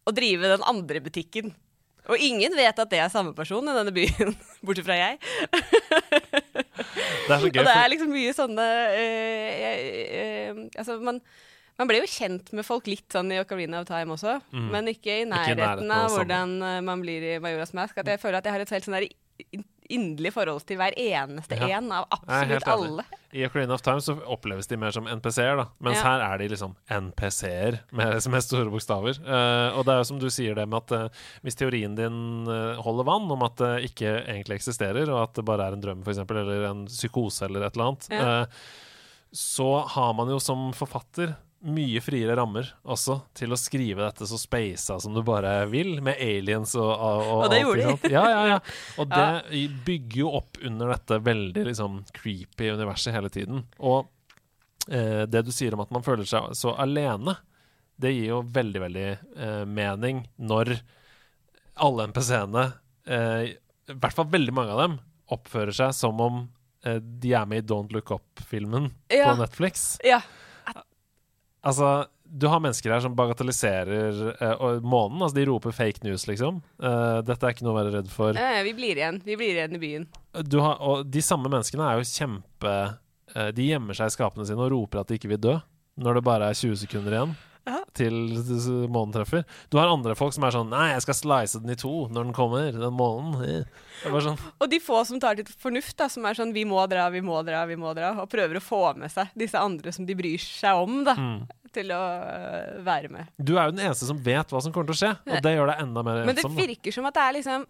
og 0.06 0.14
drive 0.18 0.52
den 0.52 0.66
andre 0.68 1.00
butikken. 1.00 1.54
Og 2.12 2.20
ingen 2.20 2.52
vet 2.60 2.76
at 2.84 2.90
det 2.92 3.00
er 3.00 3.08
samme 3.08 3.32
person 3.34 3.64
i 3.64 3.74
denne 3.78 3.94
byen, 3.96 4.36
bortsett 4.68 4.84
fra 4.84 4.98
jeg. 5.00 5.16
Det 7.24 7.32
er 7.32 7.40
så 7.40 7.48
gøy. 7.48 7.62
Og 7.62 7.68
det 7.70 7.76
er 7.80 7.90
liksom 7.94 8.12
mye 8.12 8.34
sånne 8.36 8.68
eh, 9.00 9.64
eh, 9.64 9.80
eh, 10.20 10.62
Altså, 10.76 10.98
man, 11.00 11.22
man 11.84 11.92
ble 11.92 12.00
jo 12.02 12.08
kjent 12.10 12.54
med 12.56 12.66
folk 12.68 12.88
litt 12.88 13.12
sånn 13.14 13.32
i 13.36 13.42
Ocarina 13.44 13.82
of 13.84 13.90
Time 13.92 14.16
også, 14.16 14.40
Mm. 14.54 14.70
men 14.72 14.88
ikke 14.96 15.20
i 15.22 15.28
nærheten, 15.28 15.60
nærheten 15.60 15.92
av 16.00 16.10
hvordan 16.16 16.58
eh, 16.64 16.80
man 16.88 17.04
blir 17.04 17.28
i 17.36 17.38
Majoras 17.44 17.76
Mask. 17.76 17.98
At 18.00 18.08
jeg 18.08 18.22
føler 18.24 18.40
at 18.40 18.48
jeg 18.48 18.56
har 18.56 18.64
et 18.66 18.74
helt 18.78 18.88
sånn 18.88 19.00
der 19.02 19.08
in- 19.52 19.66
inderlig 19.94 20.32
forhold 20.32 20.64
til 20.66 20.78
hver 20.80 20.94
eneste 20.96 21.58
Ja. 21.60 21.78
en 21.78 21.92
av 21.92 22.06
absolutt 22.16 22.68
alle. 22.72 23.04
I 23.34 23.44
Ocarina 23.46 23.74
of 23.76 23.82
Time 23.84 24.00
så 24.00 24.14
oppleves 24.32 24.68
de 24.70 24.78
mer 24.78 24.92
som 24.96 25.06
NPC-er, 25.10 25.58
da. 25.58 25.66
Mens 25.82 25.98
Ja. 25.98 26.04
her 26.04 26.22
er 26.34 26.38
de 26.38 26.48
liksom 26.54 26.76
NPC-er 26.90 27.80
med, 27.92 28.14
med 28.32 28.42
store 28.46 28.70
bokstaver. 28.72 29.20
Uh, 29.26 29.76
og 29.78 29.84
det 29.86 29.92
er 29.94 29.98
jo 30.00 30.04
som 30.08 30.20
du 30.22 30.28
sier 30.30 30.56
det 30.56 30.68
med 30.70 30.78
at 30.86 30.92
uh, 30.96 31.10
hvis 31.44 31.56
teorien 31.60 31.96
din 32.00 32.48
uh, 32.48 32.80
holder 32.82 33.04
vann 33.10 33.30
om 33.36 33.44
at 33.44 33.58
det 33.58 33.92
ikke 33.92 34.24
egentlig 34.24 34.62
eksisterer, 34.62 35.10
og 35.12 35.24
at 35.28 35.34
det 35.36 35.46
bare 35.46 35.68
er 35.68 35.74
en 35.76 35.82
drøm, 35.84 36.04
f.eks., 36.06 36.20
eller 36.32 36.70
en 36.70 36.86
psykose 36.88 37.42
eller 37.50 37.66
et 37.68 37.76
eller 37.76 37.92
annet, 37.92 38.08
Ja. 38.10 38.46
så 39.34 39.86
har 39.88 40.14
man 40.14 40.30
jo 40.30 40.40
som 40.40 40.72
forfatter 40.78 41.36
mye 41.64 42.02
friere 42.04 42.36
rammer 42.36 42.68
også 42.84 43.22
til 43.38 43.54
å 43.56 43.58
skrive 43.60 44.04
dette 44.04 44.26
så 44.28 44.36
speisa 44.40 44.98
som 45.00 45.14
du 45.16 45.22
bare 45.24 45.54
vil, 45.72 45.96
med 46.04 46.20
aliens 46.20 46.74
og, 46.76 46.90
og, 46.92 47.22
og 47.30 47.44
Og 47.46 47.54
det 47.54 47.62
gjorde 47.62 47.94
de. 48.04 48.12
Ja, 48.12 48.24
ja, 48.32 48.42
ja. 48.52 48.58
Og 49.00 49.08
det 49.14 49.62
bygger 49.88 50.18
jo 50.26 50.34
opp 50.42 50.60
under 50.68 50.92
dette 50.92 51.22
veldig 51.24 51.64
liksom 51.70 52.02
creepy 52.18 52.74
universet 52.76 53.16
hele 53.16 53.32
tiden. 53.32 53.64
Og 53.80 54.10
eh, 54.92 55.24
det 55.32 55.46
du 55.48 55.54
sier 55.56 55.76
om 55.78 55.86
at 55.86 55.94
man 55.96 56.04
føler 56.04 56.28
seg 56.28 56.52
så 56.60 56.76
alene, 56.84 57.38
det 57.96 58.12
gir 58.16 58.34
jo 58.34 58.42
veldig, 58.56 58.82
veldig 58.88 59.08
eh, 59.14 59.64
mening 59.70 60.26
når 60.42 60.76
alle 61.84 62.10
NPC-ene, 62.12 62.68
eh, 63.08 63.42
i 63.90 63.96
hvert 63.96 64.16
fall 64.20 64.28
veldig 64.34 64.54
mange 64.56 64.76
av 64.76 64.84
dem, 64.84 65.00
oppfører 65.34 65.74
seg 65.74 65.96
som 65.96 66.20
om 66.22 66.44
eh, 66.86 67.00
de 67.00 67.32
er 67.40 67.48
med 67.50 67.64
i 67.64 67.68
Don't 67.72 67.94
Look 67.96 68.12
Up-filmen 68.14 68.92
Ja. 69.14 69.32
på 69.32 69.40
Netflix. 69.40 69.94
Ja. 70.04 70.20
Altså, 71.64 71.90
du 72.24 72.48
har 72.50 72.60
mennesker 72.64 72.92
her 72.92 73.04
som 73.04 73.14
bagatelliserer 73.16 74.18
uh, 74.42 74.82
månen. 74.82 75.22
Altså, 75.22 75.38
de 75.38 75.46
roper 75.48 75.76
fake 75.76 76.04
news, 76.04 76.26
liksom. 76.28 76.60
Uh, 76.82 77.22
dette 77.26 77.46
er 77.46 77.56
ikke 77.56 77.66
noe 77.68 77.76
å 77.76 77.80
være 77.80 77.94
redd 77.98 78.10
for. 78.12 78.36
Eh, 78.40 78.60
vi 78.68 78.74
blir 78.78 79.00
igjen. 79.00 79.22
Vi 79.24 79.38
blir 79.40 79.54
igjen 79.54 79.78
i 79.78 79.82
byen. 79.82 80.08
Du 80.50 80.60
har, 80.64 80.82
og 80.82 81.06
de 81.14 81.24
samme 81.24 81.52
menneskene 81.52 81.86
er 81.88 82.02
jo 82.02 82.10
kjempe 82.10 82.74
eh, 83.36 83.50
De 83.54 83.68
gjemmer 83.68 83.98
seg 83.98 84.10
i 84.10 84.16
skapene 84.16 84.48
sine 84.50 84.66
og 84.66 84.74
roper 84.74 85.04
at 85.04 85.12
de 85.12 85.20
ikke 85.20 85.32
vil 85.36 85.44
dø, 85.46 85.56
når 86.02 86.20
det 86.20 86.26
bare 86.26 86.50
er 86.50 86.58
20 86.58 86.82
sekunder 86.84 87.16
igjen. 87.16 87.36
Til 87.98 88.88
månen 88.92 89.14
treffer. 89.14 89.44
Du 89.72 89.78
har 89.80 89.92
andre 89.92 90.16
folk 90.18 90.34
som 90.36 90.46
er 90.48 90.56
sånn 90.56 90.72
Nei, 90.74 90.90
jeg 90.94 91.04
skal 91.06 91.18
slice 91.18 91.62
den 91.62 91.74
i 91.74 91.78
to 91.80 91.92
når 92.10 92.28
den 92.28 92.36
kommer, 92.36 92.72
den 92.74 92.96
månen. 92.98 93.36
Eh. 93.46 93.84
Sånn 94.04 94.40
Og 94.58 94.70
de 94.72 94.80
få 94.84 95.04
som 95.08 95.22
tar 95.22 95.38
til 95.40 95.50
fornuft, 95.62 95.96
da, 96.00 96.10
som 96.12 96.26
er 96.28 96.38
sånn 96.38 96.54
vi 96.56 96.66
må 96.68 96.82
dra, 96.90 97.08
vi 97.14 97.22
må 97.26 97.42
dra, 97.46 97.64
vi 97.70 97.78
må 97.80 97.94
dra, 97.98 98.14
og 98.24 98.30
prøver 98.32 98.60
å 98.60 98.64
få 98.64 98.82
med 99.00 99.14
seg 99.14 99.32
disse 99.38 99.60
andre 99.60 99.94
som 99.96 100.08
de 100.08 100.18
bryr 100.18 100.42
seg 100.42 100.82
om, 100.84 101.00
da, 101.08 101.16
mm. 101.20 101.72
til 101.76 101.94
å 101.96 102.02
øh, 102.02 102.84
være 102.86 103.14
med. 103.14 103.32
Du 103.38 103.56
er 103.56 103.70
jo 103.70 103.78
den 103.78 103.86
eneste 103.86 104.10
som 104.10 104.20
vet 104.26 104.54
hva 104.54 104.62
som 104.64 104.76
kommer 104.76 104.90
til 104.92 104.98
å 104.98 105.02
skje, 105.04 105.16
og 105.30 105.46
det 105.46 105.56
gjør 105.56 105.74
deg 105.74 105.86
enda 105.86 106.06
mer 106.06 106.24
Men 106.24 106.38
det 106.38 106.46
ensom. 106.46 106.60
virker 106.60 106.98
som 106.98 107.10
at 107.10 107.18
det 107.18 107.26
er 107.26 107.38
liksom 107.40 107.66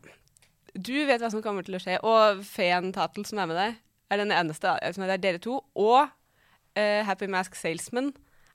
Du 0.74 0.96
vet 1.06 1.22
hva 1.22 1.30
som 1.30 1.46
kommer 1.46 1.68
til 1.68 1.78
å 1.78 1.84
skje, 1.84 2.00
og 2.02 2.44
Feen 2.48 2.94
Tatel, 2.96 3.28
som 3.30 3.44
er 3.44 3.52
med 3.52 3.60
deg, 3.60 3.80
er 4.14 4.22
den 4.22 4.34
eneste. 4.34 4.74
Det 4.82 5.10
er 5.10 5.22
dere 5.22 5.42
to. 5.42 5.60
Og 5.80 6.02
uh, 6.06 7.02
Happy 7.08 7.30
Mask 7.30 7.58
Salesman 7.58 8.12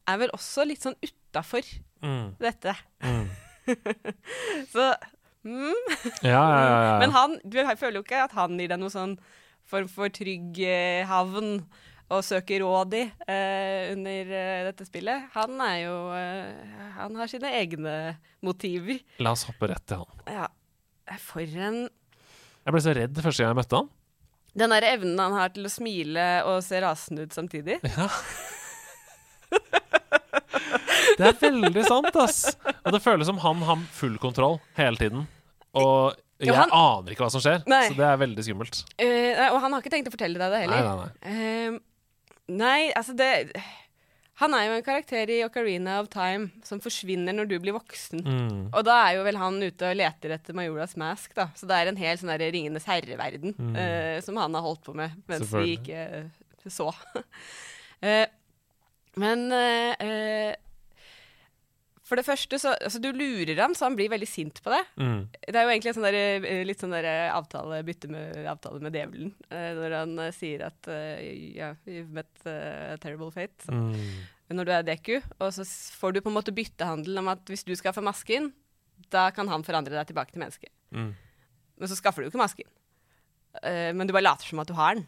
er 0.08 0.20
vel 0.22 0.32
også 0.34 0.66
litt 0.68 0.84
sånn 0.84 0.96
utafor 1.28 1.66
Mm. 2.02 2.36
dette. 2.38 2.76
Mm. 3.02 3.24
Så 4.72 4.84
mm. 5.42 5.74
Ja, 6.22 6.30
ja, 6.30 6.84
ja. 6.84 6.98
Men 7.02 7.10
han, 7.10 7.34
du 7.44 7.58
føler 7.76 7.98
jo 7.98 8.04
ikke 8.06 8.22
at 8.28 8.36
han 8.38 8.54
gir 8.58 8.70
deg 8.70 8.78
noe 8.78 8.92
sånn 8.92 9.16
form 9.68 9.88
for 9.90 10.08
trygg 10.14 10.60
eh, 10.64 11.02
havn 11.08 11.58
å 12.08 12.20
søke 12.24 12.56
råd 12.62 12.94
i 12.96 13.02
eh, 13.28 13.90
under 13.92 14.30
eh, 14.32 14.62
dette 14.70 14.86
spillet. 14.88 15.26
Han 15.34 15.58
er 15.60 15.76
jo 15.82 15.96
eh, 16.16 16.78
Han 16.96 17.18
har 17.20 17.28
sine 17.28 17.50
egne 17.58 17.96
motiver. 18.46 19.02
La 19.20 19.34
oss 19.34 19.44
hoppe 19.50 19.68
rett 19.68 19.84
til 19.90 20.00
han. 20.04 20.24
Ja, 20.38 20.46
for 21.20 21.42
en 21.44 21.82
Jeg 21.88 22.74
ble 22.76 22.84
så 22.84 22.94
redd 22.96 23.20
første 23.20 23.42
gang 23.42 23.52
jeg 23.52 23.60
møtte 23.60 23.82
han. 23.82 23.90
Den 24.58 24.72
derre 24.72 24.94
evnen 24.96 25.20
han 25.20 25.36
har 25.36 25.52
til 25.54 25.68
å 25.68 25.70
smile 25.72 26.28
og 26.48 26.62
se 26.64 26.80
rasende 26.82 27.26
ut 27.28 27.36
samtidig. 27.36 27.82
Ja. 27.84 28.08
Det 31.18 31.26
er 31.32 31.36
veldig 31.42 31.82
sant, 31.88 32.14
ass. 32.22 32.38
Og 32.84 32.92
det 32.94 33.02
føles 33.04 33.26
som 33.28 33.38
han 33.42 33.62
har 33.66 33.82
full 33.98 34.16
kontroll 34.22 34.60
hele 34.78 34.96
tiden. 35.00 35.26
Og 35.74 36.14
jeg 36.38 36.54
han- 36.54 36.70
aner 36.70 37.10
ikke 37.12 37.24
hva 37.26 37.30
som 37.34 37.42
skjer, 37.42 37.64
Nei. 37.66 37.88
så 37.90 37.96
det 37.98 38.06
er 38.06 38.20
veldig 38.22 38.44
skummelt. 38.46 38.84
Uh, 38.94 39.34
nei, 39.34 39.48
og 39.50 39.58
han 39.64 39.72
har 39.74 39.82
ikke 39.82 39.90
tenkt 39.96 40.08
å 40.08 40.14
fortelle 40.14 40.38
deg 40.38 40.54
det 40.54 40.60
heller. 40.62 40.86
nei, 40.86 40.96
nei. 41.02 41.10
Eh, 41.34 41.78
nei, 42.48 42.92
altså 42.96 43.16
det 43.18 43.56
Han 44.38 44.54
er 44.54 44.68
jo 44.68 44.74
en 44.76 44.84
karakter 44.86 45.26
i 45.34 45.40
Ocarina 45.42 45.96
of 45.98 46.06
Time 46.14 46.52
som 46.62 46.78
forsvinner 46.78 47.34
når 47.34 47.48
du 47.50 47.56
blir 47.58 47.74
voksen. 47.74 48.20
Mm. 48.22 48.60
Og 48.70 48.84
da 48.86 49.00
er 49.08 49.16
jo 49.16 49.24
vel 49.26 49.34
han 49.40 49.56
ute 49.60 49.88
og 49.90 49.96
leter 49.98 50.30
etter 50.36 50.54
Majoras 50.54 50.94
Mask, 50.96 51.34
da. 51.34 51.48
Så 51.58 51.66
det 51.66 51.74
er 51.74 51.88
en 51.90 51.98
hel 51.98 52.16
sånn 52.20 52.30
der 52.30 52.46
Ringenes 52.54 52.86
herre-verden 52.86 53.56
Mm. 53.58 53.74
uh, 53.74 54.20
som 54.22 54.36
han 54.38 54.54
har 54.54 54.62
holdt 54.62 54.84
på 54.86 54.94
med 54.94 55.10
mens 55.26 55.50
vi 55.50 55.74
ikke 55.74 55.98
eh, 56.20 56.70
så. 56.70 56.94
Men 59.18 59.50
for 62.08 62.16
det 62.16 62.24
første, 62.24 62.56
så 62.60 62.72
altså, 62.72 63.00
du 63.02 63.10
lurer 63.12 63.58
han, 63.60 63.74
så 63.76 63.84
han 63.84 63.96
blir 63.98 64.08
veldig 64.08 64.28
sint 64.28 64.62
på 64.64 64.72
det. 64.72 64.80
Mm. 64.96 65.18
Det 65.28 65.52
er 65.52 65.66
jo 65.66 65.72
egentlig 65.74 65.90
en 65.90 65.96
sånn 65.98 66.06
der, 66.08 66.16
eh, 66.40 66.62
litt 66.64 66.80
sånn 66.80 66.94
der 66.94 67.08
eh, 67.08 67.34
avtale, 67.34 67.82
bytte 67.84 68.08
med, 68.12 68.38
avtale 68.48 68.80
med 68.84 68.96
djevelen. 68.96 69.34
uh, 69.52 69.70
når 69.76 69.96
han 69.98 70.14
uh, 70.22 70.30
sier 70.32 70.64
at 70.70 70.88
uh, 70.88 71.20
yeah, 71.20 71.76
you've 71.84 72.14
met 72.16 72.30
a 72.48 72.96
terrible 73.02 73.30
fate. 73.34 73.60
Så 73.66 73.76
Mm. 73.78 74.56
når 74.56 74.64
du 74.64 74.72
er 74.72 74.82
Deku, 74.88 75.20
og 75.38 75.52
så 75.52 75.64
får 76.00 76.14
du 76.14 76.20
på 76.24 76.30
en 76.30 76.38
måte 76.38 76.54
byttehandel 76.56 77.20
om 77.20 77.28
at 77.28 77.44
hvis 77.52 77.66
du 77.68 77.74
skal 77.76 77.92
få 77.92 78.00
masken, 78.00 78.48
da 79.12 79.28
kan 79.30 79.48
han 79.52 79.64
forandre 79.66 79.92
deg 79.92 80.08
tilbake 80.08 80.32
til 80.32 80.40
menneske. 80.40 80.72
Mm. 80.90 81.12
Men 81.76 81.88
så 81.90 81.98
skaffer 81.98 82.24
du 82.24 82.28
jo 82.28 82.32
ikke 82.32 82.40
masken. 82.40 82.68
Men 83.62 84.06
du 84.06 84.14
bare 84.14 84.24
later 84.24 84.48
som 84.48 84.60
at 84.62 84.68
du 84.70 84.74
har 84.74 84.96
den. 84.96 85.04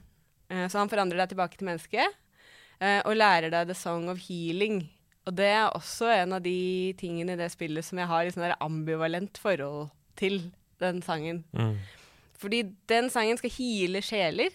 Så 0.68 0.76
han 0.76 0.90
forandrer 0.92 1.18
deg 1.22 1.32
tilbake 1.32 1.56
til 1.56 1.68
menneske, 1.68 2.04
og 3.08 3.16
lærer 3.16 3.50
deg 3.52 3.68
The 3.72 3.76
Song 3.78 4.08
of 4.12 4.20
Healing. 4.28 4.82
Og 5.28 5.37
det 5.37 5.50
er 5.52 5.68
også 5.76 6.09
en 6.14 6.38
av 6.38 6.42
de 6.44 6.94
tingene 7.00 7.37
i 7.37 7.40
det 7.40 7.50
spillet 7.52 7.85
som 7.87 8.00
jeg 8.00 8.09
har 8.11 8.26
i 8.26 8.33
sånn 8.33 8.46
der 8.46 8.59
ambivalent 8.64 9.40
forhold 9.40 9.90
til 10.18 10.42
den 10.80 11.02
sangen. 11.04 11.44
Mm. 11.52 11.76
Fordi 12.40 12.62
den 12.88 13.11
sangen 13.12 13.37
skal 13.37 13.52
hile 13.52 14.00
sjeler, 14.04 14.54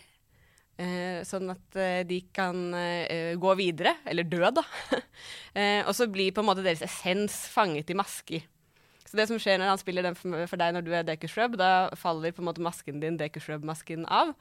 eh, 0.81 1.21
sånn 1.27 1.53
at 1.53 1.77
eh, 1.77 2.01
de 2.09 2.19
kan 2.33 2.65
eh, 2.79 3.35
gå 3.37 3.53
videre, 3.59 3.97
eller 4.09 4.25
dø, 4.25 4.41
da. 4.49 4.65
eh, 5.59 5.85
og 5.85 5.93
så 5.97 6.09
blir 6.09 6.33
på 6.33 6.41
en 6.41 6.49
måte 6.49 6.65
deres 6.65 6.83
essens 6.85 7.45
fanget 7.53 7.93
i 7.93 7.97
masker. 7.97 8.49
Så 9.05 9.19
det 9.19 9.27
som 9.29 9.37
skjer 9.39 9.59
når 9.61 9.69
han 9.69 9.79
spiller 9.79 10.03
den 10.07 10.17
for, 10.17 10.57
deg 10.59 10.73
når 10.73 10.85
du 10.85 10.89
er 10.97 11.05
Deku 11.05 11.27
Shrub, 11.29 11.59
da 11.61 11.91
faller 11.95 12.33
på 12.33 12.41
en 12.41 12.49
måte 12.49 12.63
masken 12.65 12.97
din, 13.03 13.19
Deku 13.19 13.37
Shrub-masken, 13.39 14.07
av. 14.09 14.33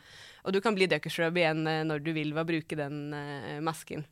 Og 0.43 0.57
du 0.57 0.63
kan 0.65 0.77
bli 0.77 0.89
Deku 0.89 1.11
Shrub 1.13 1.37
igjen 1.39 1.67
eh, 1.69 1.85
når 1.87 2.01
du 2.03 2.11
vil 2.17 2.33
ved 2.33 2.47
å 2.47 2.49
bruke 2.49 2.79
den 2.81 3.13
eh, 3.15 3.61
masken. 3.65 4.07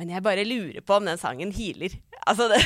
Men 0.00 0.10
jeg 0.10 0.24
bare 0.26 0.46
lurer 0.46 0.82
på 0.82 0.98
om 0.98 1.06
den 1.06 1.20
sangen 1.20 1.52
healer. 1.54 1.94
Altså 2.26 2.48
det 2.50 2.60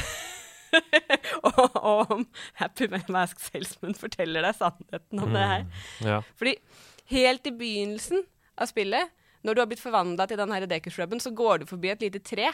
og, 1.49 1.77
og 1.77 2.11
om 2.13 2.25
Happy 2.61 2.89
Mask 3.09 3.41
Salesman 3.41 3.97
forteller 3.97 4.45
deg 4.45 4.57
sannheten 4.59 5.23
om 5.25 5.33
det 5.33 5.45
her. 5.53 5.67
Ja. 6.05 6.19
Fordi 6.37 6.57
helt 7.13 7.49
i 7.49 7.55
begynnelsen 7.57 8.25
av 8.59 8.69
spillet, 8.71 9.15
når 9.47 9.55
du 9.55 9.63
har 9.63 9.69
blitt 9.71 9.83
forvandla 9.83 10.27
til 10.29 10.41
den 10.41 10.53
her 10.53 10.67
så 11.23 11.31
går 11.33 11.63
du 11.63 11.67
forbi 11.71 11.93
et 11.93 12.03
lite 12.05 12.21
tre. 12.21 12.51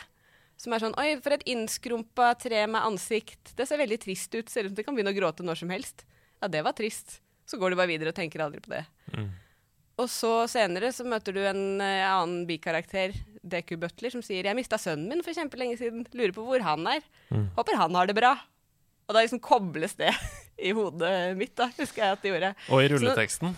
Som 0.60 0.74
er 0.74 0.84
sånn 0.84 0.94
Oi, 1.00 1.16
for 1.24 1.34
et 1.34 1.46
innskrumpa 1.50 2.34
tre 2.38 2.66
med 2.70 2.84
ansikt. 2.84 3.56
Det 3.58 3.66
ser 3.66 3.80
veldig 3.80 3.98
trist 4.04 4.34
ut. 4.36 4.50
Ser 4.50 4.68
ut 4.68 4.70
som 4.70 4.76
det 4.78 4.84
kan 4.86 4.94
begynne 4.94 5.10
å 5.10 5.16
gråte 5.16 5.42
når 5.42 5.64
som 5.64 5.72
helst. 5.74 6.04
Ja, 6.38 6.46
det 6.52 6.62
var 6.62 6.76
trist. 6.78 7.18
Så 7.48 7.58
går 7.58 7.72
du 7.72 7.80
bare 7.80 7.90
videre 7.90 8.12
og 8.12 8.16
tenker 8.16 8.44
aldri 8.44 8.62
på 8.62 8.70
det. 8.70 8.84
Mm. 9.16 9.32
Og 10.04 10.10
så 10.10 10.32
senere 10.50 10.92
så 10.94 11.06
møter 11.06 11.34
du 11.34 11.42
en 11.46 11.80
eh, 11.82 12.06
annen 12.06 12.46
bikarakter, 12.46 13.14
Deku 13.44 13.76
Butler, 13.80 14.10
som 14.10 14.22
sier 14.24 14.44
'Jeg 14.44 14.56
mista 14.56 14.78
sønnen 14.80 15.08
min 15.08 15.22
for 15.22 15.36
kjempelenge 15.36 15.78
siden. 15.78 16.06
Lurer 16.12 16.32
på 16.32 16.44
hvor 16.44 16.60
han 16.64 16.86
er. 16.86 17.02
Mm. 17.30 17.50
Håper 17.56 17.76
han 17.76 17.94
har 17.94 18.06
det 18.06 18.16
bra'. 18.16 18.38
Og 19.06 19.14
da 19.14 19.20
liksom 19.20 19.40
kobles 19.40 19.94
det 20.00 20.12
i 20.68 20.72
hodet 20.72 21.36
mitt, 21.36 21.54
da, 21.56 21.68
husker 21.76 22.02
jeg 22.02 22.12
at 22.12 22.22
det 22.22 22.32
gjorde. 22.32 22.54
Og 22.70 22.84
i 22.84 22.88
rulleteksten. 22.88 23.56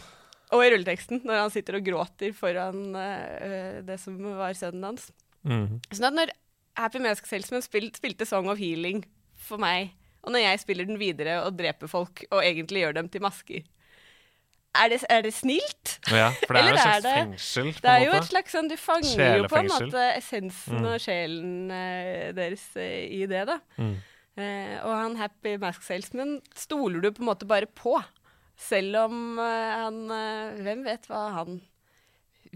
Og 0.54 0.64
i 0.64 0.70
rulleteksten, 0.72 1.22
når 1.24 1.44
han 1.44 1.50
sitter 1.54 1.78
og 1.78 1.86
gråter 1.86 2.32
foran 2.34 2.94
uh, 2.94 3.82
det 3.86 3.98
som 4.02 4.18
var 4.38 4.54
sønnen 4.58 4.90
hans. 4.90 5.10
Mm. 5.46 5.78
Sånn 5.90 6.10
at 6.10 6.18
når 6.18 6.34
Happy 6.76 6.98
Mask 6.98 7.26
Salesman 7.26 7.62
spil, 7.62 7.92
spilte 7.94 8.26
Song 8.26 8.50
of 8.50 8.58
Healing 8.58 9.04
for 9.38 9.58
meg, 9.62 9.94
og 10.26 10.34
når 10.34 10.42
jeg 10.42 10.62
spiller 10.64 10.88
den 10.88 10.98
videre 10.98 11.38
og 11.44 11.54
dreper 11.58 11.90
folk 11.90 12.24
og 12.32 12.42
egentlig 12.42 12.82
gjør 12.82 12.98
dem 12.98 13.08
til 13.12 13.22
masker 13.22 13.62
Er 14.84 14.88
det, 14.92 14.98
er 15.10 15.22
det 15.26 15.32
snilt? 15.34 15.94
Ja, 16.12 16.28
for 16.46 16.54
det 16.56 16.62
er 16.62 16.68
jo 16.68 16.74
et 16.74 16.82
slags 16.82 17.06
fengsel, 17.16 17.70
Det 17.82 17.90
er 17.92 18.04
jo 18.04 18.12
et 18.18 18.28
slags 18.28 18.52
sånn 18.56 18.68
Du 18.70 18.76
fanger 18.76 19.38
jo 19.40 19.48
på 19.50 19.58
en 19.60 19.70
måte 19.72 20.02
essensen 20.16 20.76
Mm. 20.80 20.86
og 20.90 21.00
sjelen 21.00 21.70
eh, 21.70 22.32
deres 22.36 22.64
eh, 22.76 23.06
i 23.16 23.22
det, 23.30 23.44
da. 23.48 23.58
Mm. 23.78 23.94
Eh, 24.36 24.74
og 24.84 24.92
han 24.92 25.16
Happy 25.16 25.56
Mask 25.62 25.82
Salesman 25.86 26.36
stoler 26.54 27.00
du 27.00 27.10
på 27.16 27.22
en 27.24 27.30
måte 27.30 27.46
bare 27.48 27.66
på. 27.66 27.96
Selv 28.56 28.96
om 29.06 29.38
eh, 29.38 29.72
han 29.84 30.02
eh, 30.12 30.62
Hvem 30.64 30.84
vet 30.84 31.08
hva 31.10 31.22
han 31.40 31.58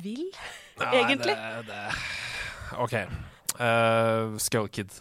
vil, 0.00 0.30
Nei, 0.80 0.90
egentlig? 1.02 1.34
Det, 1.36 1.66
det. 1.68 1.84
OK. 2.80 2.94
Uh, 3.60 4.36
Skull 4.40 4.68
Kid. 4.72 4.94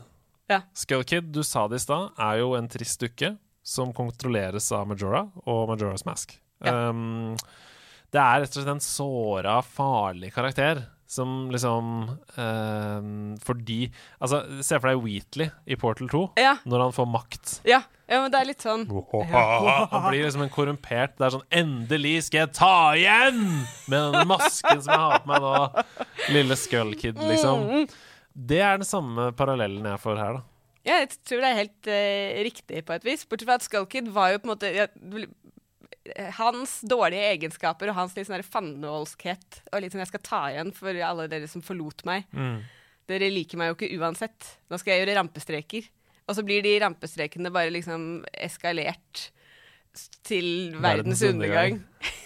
Ja. 0.49 0.61
Skull 0.73 1.03
Kid, 1.07 1.29
du 1.31 1.43
sa 1.45 1.67
det 1.71 1.77
i 1.79 1.83
stad, 1.85 2.09
er 2.19 2.39
jo 2.41 2.53
en 2.57 2.67
trist 2.67 2.99
dukke 2.99 3.35
som 3.63 3.93
kontrolleres 3.95 4.71
av 4.75 4.87
Majora 4.89 5.21
og 5.45 5.67
Majoras 5.69 6.03
Mask. 6.07 6.33
Ja. 6.65 6.89
Um, 6.89 7.35
det 8.09 8.19
er 8.21 8.41
rett 8.41 8.55
og 8.55 8.57
slett 8.57 8.71
en 8.73 8.83
såra, 8.83 9.59
farlig 9.63 10.31
karakter 10.35 10.87
som 11.09 11.49
liksom 11.49 11.85
um, 12.37 13.37
Fordi 13.41 13.79
Altså, 14.19 14.43
se 14.61 14.77
for 14.77 14.91
deg 14.91 14.99
Wheatley 15.01 15.47
i 15.65 15.77
Portal 15.79 16.09
2, 16.11 16.21
Ja, 16.37 16.57
når 16.69 16.83
han 16.85 16.93
får 16.93 17.07
makt. 17.09 17.53
ja, 17.65 17.81
ja, 18.09 18.19
men 18.21 18.33
det 18.33 18.41
er 18.41 18.49
litt 18.49 18.65
sånn 18.65 18.85
Han 18.89 20.05
blir 20.09 20.21
liksom 20.25 20.45
en 20.45 20.53
korrumpert 20.53 21.17
Det 21.17 21.27
er 21.27 21.33
sånn 21.37 21.47
Endelig 21.61 22.15
skal 22.27 22.43
jeg 22.43 22.53
ta 22.59 22.75
igjen! 22.97 23.41
Med 23.89 24.13
den 24.13 24.29
masken 24.29 24.85
som 24.85 24.93
jeg 24.93 25.01
har 25.01 25.25
på 25.25 25.33
meg 25.33 25.43
nå. 25.45 25.83
Lille 26.35 26.57
Skull 26.59 26.93
Kid, 26.99 27.17
liksom. 27.25 27.87
Det 28.33 28.61
er 28.61 28.77
den 28.77 28.87
samme 28.87 29.31
parallellen 29.37 29.85
jeg 29.89 30.01
får 30.01 30.21
her, 30.21 30.37
da. 30.37 30.45
Ja, 30.87 31.01
jeg 31.01 31.09
tror 31.27 31.41
det 31.43 31.49
er 31.49 31.57
helt 31.57 31.89
uh, 31.91 32.39
riktig 32.47 32.83
på 32.87 32.95
et 32.95 33.05
vis. 33.05 33.25
Bortsett 33.29 33.49
fra 33.49 33.57
at 33.59 33.65
Skull 33.65 33.85
Kid 33.91 34.07
var 34.15 34.31
jo 34.33 34.39
på 34.41 34.47
en 34.47 34.53
måte 34.53 34.69
ja, 34.73 34.85
Hans 36.37 36.81
dårlige 36.81 37.29
egenskaper 37.35 37.89
og 37.89 37.95
hans 37.95 38.15
litt 38.15 38.27
sånn 38.27 38.37
der 38.39 38.43
fandenivoldskhet 38.47 39.61
og 39.73 39.81
litt 39.81 39.91
sånn 39.93 40.01
'jeg 40.03 40.07
skal 40.13 40.23
ta 40.23 40.41
igjen 40.49 40.73
for 40.73 40.89
alle 40.93 41.27
dere 41.27 41.47
som 41.47 41.61
forlot 41.61 42.03
meg'. 42.05 42.25
Dere 43.07 43.29
liker 43.31 43.57
meg 43.57 43.69
jo 43.71 43.75
ikke 43.75 43.97
uansett. 43.99 44.57
Nå 44.69 44.77
skal 44.79 44.93
jeg 44.93 45.07
gjøre 45.07 45.17
rampestreker. 45.17 45.89
Og 46.29 46.35
så 46.35 46.43
blir 46.45 46.61
de 46.61 46.79
rampestrekene 46.79 47.51
bare 47.51 47.71
liksom 47.71 48.23
eskalert 48.33 49.31
til 50.23 50.71
verdens, 50.77 51.21
Verdens 51.21 51.21
undergang. 51.23 51.83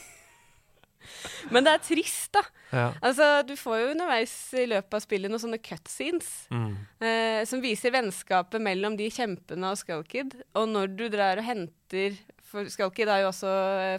Men 1.52 1.64
det 1.66 1.74
er 1.74 1.82
trist, 1.84 2.32
da. 2.36 2.42
Ja. 2.74 2.86
Altså, 3.06 3.26
du 3.48 3.54
får 3.60 3.80
jo 3.82 3.90
underveis 3.94 4.34
i 4.58 4.66
løpet 4.66 4.96
av 4.98 5.04
spillet 5.04 5.30
noen 5.32 5.40
sånne 5.44 5.60
cutscenes 5.62 6.48
Mm. 6.52 6.78
eh, 7.02 7.46
som 7.46 7.62
viser 7.62 7.92
vennskapet 7.92 8.62
mellom 8.62 8.96
de 8.98 9.10
kjempene 9.10 9.72
og 9.72 9.78
Skullkid. 9.78 10.34
Og 10.56 10.68
når 10.70 10.96
du 10.98 11.10
drar 11.10 11.38
og 11.38 11.46
henter 11.46 12.18
For 12.54 12.70
Skalki 12.70 13.08
har 13.10 13.24
jo 13.24 13.32
også 13.32 13.52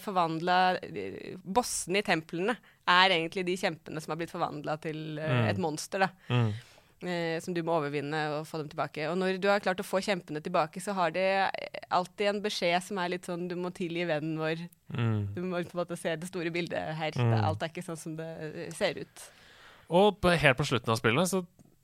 forvandla 0.04 0.58
Bossene 1.42 1.98
i 2.00 2.06
templene 2.06 2.54
er 2.86 3.14
egentlig 3.16 3.42
de 3.48 3.56
kjempene 3.58 4.00
som 4.02 4.12
har 4.14 4.20
blitt 4.20 4.30
forvandla 4.34 4.76
til 4.84 5.18
eh, 5.18 5.32
Mm. 5.34 5.48
et 5.50 5.58
monster. 5.58 6.04
da. 6.04 6.08
Mm. 6.30 6.52
Eh, 7.04 7.40
som 7.42 7.52
du 7.52 7.60
må 7.66 7.74
overvinne 7.80 8.20
og 8.38 8.46
få 8.48 8.60
dem 8.62 8.68
tilbake. 8.70 9.08
Og 9.10 9.18
når 9.18 9.40
du 9.42 9.48
har 9.50 9.60
klart 9.60 9.80
å 9.82 9.84
få 9.84 9.98
kjempene 10.00 10.40
tilbake, 10.40 10.80
så 10.80 10.94
har 10.96 11.10
de 11.12 11.24
alltid 11.92 12.28
en 12.30 12.40
beskjed 12.44 12.80
som 12.86 12.98
er 13.02 13.10
litt 13.12 13.26
sånn 13.28 13.48
Du 13.50 13.56
må 13.56 13.72
tilgi 13.74 14.06
vennen 14.08 14.38
vår. 14.40 14.62
Mm. 14.94 15.34
Du 15.34 15.42
må 15.42 15.60
på 15.64 15.74
en 15.76 15.82
måte 15.82 15.98
se 16.00 16.14
det 16.16 16.28
store 16.30 16.52
bildet 16.54 16.94
her. 16.96 17.10
Mm. 17.18 17.34
Alt 17.44 17.62
er 17.62 17.68
ikke 17.74 17.84
sånn 17.84 17.98
som 18.00 18.16
det 18.16 18.30
eh, 18.40 18.70
ser 18.72 19.02
ut. 19.02 19.26
Og 19.90 20.22
helt 20.24 20.56
på 20.56 20.64
slutten 20.70 20.94
av 20.94 20.96
spillet 21.02 21.28
så 21.28 21.42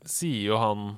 sier 0.08 0.46
jo 0.54 0.56
han 0.62 0.94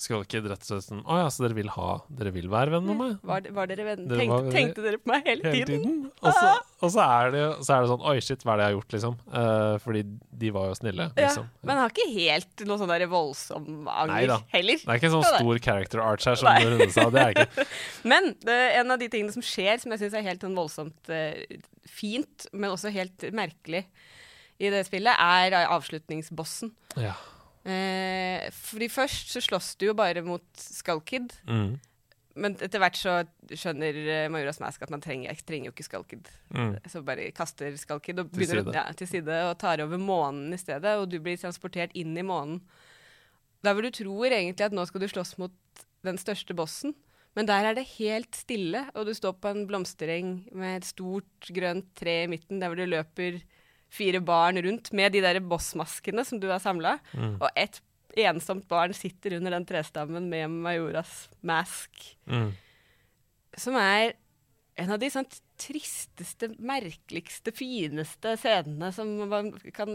Skull 0.00 0.22
ikke 0.24 0.40
rett 0.46 0.62
og 0.64 0.68
slett 0.70 0.86
sånn 0.86 1.02
Å 1.04 1.18
ja, 1.20 1.26
så 1.32 1.44
dere 1.44 1.56
vil 1.58 1.68
ha 1.74 1.88
Dere 2.20 2.30
vil 2.32 2.46
være 2.52 2.72
venn 2.72 2.86
med 2.88 2.96
meg? 2.96 3.10
Var, 3.28 3.48
var 3.56 3.68
dere 3.68 3.84
venn? 3.84 4.06
Dere 4.08 4.22
tenkte, 4.22 4.36
var- 4.38 4.54
tenkte 4.54 4.84
dere 4.86 5.00
på 5.02 5.10
meg 5.12 5.26
hele, 5.28 5.44
hele 5.52 5.66
tiden? 5.68 5.82
tiden. 5.84 5.98
Og 6.20 6.32
så, 6.36 6.52
og 6.80 6.92
så, 6.94 7.04
er 7.04 7.34
det, 7.34 7.42
så 7.66 7.74
er 7.76 7.84
det 7.84 7.90
sånn 7.92 8.06
Oi, 8.10 8.14
shit, 8.24 8.44
hva 8.46 8.54
er 8.54 8.60
det 8.60 8.64
jeg 8.64 8.70
har 8.70 8.76
gjort, 8.78 8.94
liksom? 8.96 9.16
Uh, 9.28 9.74
fordi 9.84 10.02
de 10.40 10.52
var 10.56 10.70
jo 10.70 10.78
snille, 10.78 11.06
Ja, 11.12 11.26
liksom. 11.26 11.48
men 11.60 11.74
han 11.74 11.82
har 11.84 11.92
ikke 11.92 12.08
helt 12.14 12.64
noe 12.70 12.80
sånn 12.80 12.92
der 12.94 13.04
voldsom 13.12 13.66
anger 13.92 14.36
heller. 14.54 14.80
Det 14.80 14.88
er 14.88 15.00
ikke 15.02 15.10
en 15.10 15.16
sånn 15.18 15.26
Ja, 15.28 15.34
stor 15.36 15.60
character 15.66 16.02
arch 16.04 16.28
her, 16.30 16.38
som 16.40 16.48
Nei. 16.48 16.62
Rune 16.64 16.88
sa. 16.94 17.04
Det 17.12 17.24
er 17.26 17.34
ikke. 17.36 17.66
Men 18.14 18.30
det, 18.46 18.56
en 18.80 18.94
av 18.96 19.02
de 19.02 19.10
tingene 19.12 19.34
som 19.34 19.44
skjer, 19.44 19.76
som 19.82 19.92
jeg 19.92 20.00
syns 20.06 20.16
er 20.16 20.24
helt 20.30 20.46
sånn 20.46 20.56
voldsomt 20.56 21.12
uh, 21.12 21.60
fint, 21.90 22.46
men 22.56 22.72
også 22.72 22.92
helt 22.94 23.28
merkelig 23.36 23.84
i 24.60 24.68
det 24.72 24.82
spillet, 24.88 25.12
er 25.16 25.56
avslutningsbossen. 25.72 26.72
Ja. 27.00 27.14
Eh, 27.68 28.48
fordi 28.56 28.88
først 28.88 29.34
så 29.34 29.42
slåss 29.44 29.74
du 29.80 29.86
jo 29.90 29.94
bare 29.98 30.22
mot 30.24 30.44
Skullkid, 30.56 31.32
Mm. 31.46 31.74
men 32.40 32.54
etter 32.56 32.78
hvert 32.80 32.96
så 32.96 33.18
skjønner 33.50 33.92
Majora 33.92 34.30
Majoras 34.32 34.60
Mask 34.60 34.82
at 34.82 34.90
man 34.90 35.02
trenger, 35.04 35.34
trenger 35.44 35.68
jo 35.68 35.72
ikke 35.74 35.84
Skullkid. 35.88 36.30
Mm. 36.54 36.78
Så 36.88 37.02
bare 37.04 37.30
kaster 37.36 37.76
Skullkid 37.76 38.18
og 38.22 38.32
Til 38.32 38.46
side. 38.46 38.72
Ja, 38.72 38.86
til 38.96 39.06
side 39.10 39.42
og 39.50 39.58
tar 39.58 39.82
over 39.84 39.98
månen 40.00 40.54
i 40.54 40.56
stedet, 40.56 40.96
og 40.96 41.10
du 41.10 41.18
blir 41.20 41.36
transportert 41.36 41.90
inn 41.94 42.16
i 42.16 42.22
månen. 42.24 42.62
Der 43.62 43.74
hvor 43.74 43.82
du 43.84 43.90
tror 43.90 44.30
egentlig 44.32 44.64
at 44.64 44.72
nå 44.72 44.86
skal 44.88 45.00
du 45.02 45.08
slåss 45.08 45.36
mot 45.38 45.52
den 46.02 46.16
største 46.16 46.54
bossen, 46.56 46.94
men 47.36 47.46
der 47.46 47.62
er 47.68 47.74
det 47.76 47.84
helt 47.98 48.34
stille, 48.34 48.86
og 48.96 49.04
du 49.06 49.12
står 49.14 49.36
på 49.38 49.50
en 49.52 49.66
blomstereng 49.68 50.48
med 50.56 50.78
et 50.80 50.84
stort 50.88 51.50
grønt 51.52 51.92
tre 51.94 52.22
i 52.24 52.26
midten, 52.26 52.58
der 52.58 52.68
hvor 52.72 52.80
du 52.80 52.86
løper 52.88 53.42
fire 53.90 54.20
barn 54.22 54.56
rundt 54.62 54.92
med 54.96 55.12
de 55.12 55.20
der 55.24 55.40
bossmaskene 55.40 56.24
som 56.26 56.40
du 56.40 56.48
har 56.48 56.58
samla, 56.62 56.98
Mm. 57.14 57.36
og 57.42 57.48
ett 57.56 57.80
ensomt 58.16 58.66
barn 58.68 58.92
sitter 58.94 59.36
under 59.36 59.50
den 59.54 59.66
trestammen 59.66 60.28
med 60.30 60.50
Majoras 60.50 61.28
mask, 61.42 62.16
Mm. 62.26 62.52
som 63.56 63.74
er 63.76 64.12
en 64.76 64.90
av 64.90 64.98
de 64.98 65.10
sånn 65.10 65.26
tristeste, 65.60 66.48
merkeligste, 66.56 67.52
fineste 67.54 68.34
scenene 68.40 68.90
som 68.94 69.10
man 69.30 69.50
kan 69.76 69.90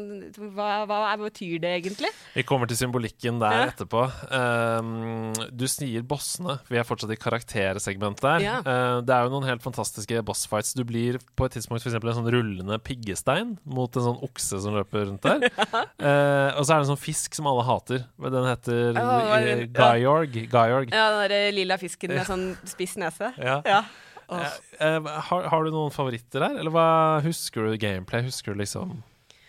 hva, 0.55 0.85
hva 0.87 0.99
betyr 1.19 1.57
det 1.63 1.71
egentlig? 1.79 2.11
Vi 2.35 2.45
kommer 2.47 2.69
til 2.69 2.79
symbolikken 2.79 3.39
der 3.41 3.55
Ja. 3.55 3.65
etterpå. 3.71 4.03
Um, 4.29 5.33
du 5.51 5.65
sier 5.71 6.05
bossene. 6.05 6.59
Vi 6.69 6.77
er 6.77 6.87
fortsatt 6.87 7.13
i 7.15 7.19
karaktersegmentet 7.19 8.21
der. 8.25 8.45
Ja. 8.45 8.57
Uh, 8.61 9.01
det 9.05 9.15
er 9.15 9.25
jo 9.25 9.33
noen 9.33 9.49
helt 9.49 9.65
fantastiske 9.65 10.21
bossfights. 10.25 10.75
Du 10.77 10.83
blir 10.87 11.19
på 11.35 11.47
et 11.47 11.57
tidspunkt 11.57 11.85
eksempel 11.85 12.11
en 12.11 12.19
sånn 12.19 12.31
rullende 12.33 12.79
piggestein 12.85 13.57
mot 13.65 13.95
en 13.95 14.07
sånn 14.09 14.23
okse 14.25 14.61
som 14.61 14.77
løper 14.77 15.09
rundt 15.09 15.25
der. 15.25 15.49
Uh, 15.97 16.53
og 16.57 16.63
så 16.65 16.75
er 16.75 16.77
det 16.77 16.83
en 16.85 16.93
sånn 16.93 17.01
fisk 17.01 17.37
som 17.37 17.49
alle 17.49 17.65
hater. 17.65 18.05
Den 18.21 18.49
heter 18.51 18.93
oh, 18.93 19.13
var 19.31 19.41
uh, 19.41 19.65
det? 19.65 19.93
Gyorg. 20.05 20.41
Gyorg. 20.51 20.93
Ja, 20.93 21.09
den 21.15 21.29
der 21.29 21.53
lilla 21.55 21.79
fisken 21.81 22.13
med 22.13 22.27
sånn 22.29 22.51
spiss 22.69 22.97
nese. 23.01 23.33
Ja. 23.41 23.61
Ja. 23.65 23.85
Åh. 24.29 24.55
Uh, 24.79 25.09
har, 25.29 25.49
har 25.51 25.65
du 25.65 25.73
noen 25.73 25.93
favoritter 25.93 26.41
der, 26.47 26.59
eller 26.61 26.73
hva 26.73 26.87
husker 27.25 27.69
du 27.69 27.77
gameplay? 27.81 28.25
Husker 28.25 28.55
du 28.55 28.61
liksom 28.63 28.95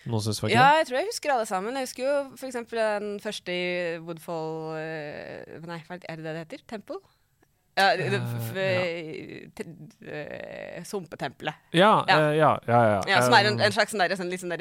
noe 0.06 0.22
som 0.22 0.30
synes 0.30 0.42
var 0.44 0.52
gøy? 0.52 0.56
Ja, 0.56 0.66
jeg 0.80 0.88
tror 0.88 0.98
jeg 1.00 1.10
husker 1.10 1.34
alle 1.34 1.48
sammen. 1.48 1.78
Jeg 1.80 1.88
husker 1.88 2.06
jo 2.06 2.16
eksempel 2.50 2.80
den 2.82 3.16
første 3.24 3.54
i 3.54 3.66
Woodfall 4.06 4.76
eh, 4.78 5.56
Nei, 5.66 5.80
hva 5.88 5.98
er 5.98 6.20
det 6.20 6.26
det 6.26 6.42
heter? 6.44 6.66
Temple? 6.70 7.00
Ja, 7.76 7.90
eh, 10.08 10.84
Sumpetempelet. 10.88 11.54
Ja, 11.76 12.04
Ja. 12.08 12.18
ja, 12.32 12.52
ja, 12.66 12.80
ja. 12.94 13.00
Ja, 13.10 13.18
som 13.20 13.34
er 13.36 13.50
en, 13.50 13.60
en 13.60 13.74
slags 13.74 13.92
sånn 13.92 14.00
sånn, 14.16 14.32
sånn 14.40 14.54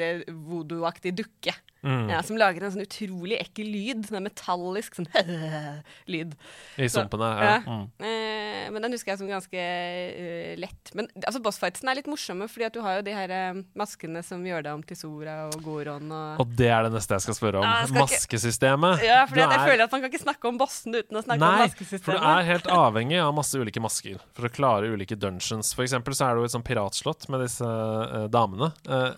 voodoo-aktig 0.50 1.14
dukke. 1.16 1.54
Mm, 1.86 2.10
Ja, 2.10 2.20
som 2.26 2.36
lager 2.40 2.66
en 2.66 2.72
sånn 2.74 2.84
utrolig 2.84 3.38
ekkel 3.40 3.70
lyd. 3.72 4.04
Sånn 4.10 4.26
metallisk 4.26 4.98
sånn 4.98 5.08
lyd. 6.12 6.34
I 6.76 6.88
sumpene. 6.92 7.30
Ja. 7.38 7.52
ja. 7.54 7.76
Mm. 7.76 7.86
Eh, 8.10 8.70
men 8.74 8.82
den 8.82 8.96
husker 8.96 9.12
jeg 9.12 9.20
som 9.20 9.28
ganske 9.30 9.62
uh, 9.62 10.52
lett. 10.58 10.90
Men 10.98 11.06
altså, 11.22 11.40
bossfightsen 11.44 11.88
er 11.90 12.00
litt 12.00 12.08
morsomme, 12.10 12.48
fordi 12.50 12.66
at 12.68 12.74
du 12.74 12.80
har 12.84 12.98
jo 12.98 13.04
de 13.06 13.14
her 13.14 13.30
uh, 13.54 13.60
maskene 13.78 14.22
som 14.26 14.42
gjør 14.46 14.66
deg 14.66 14.78
om 14.80 14.82
til 14.86 14.98
Sora 14.98 15.36
og 15.52 15.60
Goron 15.64 16.10
og 16.10 16.42
Og 16.42 16.54
det 16.58 16.68
er 16.74 16.88
det 16.88 16.92
neste 16.96 17.14
jeg 17.18 17.26
skal 17.28 17.38
spørre 17.38 17.62
om. 17.62 17.66
Ja, 17.68 17.86
skal 17.86 18.02
ikke- 18.02 18.04
Maskesystemet. 18.16 19.04
Ja, 19.06 19.20
Du 19.30 19.38
jeg 19.38 19.46
er- 19.46 19.66
føler 19.70 19.84
at 19.86 19.92
man 19.94 20.02
kan 20.02 20.10
ikke 20.10 20.22
snakke 20.24 20.50
om 20.50 20.58
bossen 20.58 20.94
uten 20.98 21.16
å 21.20 21.22
snakke 21.22 21.38
om 21.38 21.46
Nei, 21.46 21.66
maskesystemet. 21.68 22.04
for 22.04 22.18
du 22.18 22.26
er 22.34 22.42
helt 22.50 22.66
avhengig 22.66 23.20
av 23.22 23.32
masse 23.36 23.54
ulike 23.54 23.80
masker 23.82 24.18
for 24.34 24.48
å 24.48 24.52
klare 24.52 24.90
ulike 24.90 25.16
dungeons. 25.18 25.72
For 25.76 25.86
eksempel 25.86 26.14
så 26.18 26.26
er 26.28 26.34
det 26.34 26.42
jo 26.42 26.48
et 26.50 26.56
sånn 26.56 26.66
piratslott 26.66 27.28
med 27.32 27.44
disse 27.46 27.62
uh, 27.66 28.26
damene, 28.32 28.72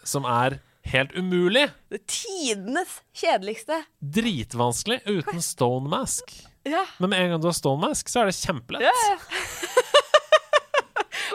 som 0.04 0.24
er 0.28 0.58
helt 0.92 1.12
umulig. 1.16 1.66
Det 1.90 2.00
tidenes 2.06 3.00
kjedeligste. 3.16 3.82
Dritvanskelig 4.00 5.00
uten 5.06 5.42
stone 5.42 5.88
mask. 5.88 6.32
Ja. 6.68 6.84
Men 6.98 7.10
med 7.10 7.22
en 7.22 7.30
gang 7.30 7.40
du 7.40 7.48
har 7.48 7.56
stone 7.56 7.80
mask, 7.88 8.08
så 8.08 8.22
er 8.22 8.30
det 8.30 8.36
kjempelett. 8.40 8.82
ja, 8.86 8.92
ja. 9.12 9.18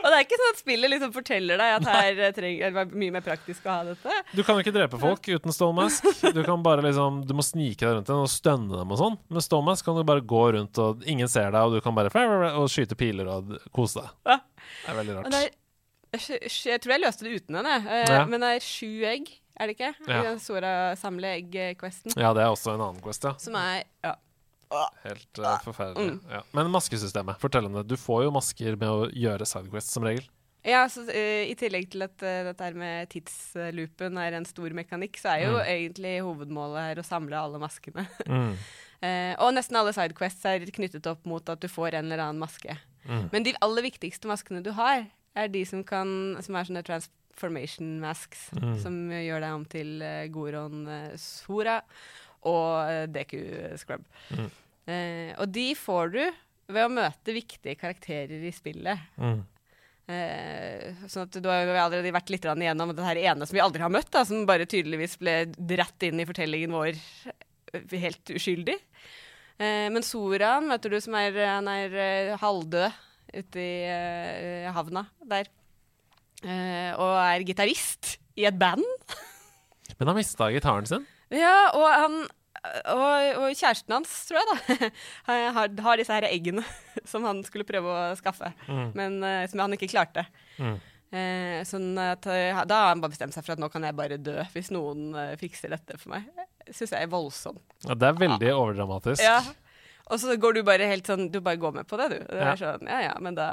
Og 0.03 0.09
det 0.11 0.17
er 0.17 0.23
ikke 0.25 0.35
sånn 0.35 0.49
at 0.51 0.59
spillet 0.59 0.91
liksom 0.91 1.11
forteller 1.15 1.59
deg 1.61 1.73
at 1.77 1.85
her 1.87 2.17
eh, 2.25 2.31
trenger, 2.35 2.73
det 2.75 2.81
er 2.81 2.95
mye 2.99 3.13
mer 3.15 3.23
praktisk 3.23 3.63
å 3.69 3.71
ha 3.71 3.83
dette. 3.87 4.15
Du 4.35 4.41
kan 4.43 4.57
jo 4.57 4.63
ikke 4.65 4.73
drepe 4.75 4.99
folk 4.99 5.29
uten 5.31 5.55
stone 5.55 5.77
mask. 5.77 6.03
Du 6.35 6.41
kan 6.43 6.59
bare 6.65 6.83
liksom 6.83 7.21
Du 7.23 7.31
må 7.37 7.45
snike 7.45 7.85
deg 7.85 7.93
rundt 8.01 8.09
dem 8.11 8.19
og 8.25 8.27
stønne 8.31 8.81
dem 8.81 8.91
og 8.91 8.99
sånn. 8.99 9.15
Med 9.31 9.45
stone 9.45 9.63
mask 9.69 9.87
kan 9.87 9.95
du 9.95 10.03
bare 10.07 10.25
gå 10.27 10.41
rundt, 10.57 10.81
og 10.83 11.05
ingen 11.07 11.31
ser 11.31 11.53
deg, 11.55 11.61
og 11.69 11.77
du 11.77 11.85
kan 11.85 11.95
bare 11.95 12.11
og 12.59 12.67
skyte 12.73 12.97
piler 12.99 13.29
og 13.31 13.55
kose 13.71 14.03
deg. 14.03 14.11
Ja. 14.33 14.39
Det 14.83 14.91
er 14.91 14.99
veldig 14.99 15.13
Og 15.15 15.21
rart. 15.21 15.31
det 15.37 15.41
er, 15.45 15.55
jeg, 16.13 16.81
tror 16.83 16.93
jeg 16.95 17.01
løste 17.03 17.25
det 17.27 17.39
uten 17.41 17.57
henne, 17.59 17.77
eh, 17.89 18.05
Ja. 18.09 18.25
men 18.29 18.41
det 18.43 18.49
er 18.57 18.59
sju 18.65 19.03
egg, 19.09 19.31
er 19.59 19.67
det 19.69 19.75
ikke? 19.77 19.93
Ja. 20.07 20.19
I 20.19 20.27
den 20.27 20.39
Sora 20.43 20.73
samle 20.99 21.31
egg-questen. 21.39 22.13
Ja, 22.17 22.33
det 22.33 22.43
er 22.45 22.51
også 22.53 22.73
en 22.75 22.81
annen 22.85 23.01
quest, 23.03 23.23
ja. 23.27 23.33
Som 23.41 23.55
er 23.59 23.83
ja. 24.03 24.15
Helt 25.03 25.37
uh, 25.37 25.59
forferdelig. 25.61 26.15
Mm. 26.15 26.21
Ja. 26.33 26.39
Men 26.57 26.71
maskesystemet, 26.73 27.37
fortell 27.37 27.67
om 27.67 27.75
det. 27.77 27.83
Du 27.91 27.93
får 27.99 28.23
jo 28.25 28.31
masker 28.33 28.73
med 28.81 28.89
å 28.89 29.03
gjøre 29.13 29.45
sidequest 29.45 29.91
som 29.93 30.01
regel. 30.07 30.25
Ja, 30.65 30.85
så 30.89 31.03
uh, 31.05 31.43
I 31.45 31.53
tillegg 31.59 31.91
til 31.93 32.01
at 32.07 32.15
uh, 32.25 32.39
dette 32.47 32.63
her 32.65 32.73
med 32.73 33.09
tidsloopen 33.13 34.17
er 34.17 34.33
en 34.39 34.47
stor 34.49 34.73
mekanikk, 34.73 35.19
så 35.21 35.35
er 35.35 35.43
jo 35.45 35.59
Mm. 35.59 35.67
egentlig 35.75 36.13
hovedmålet 36.25 36.87
her 36.87 37.01
å 37.03 37.05
samle 37.05 37.37
alle 37.37 37.61
maskene. 37.61 38.07
Mm. 38.27 38.55
Uh, 39.03 39.35
og 39.43 39.49
nesten 39.53 39.75
alle 39.75 39.91
sidequests 39.91 40.45
er 40.47 40.63
knyttet 40.71 41.05
opp 41.11 41.25
mot 41.27 41.43
at 41.51 41.59
du 41.59 41.67
får 41.67 41.93
en 41.99 42.05
eller 42.07 42.23
annen 42.23 42.39
maske. 42.39 42.71
Mm. 43.03 43.25
Men 43.33 43.43
de 43.43 43.53
aller 43.61 43.83
viktigste 43.83 44.29
maskene 44.31 44.61
du 44.63 44.71
har, 44.77 45.03
er 45.35 45.47
de 45.53 45.63
som, 45.65 45.83
kan, 45.87 46.09
som 46.45 46.55
er 46.59 46.67
sånne 46.69 46.83
transformation 46.87 47.95
masks, 48.03 48.49
Mm. 48.59 48.75
som 48.83 48.97
gjør 49.11 49.41
deg 49.41 49.53
om 49.59 49.65
til 49.65 49.95
uh, 50.03 50.27
Goron 50.33 50.83
uh, 50.87 51.13
Sora 51.17 51.79
og 52.43 52.67
uh, 52.89 53.05
Deku 53.09 53.39
Scrub. 53.81 54.03
Mm. 54.35 54.51
Eh, 54.83 55.29
og 55.39 55.47
de 55.55 55.69
får 55.79 56.09
du 56.11 56.19
ved 56.73 56.83
å 56.83 56.91
møte 56.91 57.31
viktige 57.35 57.77
karakterer 57.79 58.41
i 58.43 58.51
spillet. 58.51 58.99
Mm. 59.15 59.39
Eh, 60.11 61.05
sånn 61.07 61.23
at 61.29 61.37
du 61.39 61.47
har 61.47 61.63
vi 61.63 61.77
allerede 61.79 62.11
vært 62.11 62.33
litt 62.33 62.43
igjennom 62.43 62.91
det 62.91 63.05
her 63.07 63.21
ene 63.21 63.47
som 63.47 63.55
vi 63.55 63.61
aldri 63.63 63.79
har 63.85 63.93
møtt, 63.93 64.09
da, 64.11 64.25
som 64.27 64.43
bare 64.49 64.67
tydeligvis 64.67 65.15
ble 65.21 65.37
dratt 65.55 66.03
inn 66.03 66.19
i 66.19 66.25
fortellingen 66.27 66.75
vår 66.75 66.99
eh, 66.99 67.95
helt 68.03 68.33
uskyldig. 68.35 68.75
Eh, 69.55 69.87
men 69.93 70.03
Soran 70.03 70.67
møter 70.67 70.91
du 70.91 70.99
som 71.03 71.15
er, 71.15 71.39
er 71.39 71.95
eh, 71.95 72.33
halvdød 72.43 72.99
ute 73.33 73.59
i 73.63 73.73
uh, 73.89 74.71
havna 74.75 75.05
der. 75.29 75.49
Uh, 76.43 76.91
og 76.99 77.11
er 77.23 77.45
gitarist 77.47 78.17
i 78.39 78.45
et 78.49 78.57
band. 78.59 78.83
Men 79.99 80.09
han 80.11 80.17
mista 80.17 80.49
gitaren 80.53 80.87
sin. 80.89 81.05
Ja, 81.33 81.69
og 81.75 81.85
han 81.89 82.17
og, 82.93 83.43
og 83.43 83.49
kjæresten 83.59 83.91
hans, 83.91 84.11
tror 84.29 84.39
jeg, 84.39 84.47
da, 84.47 84.89
har, 85.57 85.71
har 85.83 85.99
disse 85.99 86.15
her 86.15 86.27
eggene 86.29 86.63
som 87.11 87.25
han 87.27 87.41
skulle 87.47 87.67
prøve 87.67 87.91
å 87.91 88.13
skaffe, 88.19 88.53
Mm. 88.69 88.85
men 88.95 89.17
uh, 89.25 89.43
som 89.51 89.63
han 89.65 89.75
ikke 89.75 89.89
klarte. 89.91 90.23
Mm. 90.61 90.77
Eh, 91.13 91.59
sånn 91.69 91.91
at, 92.01 92.25
da 92.25 92.77
har 92.79 92.87
han 92.89 93.01
bare 93.03 93.13
bestemt 93.13 93.35
seg 93.35 93.43
for 93.45 93.53
at 93.53 93.59
nå 93.61 93.67
kan 93.69 93.83
jeg 93.85 93.93
bare 93.93 94.15
dø 94.17 94.33
hvis 94.55 94.71
noen 94.73 95.11
fikser 95.37 95.69
dette 95.75 95.99
for 96.01 96.15
meg. 96.15 96.25
Syns 96.73 96.89
jeg 96.95 97.05
er 97.05 97.11
voldsomt. 97.11 97.61
Ja, 97.85 97.93
det 97.93 98.07
er 98.07 98.17
veldig 98.17 98.49
overdramatisk. 98.55 99.21
Ja. 99.21 99.35
Og 100.11 100.19
så 100.19 100.35
går 100.39 100.57
du 100.57 100.63
bare 100.67 100.89
helt 100.89 101.07
sånn 101.07 101.29
Du 101.31 101.39
bare 101.39 101.59
går 101.61 101.77
med 101.79 101.87
på 101.87 101.97
det, 102.01 102.09
du. 102.11 102.19
Det 102.27 102.43
er 102.43 102.59
sånn, 102.59 102.89
ja 102.91 102.99
ja, 103.05 103.15
men 103.23 103.37
da 103.39 103.47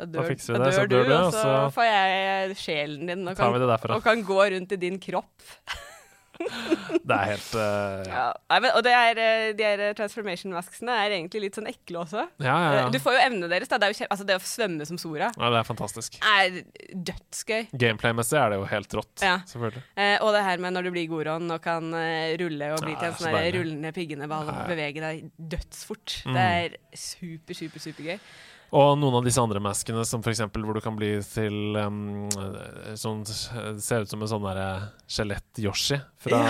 da 0.00 0.06
dør, 0.08 0.30
fikser 0.30 0.54
vi 0.54 0.58
da 0.62 0.64
det, 0.64 0.72
så 0.78 0.84
dør 0.88 1.04
du, 1.04 1.12
og 1.12 1.34
så 1.34 1.54
får 1.76 1.84
jeg 1.84 2.54
sjelen 2.56 3.10
din 3.10 3.28
og 3.28 3.36
kan, 3.36 3.92
og 3.92 4.02
kan 4.06 4.22
gå 4.24 4.38
rundt 4.54 4.72
i 4.72 4.78
din 4.80 4.96
kropp. 5.02 5.34
Det 7.10 7.16
er 7.16 7.26
helt 7.32 7.54
uh, 7.56 8.02
ja. 8.06 8.24
Ja. 8.30 8.58
Men, 8.62 8.70
og 8.76 8.84
det 8.86 8.92
er, 8.94 9.20
eh, 9.20 9.46
de 9.56 9.66
her 9.66 9.82
transformation 9.98 10.52
masksene 10.54 10.94
er 11.04 11.14
egentlig 11.16 11.44
litt 11.46 11.58
sånn 11.58 11.68
ekle 11.70 12.02
også. 12.02 12.26
Ja, 12.42 12.56
ja. 12.64 12.84
Eh, 12.86 12.90
Du 12.94 12.98
får 13.02 13.16
jo 13.16 13.22
evnene 13.24 13.50
deres. 13.50 13.70
Det, 13.70 13.90
jo 13.92 14.08
altså, 14.08 14.26
det 14.28 14.36
å 14.38 14.42
svømme 14.44 14.86
som 14.88 15.00
Sora 15.00 15.30
ja, 15.30 15.50
det 15.54 15.60
er 15.60 15.68
fantastisk. 15.68 16.18
er 16.20 16.60
dødsgøy. 17.10 17.70
Gameplay-messig 17.80 18.38
er 18.40 18.54
det 18.54 18.60
jo 18.60 18.68
helt 18.70 18.98
rått. 19.00 19.24
Ja. 19.24 19.38
Selvfølgelig. 19.50 19.84
Eh, 19.96 20.16
og 20.24 20.34
det 20.36 20.44
her 20.46 20.62
med 20.62 20.76
når 20.76 20.88
du 20.88 20.92
blir 20.96 21.10
Goron 21.10 21.50
og 21.50 21.62
kan 21.64 21.90
eh, 21.96 22.36
rulle 22.40 22.72
og 22.76 22.84
bli 22.84 22.94
til 22.96 23.10
en 23.10 23.18
sånn 23.20 23.40
rullende 23.58 23.94
piggende 23.96 24.30
ball 24.30 24.50
og 24.52 24.62
bevege 24.70 25.02
deg 25.04 25.28
dødsfort. 25.56 26.20
Mm. 26.26 26.36
Det 26.38 26.46
er 26.60 26.78
super, 27.08 27.58
super, 27.58 27.86
supergøy. 27.88 28.18
Og 28.70 28.92
noen 29.00 29.16
av 29.18 29.24
disse 29.26 29.42
andre 29.42 29.58
maskene, 29.62 30.04
som 30.06 30.22
for 30.22 30.30
eksempel 30.30 30.62
hvor 30.62 30.76
du 30.78 30.82
kan 30.84 30.94
bli 30.98 31.16
til 31.26 31.74
um, 31.74 32.28
sånn 32.98 33.24
ser 33.26 34.04
ut 34.04 34.12
som 34.12 34.22
en 34.22 34.30
sånn 34.30 34.44
derre 34.46 34.66
skjelett-Yoshi 35.10 35.98
fra, 36.22 36.42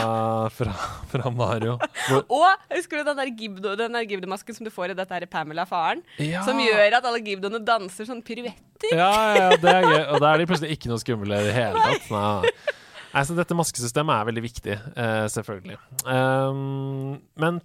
fra, 0.52 0.74
fra 1.08 1.32
Mario. 1.32 1.78
Hvor, 2.10 2.26
Og 2.42 2.66
husker 2.74 3.00
du 3.00 3.08
den 3.08 3.22
der 3.22 3.32
Gibdo, 3.32 3.72
den 3.80 3.96
der 3.96 4.04
Gibdo-masken 4.08 4.58
som 4.58 4.68
du 4.68 4.72
får 4.74 4.92
i 4.92 4.98
dette 5.00 5.16
her 5.16 5.24
Pamela-faren? 5.32 6.04
ja. 6.20 6.44
Som 6.44 6.60
gjør 6.60 6.98
at 6.98 7.08
alle 7.08 7.22
Gibdoene 7.24 7.62
danser 7.64 8.08
sånn 8.08 8.20
piruetter. 8.26 8.92
Ja, 8.92 9.14
ja, 9.36 9.48
det 9.60 9.72
er 9.72 9.88
gøy. 9.88 10.02
Og 10.12 10.20
da 10.20 10.34
er 10.34 10.42
de 10.42 10.50
plutselig 10.50 10.76
ikke 10.76 10.92
noe 10.92 11.00
skumle 11.00 11.40
i 11.40 11.48
det 11.48 11.56
hele 11.56 11.88
tatt. 11.88 12.12
Nei. 12.12 12.76
Nei, 13.10 13.24
så 13.26 13.34
dette 13.34 13.56
maskesystemet 13.58 14.14
er 14.14 14.26
veldig 14.28 14.42
viktig, 14.44 14.74
eh, 14.76 15.24
selvfølgelig. 15.34 15.80
Um, 16.06 17.16
men 17.42 17.58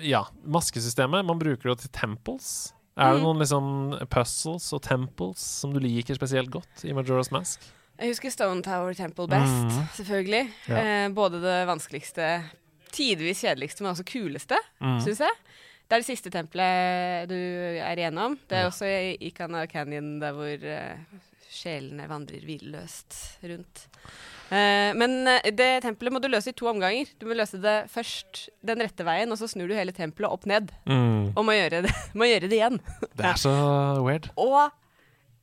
ja, 0.00 0.22
maskesystemet, 0.48 1.26
man 1.28 1.40
bruker 1.40 1.74
det 1.74 1.82
til 1.82 1.92
temples. 1.98 2.52
Er 2.98 3.12
det 3.14 3.20
Mm. 3.20 3.26
noen 3.28 3.38
liksom 3.38 4.08
puzzles 4.10 4.72
og 4.74 4.82
temples 4.82 5.38
som 5.38 5.72
du 5.72 5.78
liker 5.78 6.14
spesielt 6.18 6.50
godt 6.50 6.84
i 6.84 6.90
Majora's 6.92 7.30
Mask? 7.30 7.60
Jeg 7.98 8.10
husker 8.10 8.30
Stone 8.30 8.62
Tower 8.62 8.92
Temple 8.94 9.26
best, 9.28 9.64
mm. 9.70 9.88
selvfølgelig. 9.94 10.50
Ja. 10.68 10.76
Eh, 10.82 11.08
både 11.14 11.40
det 11.42 11.66
vanskeligste, 11.66 12.44
tidvis 12.90 13.40
kjedeligste, 13.42 13.82
men 13.82 13.92
også 13.94 14.04
kuleste, 14.06 14.56
Mm. 14.80 15.00
syns 15.00 15.18
jeg. 15.20 15.30
Det 15.88 15.96
er 15.96 16.00
det 16.02 16.06
siste 16.06 16.30
tempelet 16.30 17.28
du 17.28 17.34
er 17.34 17.96
igjennom. 17.96 18.36
Det 18.48 18.58
er 18.58 18.62
Ja. 18.62 18.68
også 18.68 18.84
i 18.86 19.16
Ikana 19.30 19.66
Canyon, 19.66 20.18
der 20.20 20.32
hvor 20.32 20.54
uh, 20.54 20.96
sjelene 21.50 22.06
vandrer 22.08 22.40
hvileløst 22.44 23.38
rundt. 23.42 23.86
Eh, 24.48 24.94
men 24.96 25.28
eh, 25.28 25.50
det 25.52 25.68
tempelet 25.84 26.14
må 26.14 26.20
du 26.24 26.28
løse 26.30 26.52
i 26.52 26.56
to 26.56 26.70
omganger. 26.70 27.10
Du 27.20 27.26
må 27.28 27.36
løse 27.36 27.60
det 27.60 27.76
først 27.92 28.46
den 28.64 28.80
rette 28.84 29.04
veien, 29.06 29.30
og 29.32 29.40
så 29.40 29.48
snur 29.50 29.68
du 29.68 29.76
hele 29.76 29.94
tempelet 29.96 30.32
opp 30.32 30.48
ned. 30.48 30.72
Mm. 30.88 31.34
Og 31.34 31.44
må 31.44 31.56
gjøre 31.56 31.82
det, 31.86 31.94
må 32.18 32.28
gjøre 32.28 32.50
det 32.50 32.60
igjen. 32.60 32.80
Det 33.12 33.26
er 33.28 33.40
så 33.40 33.54
weird. 34.04 34.30
Og 34.48 34.60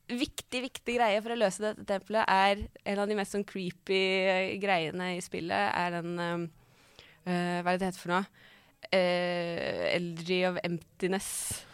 viktig, 0.06 0.62
viktig 0.68 0.98
greie 0.98 1.22
for 1.22 1.34
å 1.34 1.38
løse 1.38 1.62
dette 1.64 1.86
tempelet 1.86 2.26
er 2.30 2.66
en 2.86 3.00
av 3.02 3.10
de 3.10 3.16
mest 3.18 3.34
sånn 3.34 3.46
creepy 3.46 4.02
eh, 4.26 4.50
greiene 4.62 5.16
i 5.16 5.22
spillet, 5.24 5.70
er 5.74 5.96
den 5.98 6.20
eh, 6.22 7.62
Hva 7.62 7.72
er 7.72 7.72
det 7.74 7.80
det 7.82 7.90
heter 7.90 8.02
for 8.04 8.14
noe? 8.18 8.44
Uh, 8.86 9.96
Eldry 9.96 10.44
of 10.46 10.60
Emptiness. 10.62 11.65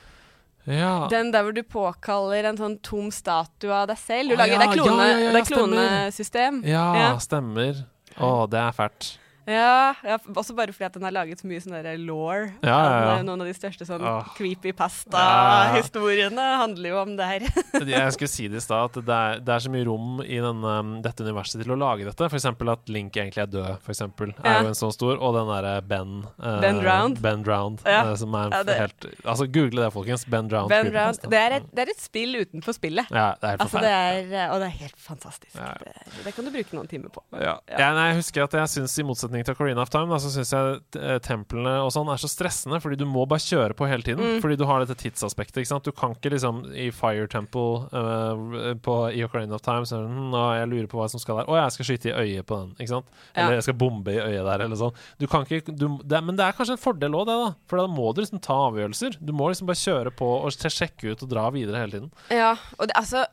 Ja. 0.66 1.08
Den 1.10 1.32
der 1.32 1.42
hvor 1.42 1.52
du 1.56 1.62
påkaller 1.62 2.44
en 2.52 2.56
sånn 2.56 2.76
tom 2.82 3.10
statue 3.10 3.72
av 3.74 3.88
deg 3.88 3.98
selv. 3.98 4.28
Du 4.30 4.34
Ah, 4.36 4.44
lager, 4.44 4.52
ja, 4.52 4.58
det 4.58 4.68
er 4.68 4.76
klonesystem. 4.76 5.02
ja, 5.02 5.18
ja, 5.18 5.18
ja, 5.18 5.32
det 5.32 5.40
er 5.40 5.44
stemmer. 5.44 5.88
klonesystem. 5.88 6.62
ja, 6.64 6.84
Ja. 6.94 7.18
stemmer. 7.18 7.84
Å, 8.20 8.50
det 8.50 8.58
er 8.60 8.72
fælt. 8.72 9.18
Ja, 9.48 9.94
ja, 10.06 10.18
også 10.36 10.54
bare 10.54 10.72
fordi 10.74 10.86
at 10.86 10.94
den 10.96 11.04
har 11.06 11.14
laget 11.14 11.40
så 11.42 11.48
mye 11.50 11.62
sånn 11.62 11.74
law. 12.04 12.44
Ja, 12.62 12.76
ja. 12.78 13.14
Eh, 13.18 13.24
Noen 13.26 13.42
av 13.42 13.48
de 13.48 13.54
største 13.56 13.86
sånn 13.88 14.04
oh. 14.06 14.28
creepy 14.36 14.70
pasta-historiene 14.76 16.44
handler 16.60 16.92
jo 16.92 17.00
om 17.02 17.16
det 17.18 17.28
her. 17.28 17.46
Jeg 17.92 18.14
skulle 18.16 18.30
si 18.30 18.46
det 18.52 18.60
i 18.60 18.64
stad, 18.64 18.92
at 18.92 19.06
det 19.06 19.16
er, 19.16 19.42
det 19.42 19.54
er 19.56 19.64
så 19.64 19.72
mye 19.72 19.86
rom 19.88 20.22
i 20.22 20.38
denne, 20.42 20.74
dette 21.04 21.26
universet 21.26 21.62
til 21.62 21.74
å 21.74 21.78
lage 21.80 22.06
dette. 22.06 22.30
Eksempel 22.42 22.72
at 22.72 22.92
Link 22.92 23.16
egentlig 23.18 23.44
er 23.44 23.50
død, 23.50 23.82
for 23.84 23.94
eksempel, 23.94 24.34
er 24.42 24.62
jo 24.62 24.72
en 24.72 24.78
sånn 24.78 24.94
stor. 24.94 25.18
Og 25.18 25.34
den 25.36 25.50
derre 25.50 25.74
Ben 25.86 26.14
eh, 26.38 26.60
Ben 26.62 26.80
Drowned. 26.82 27.20
Ben 27.24 27.44
Drowned 27.46 27.82
eh, 27.88 28.12
som 28.18 28.38
er 28.38 28.56
det- 28.66 28.78
helt 28.78 29.08
Altså, 29.22 29.46
google 29.50 29.82
det, 29.82 29.90
folkens. 29.94 30.24
Ben 30.30 30.48
Drowned. 30.50 30.70
Ben 30.72 30.90
Drowned. 30.90 31.26
Det, 31.26 31.38
er 31.38 31.58
et, 31.58 31.68
det 31.74 31.86
er 31.86 31.92
et 31.92 32.02
spill 32.02 32.38
utenfor 32.40 32.76
spillet. 32.76 33.10
Ja, 33.10 33.32
det 33.40 33.48
er 33.48 33.56
helt 33.56 33.66
Altså, 33.66 33.82
det 33.82 33.92
er, 33.92 34.50
og 34.52 34.62
det 34.62 34.70
er 34.70 34.76
helt 34.82 34.98
fantastisk. 35.02 35.58
Det, 35.82 35.94
det 36.26 36.34
kan 36.36 36.46
du 36.46 36.54
bruke 36.54 36.78
noen 36.78 36.90
timer 36.90 37.12
på. 37.14 37.24
Ja. 37.34 37.56
Ja. 37.70 37.78
Ja, 37.82 37.90
nei, 37.96 38.08
jeg 38.12 38.20
husker 38.22 38.46
at 38.46 38.56
jeg 38.56 38.70
syns 38.72 38.94
i 38.98 39.04
motsetning 39.06 39.31
til 39.32 39.56
Carina 39.56 39.82
of 39.82 39.90
Time, 39.92 40.10
da, 40.12 40.18
så 40.20 40.30
syns 40.32 40.52
jeg 40.52 40.78
eh, 41.00 41.16
templene 41.24 41.78
og 41.82 41.90
sånn 41.94 42.10
er 42.12 42.20
så 42.20 42.28
stressende, 42.30 42.80
fordi 42.82 42.98
du 43.00 43.06
må 43.08 43.24
bare 43.28 43.42
kjøre 43.42 43.76
på 43.78 43.88
hele 43.88 44.04
tiden. 44.06 44.36
Mm. 44.36 44.40
Fordi 44.44 44.58
du 44.60 44.66
har 44.68 44.82
dette 44.82 44.98
tidsaspektet. 45.00 45.62
ikke 45.62 45.70
sant? 45.70 45.88
Du 45.88 45.96
kan 45.96 46.16
ikke 46.16 46.34
liksom 46.34 46.62
i 46.76 46.90
Fire 46.94 47.28
Temple 47.32 47.88
uh, 47.94 48.74
på, 48.84 48.96
i 49.16 49.24
Ocarina 49.24 49.56
of 49.56 49.64
Time 49.64 49.88
så, 49.88 50.02
hm, 50.04 50.28
nå, 50.34 50.42
Jeg 50.58 50.70
lurer 50.72 50.90
på 50.92 51.00
hva 51.00 51.08
som 51.12 51.22
skal 51.22 51.40
der. 51.40 51.48
Å, 51.48 51.58
jeg 51.62 51.76
skal 51.76 51.88
skyte 51.88 52.12
i 52.12 52.16
øyet 52.26 52.48
på 52.48 52.60
den. 52.60 52.76
ikke 52.78 52.92
sant? 52.92 53.16
Ja. 53.32 53.46
Eller 53.46 53.58
jeg 53.58 53.68
skal 53.70 53.78
bombe 53.80 54.12
i 54.12 54.20
øyet 54.20 54.44
der, 54.50 54.66
eller 54.66 54.82
sånn. 54.84 55.00
Du 55.22 55.26
kan 55.30 55.48
ikke, 55.48 55.72
du, 55.72 55.88
det, 56.04 56.22
men 56.26 56.38
det 56.38 56.46
er 56.46 56.58
kanskje 56.58 56.76
en 56.76 56.84
fordel 56.84 57.16
òg, 57.16 57.26
det, 57.30 57.38
da. 57.46 57.50
For 57.70 57.80
da 57.80 57.88
må 57.90 58.12
du 58.12 58.22
liksom 58.22 58.44
ta 58.44 58.58
avgjørelser. 58.68 59.18
Du 59.24 59.34
må 59.36 59.48
liksom 59.50 59.70
bare 59.70 59.82
kjøre 59.82 60.14
på 60.20 60.30
og 60.42 60.52
sjekke 60.52 61.12
ut 61.14 61.24
og 61.24 61.32
dra 61.32 61.48
videre 61.54 61.82
hele 61.82 61.96
tiden. 61.96 62.14
Ja, 62.32 62.54
og 62.78 62.88
det, 62.88 62.96
altså 62.98 63.26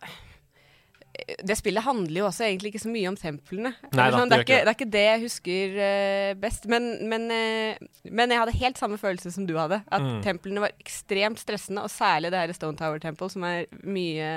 det 1.43 1.55
spillet 1.57 1.83
handler 1.83 2.21
jo 2.21 2.25
også 2.29 2.45
egentlig 2.47 2.71
ikke 2.73 2.81
så 2.83 2.91
mye 2.91 3.09
om 3.09 3.15
templene. 3.19 3.71
Nei 3.91 4.05
da, 4.11 4.17
sånn, 4.17 4.29
det 4.31 4.37
er 4.37 4.43
ikke 4.45 4.59
det 4.59 4.69
er 4.71 4.75
ikke 4.77 4.87
det 4.93 5.01
jeg 5.05 5.21
husker 5.23 5.73
uh, 5.79 6.33
best. 6.39 6.67
Men, 6.71 6.85
men, 7.11 7.25
uh, 7.33 8.03
men 8.11 8.29
jeg 8.33 8.39
hadde 8.43 8.55
helt 8.59 8.77
samme 8.79 8.97
følelse 9.01 9.31
som 9.35 9.47
du 9.49 9.55
hadde. 9.57 9.81
At 9.91 10.01
Mm. 10.01 10.21
templene 10.23 10.61
var 10.63 10.71
ekstremt 10.79 11.41
stressende, 11.41 11.83
og 11.83 11.91
særlig 11.91 12.31
det 12.31 12.39
her 12.39 12.53
Stone 12.55 12.77
Tower 12.79 12.99
Temple, 13.03 13.29
som 13.29 13.43
er 13.43 13.65
mye 13.83 14.29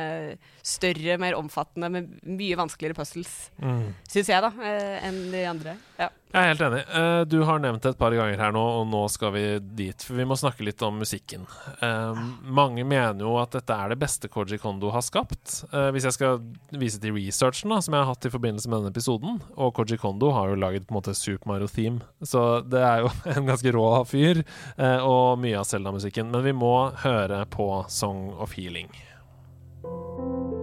større, 0.62 1.18
mer 1.22 1.36
omfattende, 1.38 1.90
med 1.92 2.08
mye 2.26 2.56
vanskeligere 2.58 2.96
puzzles, 2.98 3.50
Mm. 3.62 3.94
syns 4.08 4.28
jeg, 4.32 4.42
da, 4.42 4.48
uh, 4.48 5.06
enn 5.08 5.30
de 5.30 5.44
andre. 5.48 5.76
Ja. 5.98 6.08
Jeg 6.32 6.40
er 6.40 6.48
helt 6.48 6.62
enig. 6.64 6.78
Eh, 6.96 7.24
Du 7.28 7.42
har 7.44 7.58
nevnt 7.60 7.82
det 7.84 7.90
et 7.92 7.98
par 8.00 8.14
ganger 8.16 8.38
her 8.40 8.54
nå, 8.56 8.60
og 8.80 8.86
nå 8.88 9.02
skal 9.12 9.34
vi 9.34 9.42
dit. 9.76 10.00
For 10.00 10.16
vi 10.16 10.24
må 10.24 10.36
snakke 10.40 10.64
litt 10.64 10.80
om 10.86 10.96
musikken. 11.02 11.44
Eh, 11.84 12.22
mange 12.48 12.86
mener 12.88 13.20
jo 13.20 13.34
at 13.36 13.52
dette 13.52 13.76
er 13.76 13.92
det 13.92 13.98
beste 14.00 14.30
Koji 14.32 14.56
Kondo 14.62 14.88
har 14.94 15.04
skapt. 15.04 15.58
Eh, 15.68 15.90
hvis 15.92 16.06
jeg 16.08 16.16
skal 16.16 16.40
vise 16.80 17.02
til 17.02 17.12
researchen 17.18 17.74
da, 17.74 17.82
som 17.84 17.92
jeg 17.98 18.00
har 18.06 18.14
hatt 18.14 18.24
i 18.24 18.32
forbindelse 18.32 18.72
med 18.72 18.80
denne 18.80 18.94
episoden, 18.94 19.42
og 19.60 19.74
Koji 19.76 20.00
Kondo 20.00 20.32
har 20.32 20.48
jo 20.54 20.56
laget 20.62 20.86
på 20.88 20.94
en 20.96 21.00
måte 21.02 21.14
Super 21.18 21.52
Mario 21.52 21.68
Theme, 21.68 22.00
så 22.24 22.62
det 22.64 22.80
er 22.80 23.04
jo 23.04 23.12
en 23.36 23.52
ganske 23.52 23.76
rå 23.76 23.86
fyr, 24.08 24.40
og 25.04 25.36
mye 25.42 25.60
av 25.60 25.68
Zelda-musikken. 25.68 26.32
Men 26.32 26.48
vi 26.48 26.56
må 26.56 26.74
høre 27.04 27.44
på 27.52 27.68
Song 27.92 28.30
of 28.40 28.56
Healing. 28.56 28.88
Det 29.82 30.61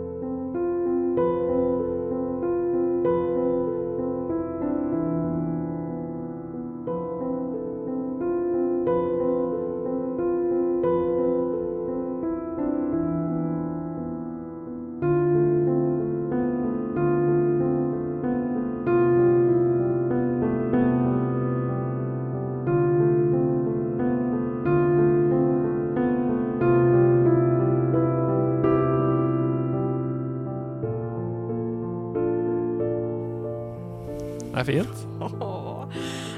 fint. 34.70 34.96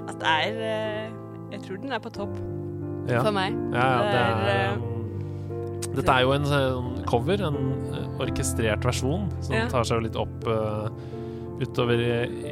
At 0.07 0.15
det 0.21 0.27
er 0.31 0.51
eh, 0.71 1.07
Jeg 1.51 1.59
tror 1.67 1.75
den 1.83 1.91
er 1.91 1.99
på 2.03 2.11
topp 2.15 2.33
Ja. 3.09 3.19
for 3.25 3.31
meg. 3.35 3.51
Ja, 3.73 3.85
ja, 3.91 4.01
det 4.01 4.11
Det 4.11 4.19
er, 4.55 4.67
um, 4.75 4.81
Dette 5.95 6.11
er 6.13 6.21
jo 6.23 6.31
en 6.37 6.45
sånn 6.47 6.91
cover, 7.09 7.39
en 7.49 7.57
uh, 7.91 8.21
orkestrert 8.23 8.83
versjon, 8.87 9.23
som 9.43 9.53
Ja. 9.57 9.65
tar 9.67 9.83
seg 9.89 9.97
litt 10.05 10.15
opp 10.15 10.37
uh, 10.47 10.87
utover 11.61 11.97
i, 12.01 12.05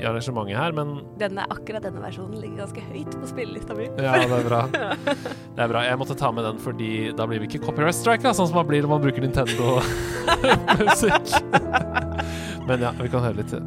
arrangementet 0.06 0.58
her, 0.60 0.72
men 0.76 0.88
Denne, 1.18 1.42
akkurat 1.50 1.82
denne 1.86 2.02
versjonen 2.04 2.38
ligger 2.42 2.58
ganske 2.66 2.82
høyt 2.92 3.12
på 3.16 3.26
spillelista 3.32 3.74
mi. 3.78 3.86
ja, 3.98 4.12
det 4.22 4.38
er 4.42 4.46
bra. 4.50 4.62
Det 5.56 5.62
er 5.66 5.70
bra. 5.72 5.80
Jeg 5.88 5.98
måtte 6.02 6.16
ta 6.20 6.30
med 6.36 6.44
den 6.46 6.58
fordi 6.62 6.92
da 7.18 7.24
blir 7.30 7.40
vi 7.42 7.46
ikke 7.50 7.64
copyright 7.66 7.96
strika, 7.98 8.30
sånn 8.38 8.48
som 8.52 8.58
man 8.60 8.68
blir 8.70 8.82
når 8.86 8.92
man 8.98 9.02
bruker 9.08 9.22
Nintendo-musikk. 9.24 11.26
men 12.70 12.78
ja, 12.86 12.92
vi 13.00 13.08
kan 13.10 13.22
høre 13.26 13.38
litt 13.42 13.52
til. 13.56 13.64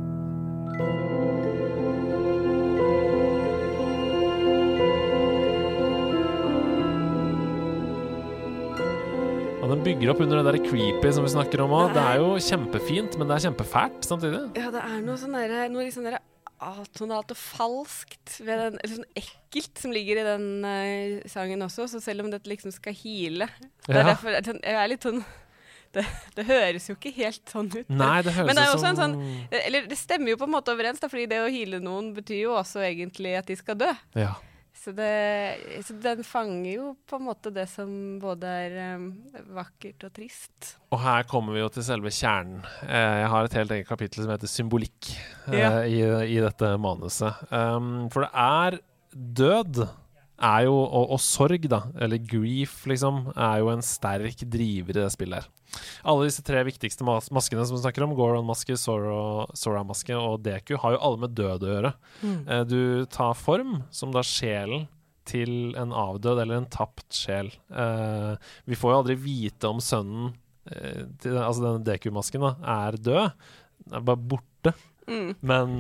Den 9.73 9.85
bygger 9.87 10.13
opp 10.13 10.21
under 10.25 10.43
det 10.43 10.53
der 10.53 10.65
creepy 10.69 11.13
som 11.17 11.25
vi 11.27 11.33
snakker 11.33 11.63
om 11.65 11.73
òg. 11.77 11.95
Det 11.97 12.03
er 12.03 12.21
jo 12.21 12.35
kjempefint, 12.45 13.17
men 13.19 13.29
det 13.31 13.37
er 13.39 13.45
kjempefælt 13.49 14.05
samtidig. 14.09 14.43
Ja, 14.61 14.71
det 14.75 14.83
er 14.85 15.01
noe 15.05 15.17
sånn 15.21 15.35
derre 15.37 15.67
Noe 15.73 15.87
liksom 15.87 16.05
derre 16.07 16.21
atonalt 16.63 17.33
og 17.35 17.39
falskt 17.41 18.37
ved 18.47 18.61
den 18.61 18.77
Eller 18.79 18.95
sånn 19.01 19.09
ekkelt 19.19 19.81
som 19.83 19.91
ligger 19.95 20.21
i 20.21 20.27
den 20.29 20.45
uh, 20.63 21.29
sangen 21.31 21.65
også. 21.67 21.89
Så 21.91 22.01
selv 22.05 22.23
om 22.25 22.31
dette 22.31 22.51
liksom 22.51 22.71
skal 22.75 22.95
hile 22.95 23.49
Det 23.87 23.97
er 23.97 24.03
Ja. 24.05 24.11
derfor 24.13 24.37
sånn, 24.47 24.61
Jeg 24.63 24.79
er 24.85 24.93
litt 24.93 25.09
sånn 25.09 25.25
det, 25.93 26.07
det 26.39 26.47
høres 26.49 26.87
jo 26.89 26.95
ikke 26.97 27.11
helt 27.19 27.51
sånn 27.53 27.67
ut. 27.69 27.91
Nei, 27.93 28.23
det 28.25 28.33
høres 28.33 28.47
Men 28.49 28.57
det 28.57 28.63
er 28.63 28.71
jo 28.71 28.77
også 28.79 28.93
en 28.95 28.97
sånn- 28.97 29.19
Eller 29.67 29.85
det 29.91 29.99
stemmer 30.01 30.33
jo 30.33 30.39
på 30.41 30.47
en 30.49 30.55
måte 30.55 30.73
overens, 30.73 31.03
da, 31.03 31.11
fordi 31.13 31.27
det 31.29 31.41
å 31.43 31.51
hile 31.53 31.83
noen 31.85 32.15
betyr 32.17 32.47
jo 32.47 32.55
også 32.57 32.81
egentlig 32.81 33.35
at 33.37 33.51
de 33.51 33.57
skal 33.61 33.77
dø. 33.77 33.91
Ja. 34.17 34.31
Så, 34.83 34.91
det, 34.99 35.11
så 35.87 35.95
den 36.03 36.25
fanger 36.27 36.73
jo 36.73 36.87
på 37.07 37.21
en 37.21 37.27
måte 37.29 37.53
det 37.55 37.69
som 37.71 37.93
både 38.19 38.51
er 38.65 38.73
um, 38.97 39.05
vakkert 39.55 40.09
og 40.09 40.11
trist. 40.17 40.73
Og 40.91 40.99
her 41.05 41.23
kommer 41.31 41.55
vi 41.55 41.63
jo 41.63 41.69
til 41.71 41.87
selve 41.87 42.11
kjernen. 42.11 42.65
Eh, 42.89 43.21
jeg 43.23 43.29
har 43.31 43.47
et 43.47 43.55
helt 43.61 43.75
eget 43.77 43.87
kapittel 43.87 44.25
som 44.25 44.33
heter 44.35 44.51
symbolikk 44.51 45.13
eh, 45.53 45.59
Ja. 45.61 45.71
i, 45.87 46.01
i 46.35 46.41
dette 46.43 46.73
manuset. 46.83 47.45
Um, 47.55 48.09
for 48.11 48.27
det 48.27 48.33
er 48.35 48.81
død 49.15 49.85
er 50.43 50.65
jo, 50.67 50.75
og, 50.83 51.11
og 51.15 51.21
sorg, 51.23 51.65
da, 51.71 51.83
eller 52.03 52.19
grief, 52.19 52.81
liksom, 52.91 53.29
er 53.37 53.61
jo 53.63 53.71
en 53.73 53.83
sterk 53.87 54.43
driver 54.51 54.97
i 54.97 55.01
det 55.05 55.11
spillet 55.15 55.43
her. 55.43 55.51
Alle 56.05 56.27
disse 56.29 56.43
tre 56.45 56.61
viktigste 56.69 57.05
mas 57.07 57.31
maskene 57.33 57.63
som 57.65 57.79
vi 57.79 57.83
snakker 57.85 58.05
om, 58.05 58.13
Goron-maske, 58.19 58.75
Sora- 58.77 59.47
Sora-maske 59.57 60.13
og 60.19 60.43
Deku, 60.45 60.75
har 60.83 60.97
jo 60.97 61.01
alle 61.07 61.23
med 61.25 61.37
død 61.39 61.65
å 61.65 61.71
gjøre. 61.77 61.93
Eh, 62.27 62.65
du 62.69 62.81
tar 63.07 63.33
form, 63.39 63.79
som 63.95 64.13
da 64.13 64.21
sjelen 64.27 64.89
til 65.25 65.73
en 65.79 65.95
avdød 65.95 66.43
eller 66.43 66.59
en 66.61 66.67
tapt 66.69 67.07
sjel. 67.15 67.53
Eh, 67.71 68.33
vi 68.69 68.75
får 68.77 68.91
jo 68.93 68.99
aldri 69.01 69.17
vite 69.23 69.71
om 69.71 69.79
sønnen, 69.81 70.33
eh, 70.67 71.05
til, 71.23 71.39
altså 71.39 71.63
denne 71.69 71.87
Deku-masken, 71.87 72.43
da, 72.43 72.55
er 72.89 72.99
død. 72.99 73.31
Den 73.87 74.01
er 74.01 74.09
bare 74.11 74.27
borte. 74.35 74.75
Mm. 75.09 75.31
Men 75.43 75.73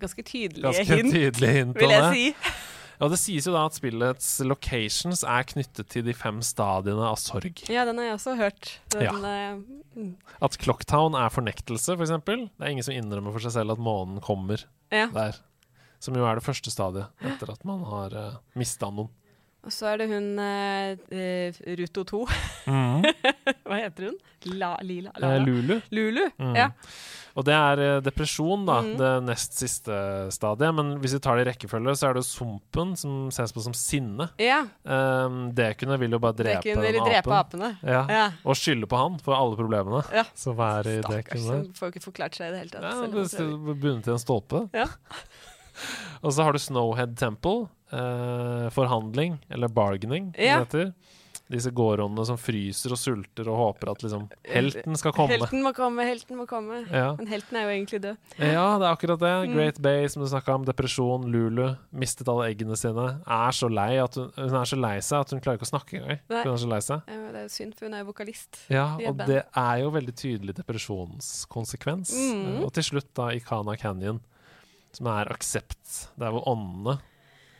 Ganske 0.00 0.20
tydelige 0.26 0.64
ganske 0.66 0.84
hint, 0.90 1.12
tydelige 1.14 1.52
hint 1.60 1.78
vil 1.80 1.94
jeg 1.94 2.10
si. 2.12 2.26
Og 3.00 3.10
det 3.12 3.18
sies 3.20 3.46
jo 3.48 3.52
da 3.52 3.66
at 3.68 3.76
spillets 3.76 4.28
locations 4.46 5.20
er 5.26 5.44
knyttet 5.50 5.90
til 5.92 6.04
de 6.06 6.14
fem 6.16 6.38
stadiene 6.44 7.04
av 7.10 7.18
sorg. 7.20 7.60
Ja, 7.72 7.84
den 7.88 8.00
har 8.00 8.08
jeg 8.10 8.16
også 8.18 8.36
hørt. 8.38 8.70
Den, 8.94 9.02
Ja. 9.04 9.12
eh, 9.12 9.58
mm. 9.96 10.14
At 10.40 10.56
Clocktown 10.62 11.14
er 11.18 11.28
fornektelse, 11.32 11.96
f.eks. 11.98 12.14
For 12.24 12.46
det 12.46 12.64
er 12.64 12.72
ingen 12.72 12.86
som 12.86 12.96
innrømmer 12.96 13.32
for 13.36 13.44
seg 13.44 13.52
selv 13.58 13.76
at 13.76 13.82
månen 13.82 14.20
kommer 14.24 14.64
ja. 14.92 15.06
der. 15.12 15.36
Som 16.00 16.16
jo 16.16 16.24
er 16.28 16.36
det 16.38 16.44
første 16.44 16.70
stadiet 16.72 17.08
etter 17.24 17.52
at 17.52 17.62
man 17.68 17.84
har 17.88 18.16
uh, 18.16 18.34
mista 18.56 18.88
noen. 18.92 19.08
Og 19.66 19.72
så 19.74 19.88
er 19.90 19.98
det 19.98 20.06
hun 20.12 20.26
eh, 20.38 20.92
eh, 21.10 21.56
Ruto 21.80 22.04
2. 22.06 22.20
Hva 23.66 23.76
heter 23.82 24.04
hun? 24.10 24.16
La, 24.60 24.76
Lila? 24.86 25.10
Eh? 25.18 25.38
Lulu. 25.42 25.80
Lulu? 25.90 26.24
Mm. 26.38 26.54
Ja. 26.56 26.68
Og 27.36 27.44
det 27.44 27.52
er 27.52 27.80
eh, 27.82 27.96
depresjon, 28.00 28.62
da. 28.68 28.76
Mm. 28.84 28.92
Det 29.00 29.08
nest 29.26 29.56
siste 29.58 29.96
stadiet. 30.32 30.72
Men 30.76 30.94
hvis 31.02 31.16
vi 31.16 31.20
tar 31.24 31.36
det 31.36 31.44
i 31.44 31.48
rekkefølge, 31.50 31.96
så 31.98 32.08
er 32.08 32.14
det 32.20 32.22
sumpen 32.28 32.94
som 32.96 33.26
ses 33.34 33.52
på 33.52 33.64
som 33.66 33.74
sinne. 33.76 34.28
ja. 34.40 34.62
Um, 34.86 35.50
Dekune 35.56 35.98
vil 36.00 36.14
jo 36.16 36.20
bare 36.22 36.36
drepe 36.38 36.62
den 36.62 36.78
apen. 36.78 37.10
drepe 37.10 37.34
apene. 37.40 37.72
Ja. 37.82 38.04
Ja. 38.08 38.24
Og 38.46 38.56
skylde 38.56 38.86
på 38.88 38.96
han 39.02 39.18
for 39.20 39.34
alle 39.36 39.58
problemene 39.58 40.04
Ja. 40.14 40.24
som 40.34 40.58
er 40.62 40.86
i 40.86 40.96
Stakkars, 41.02 41.42
Dekune. 41.42 41.58
hun 41.66 41.72
får 41.76 41.92
ikke 41.92 42.04
forklart 42.06 42.38
seg 42.38 42.48
i 42.48 42.54
det 42.54 42.62
hele 42.64 42.70
tatt. 42.70 42.82
Ja, 42.86 43.02
det 43.10 43.80
bundet 43.82 44.04
til 44.06 44.12
en 44.16 44.22
stolpe. 44.22 44.68
Ja. 44.72 44.86
Og 46.24 46.32
så 46.32 46.42
har 46.46 46.52
du 46.56 46.58
Snowhead 46.62 47.16
Temple. 47.20 47.68
eh, 47.92 48.68
forhandling, 48.74 49.36
eller 49.50 49.68
bargaining, 49.68 50.32
som 50.34 50.42
Ja. 50.44 50.58
det 50.64 50.66
heter. 50.72 50.94
Disse 51.46 51.70
gårdåndene 51.70 52.24
som 52.26 52.38
fryser 52.40 52.90
og 52.90 52.98
sulter 52.98 53.46
og 53.46 53.58
håper 53.60 53.92
at 53.92 54.00
liksom 54.02 54.24
helten 54.50 54.96
skal 54.98 55.12
komme. 55.14 55.36
Helten 55.36 55.62
må 55.62 55.70
komme, 55.76 56.06
helten 56.08 56.40
må 56.40 56.46
komme. 56.50 56.80
Ja. 56.90 57.12
Men 57.20 57.30
helten 57.30 57.58
er 57.60 57.68
jo 57.68 57.74
egentlig 57.76 58.00
død. 58.02 58.16
ja, 58.42 58.64
det 58.80 58.88
er 58.88 58.90
akkurat 58.90 59.22
det. 59.22 59.30
Mm. 59.44 59.54
Great 59.54 59.78
Bay, 59.84 60.08
som 60.10 60.24
du 60.24 60.28
snakka 60.32 60.56
om. 60.58 60.64
Depresjon. 60.66 61.28
Lulu. 61.30 61.68
Mistet 61.94 62.26
alle 62.32 62.48
eggene 62.50 62.74
sine. 62.78 63.06
Er 63.22 63.54
så 63.54 63.70
lei 63.70 63.92
at 64.02 64.18
hun, 64.18 64.32
hun 64.34 64.58
er 64.58 64.66
så 64.72 64.80
lei 64.80 64.96
seg 65.06 65.22
at 65.22 65.36
hun 65.36 65.44
klarer 65.44 65.60
ikke 65.60 65.68
å 65.68 65.72
snakke 65.72 66.00
engang. 66.00 66.20
Hun 66.34 66.52
er 66.56 66.62
så 66.64 66.70
lei 66.74 66.82
seg. 66.82 67.06
Ja, 67.14 67.22
Det 67.30 67.38
er 67.38 67.46
jo 67.46 67.54
synd, 67.60 67.78
for 67.78 67.86
hun 67.86 67.94
er 67.94 68.02
jo 68.02 68.10
vokalist. 68.10 68.62
Ja, 68.72 68.86
og 69.06 69.22
det 69.22 69.42
er 69.46 69.82
jo 69.84 69.94
veldig 69.94 70.16
tydelig 70.18 70.56
depresjonskonsekvens. 70.58 72.14
Mm. 72.16 72.62
Og 72.66 72.72
til 72.74 72.90
slutt 72.90 73.12
da 73.14 73.30
i 73.34 73.42
Kana 73.44 73.76
Canyon, 73.78 74.18
som 74.96 75.10
er 75.14 75.30
aksept, 75.30 76.08
der 76.18 76.34
hvor 76.34 76.46
åndene 76.50 76.98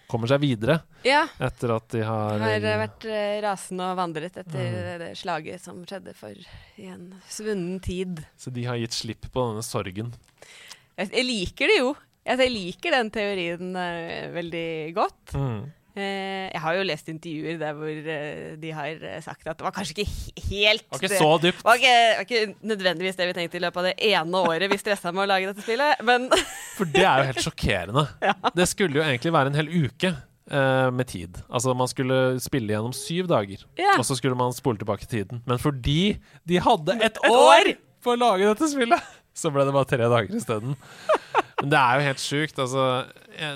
kommer 0.07 0.30
seg 0.30 0.40
videre 0.42 0.80
Ja, 1.07 1.24
etter 1.42 1.72
at 1.76 1.88
de 1.92 2.02
har 2.07 2.38
har 2.42 2.57
eh, 2.57 2.78
vært 2.82 3.07
eh, 3.11 3.36
rasende 3.44 3.90
og 3.92 3.98
vandret 3.98 4.36
etter 4.42 4.59
Mm. 4.66 4.98
det, 5.02 5.11
slaget 5.18 5.61
som 5.62 5.80
skjedde 5.86 6.14
for 6.14 6.34
i 6.78 6.86
en 6.92 7.09
svunnen 7.28 7.80
tid. 7.82 8.24
Så 8.38 8.52
de 8.54 8.64
har 8.68 8.76
gitt 8.80 8.94
slipp 8.96 9.26
på 9.32 9.48
denne 9.50 9.62
sorgen. 9.66 10.12
Jeg, 10.96 11.11
jeg 11.12 11.24
liker 11.28 11.72
det 11.72 11.78
jo. 11.80 11.94
Altså, 12.26 12.42
jeg 12.46 12.54
liker 12.57 12.90
den 12.96 13.11
teorien 13.14 13.76
eh, 13.76 14.30
veldig 14.34 14.68
godt. 14.96 15.34
Mm. 15.38 15.66
Eh, 15.97 16.51
jeg 16.53 16.61
har 16.61 16.74
jo 16.76 16.82
lest 16.84 17.07
intervjuer 17.09 17.57
der 17.61 17.72
hvor 17.72 17.88
eh, 18.12 18.57
de 18.61 18.70
har 18.76 18.99
eh, 19.01 19.20
sagt 19.24 19.47
at 19.49 19.57
det 19.57 19.64
var 19.64 19.72
kanskje 19.72 19.94
ikke 19.97 20.44
helt 20.51 20.82
Det 20.84 20.92
var 20.92 21.01
ikke 21.07 21.18
så 21.22 21.30
dypt. 21.40 21.62
var 21.64 21.80
ikke, 21.80 21.94
var 22.18 22.26
ikke 22.26 22.42
nødvendigvis 22.68 23.16
det 23.16 23.28
vi 23.30 23.36
tenkte 23.38 23.57
i 23.57 23.62
løpet 23.64 23.80
av 23.80 23.88
det 23.88 23.94
ene 24.12 24.42
året 24.51 24.68
vi 24.74 24.78
stressa 24.82 25.12
med 25.16 25.24
å 25.24 25.28
lage 25.30 25.49
dette 25.49 25.64
spillet, 25.64 26.03
men 26.05 26.28
For 26.78 26.84
det 26.92 27.01
er 27.09 27.22
jo 27.22 27.28
helt 27.30 27.44
sjokkerende. 27.47 28.05
Det 28.61 28.68
skulle 28.68 29.01
jo 29.01 29.07
egentlig 29.07 29.32
være 29.38 29.53
en 29.55 29.57
hel 29.62 29.72
uke 29.86 30.12
eh, 30.12 30.90
med 30.92 31.09
tid. 31.09 31.40
Altså 31.49 31.72
man 31.80 31.88
skulle 31.88 32.20
spille 32.44 32.76
gjennom 32.76 32.92
syv 32.97 33.30
dager, 33.32 33.64
Ja. 33.80 33.94
og 33.97 34.05
så 34.05 34.18
skulle 34.20 34.36
man 34.36 34.53
spole 34.53 34.76
tilbake 34.82 35.09
tiden. 35.09 35.40
Men 35.49 35.57
fordi 35.62 36.18
de 36.44 36.61
hadde 36.61 36.99
et, 37.01 37.16
Et 37.16 37.30
år 37.32 37.72
på 38.05 38.12
å 38.12 38.20
lage 38.20 38.44
dette 38.53 38.68
spillet, 38.68 39.01
så 39.40 39.49
ble 39.53 39.64
det 39.64 39.72
bare 39.72 39.88
tre 39.88 40.05
dager 40.12 40.36
isteden. 40.36 40.76
Men 41.62 41.72
det 41.72 41.80
er 41.80 41.97
jo 41.97 42.05
helt 42.11 42.20
sjukt. 42.20 42.59
Altså, 42.61 42.84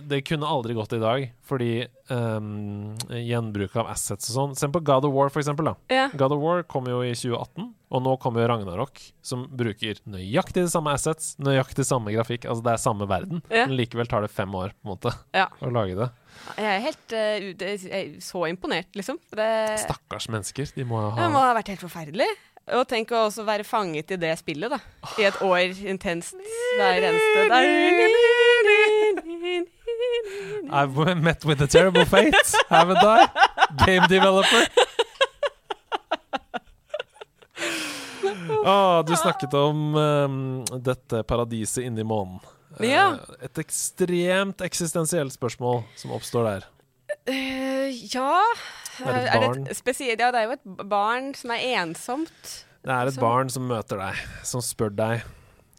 det 0.07 0.21
kunne 0.29 0.49
aldri 0.49 0.75
gått 0.77 0.93
i 0.97 1.01
dag, 1.03 1.27
fordi 1.47 1.87
um, 2.13 2.93
gjenbruk 3.11 3.75
av 3.81 3.89
assets 3.93 4.31
og 4.31 4.35
sånn 4.37 4.57
Se 4.59 4.69
på 4.73 4.83
God 4.85 5.07
of 5.09 5.15
War, 5.15 5.31
for 5.33 5.43
eksempel. 5.43 5.71
Da. 5.71 5.75
ja. 5.93 6.07
God 6.15 6.35
of 6.37 6.43
War 6.43 6.63
kom 6.69 6.89
jo 6.91 7.01
i 7.07 7.13
2018, 7.17 7.71
og 7.91 8.05
nå 8.05 8.15
kommer 8.23 8.45
jo 8.45 8.51
Ragnarok, 8.53 9.01
som 9.27 9.47
bruker 9.51 9.99
nøyaktig 10.11 10.67
de 10.67 10.73
samme 10.73 10.93
assets, 10.95 11.33
nøyaktig 11.43 11.87
samme 11.89 12.13
grafikk. 12.15 12.47
Altså 12.51 12.67
det 12.67 12.75
er 12.75 12.83
samme 12.83 13.09
verden, 13.11 13.43
Ja. 13.51 13.67
men 13.67 13.77
likevel 13.79 14.11
tar 14.11 14.27
det 14.27 14.33
fem 14.35 14.53
år 14.55 14.75
på 14.77 14.87
en 14.87 14.93
måte 14.95 15.15
Ja. 15.37 15.49
å 15.65 15.73
lage 15.75 15.97
det. 15.99 16.11
Jeg 16.57 16.69
er 16.75 16.85
helt 16.87 17.17
uh, 17.17 17.65
jeg 17.65 17.91
er 18.03 18.13
så 18.25 18.45
imponert, 18.51 18.93
liksom. 18.99 19.19
Det, 19.35 19.51
Stakkars 19.87 20.31
mennesker. 20.33 20.71
De 20.77 20.87
må 20.87 21.03
det 21.17 21.33
må 21.33 21.43
ha 21.43 21.51
ha 21.51 21.59
vært 21.59 21.75
helt 21.75 21.85
forferdelig. 21.85 22.29
Og 22.77 22.85
tenk 22.87 23.11
å 23.11 23.25
også 23.27 23.43
være 23.49 23.65
fanget 23.67 24.13
i 24.15 24.21
det 24.21 24.31
spillet, 24.39 24.71
da. 24.71 24.79
I 25.19 25.27
et 25.31 25.41
år 25.43 25.75
intenst 25.91 26.37
hver 26.79 27.09
eneste 27.11 27.49
dag. 27.51 28.50
I've 30.71 31.17
met 31.17 31.45
with 31.45 31.63
a 31.63 31.67
terrible 31.67 32.05
fate, 32.05 32.35
haven't 32.69 32.99
I? 33.03 33.27
Game 33.87 34.07
developer. 34.09 34.67
Ah, 38.65 39.03
du 39.03 39.17
snakket 39.17 39.55
om 39.55 39.95
um, 39.95 40.65
dette 40.83 41.23
paradiset 41.23 41.85
inni 41.85 42.05
månen. 42.05 42.41
Eh, 42.79 42.91
Ja. 42.91 43.19
Et 43.43 43.59
ekstremt 43.59 44.61
eksistensielt 44.61 45.33
spørsmål 45.33 45.83
som 45.97 46.13
oppstår 46.15 46.45
der. 46.45 46.67
Uh, 47.29 47.89
ja 48.15 48.37
Det 49.01 49.09
er 49.09 49.17
et 49.19 49.35
Er 49.35 49.53
det, 49.65 49.77
spesielt, 49.77 50.21
ja, 50.21 50.31
det 50.31 50.41
er 50.41 50.47
jo 50.47 50.53
et 50.55 50.89
barn 50.89 51.35
som 51.35 51.51
er 51.51 51.65
ensomt. 51.81 52.67
Det 52.85 52.93
er 52.93 53.07
et 53.09 53.15
som... 53.15 53.21
barn 53.21 53.51
som 53.51 53.67
møter 53.67 53.99
deg, 53.99 54.21
som 54.45 54.63
spør 54.63 54.93
deg 54.95 55.27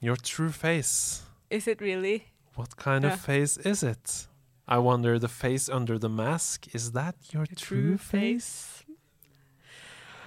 Your 0.03 0.16
true 0.16 0.51
face. 0.51 1.24
Is 1.51 1.68
it 1.68 1.82
really? 1.82 2.30
What 2.58 2.76
kind 2.78 3.04
yeah. 3.04 3.14
of 3.14 3.22
face 3.22 3.58
is 3.58 3.84
it? 3.84 4.28
I 4.68 4.78
wonder 4.78 5.20
the 5.20 5.28
face 5.28 5.70
under 5.70 5.99
the 5.99 6.10
mask. 6.10 6.68
Is 6.76 6.91
that 6.91 7.16
your 7.34 7.45
true 7.45 7.97
face? 7.97 8.84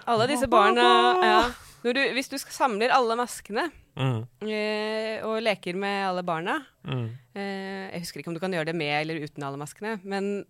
Alle 0.07 0.27
disse 0.29 0.47
barna 0.47 0.83
ja. 1.23 1.53
Du, 1.85 2.01
Hvis 2.13 2.29
du 2.29 2.39
samler 2.39 2.93
alle 2.93 3.17
maskene 3.17 3.71
Mm, 3.95 4.25
eh, 4.43 5.23
og 5.23 5.39
leker 5.47 5.77
med 5.79 6.01
alle 6.09 6.25
barna 6.27 6.57
mm, 6.83 7.05
eh, 7.39 7.93
Jeg 7.93 8.01
husker 8.03 8.19
ikke 8.19 8.33
om 8.33 8.35
du 8.35 8.41
kan 8.43 8.51
gjøre 8.51 8.73
det 8.73 8.75
med 8.75 8.91
eller 8.91 9.23
uten 9.23 9.45
alle 9.47 9.61
maskene, 9.61 10.01
men, 10.03 10.43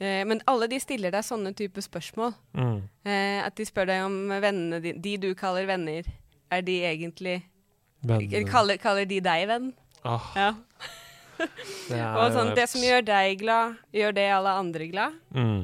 eh, 0.00 0.22
men 0.24 0.40
alle 0.48 0.64
de 0.70 0.78
stiller 0.80 1.12
deg 1.12 1.26
sånne 1.26 1.52
type 1.52 1.84
spørsmål. 1.84 2.32
mm. 2.56 2.78
Eh, 3.04 3.44
at 3.44 3.56
de 3.56 3.66
spør 3.68 3.90
deg 3.90 4.06
om 4.06 4.16
vennene 4.32 4.80
dine 4.80 5.02
De 5.04 5.16
du 5.20 5.28
kaller 5.36 5.68
venner, 5.68 6.08
er 6.50 6.64
de 6.64 6.78
egentlig 6.88 7.42
kaller, 8.48 8.80
kaller 8.80 9.04
de 9.04 9.20
deg 9.20 9.46
venn? 9.52 9.74
Oh. 10.04 10.32
Ja. 10.36 10.54
Det 11.40 12.00
Og 12.20 12.32
sånn, 12.36 12.54
det 12.56 12.66
som 12.70 12.82
gjør 12.84 13.04
deg 13.08 13.36
glad, 13.42 13.76
gjør 13.94 14.16
det 14.16 14.30
alle 14.38 14.56
andre 14.62 14.88
glad. 14.92 15.20
mm. 15.34 15.60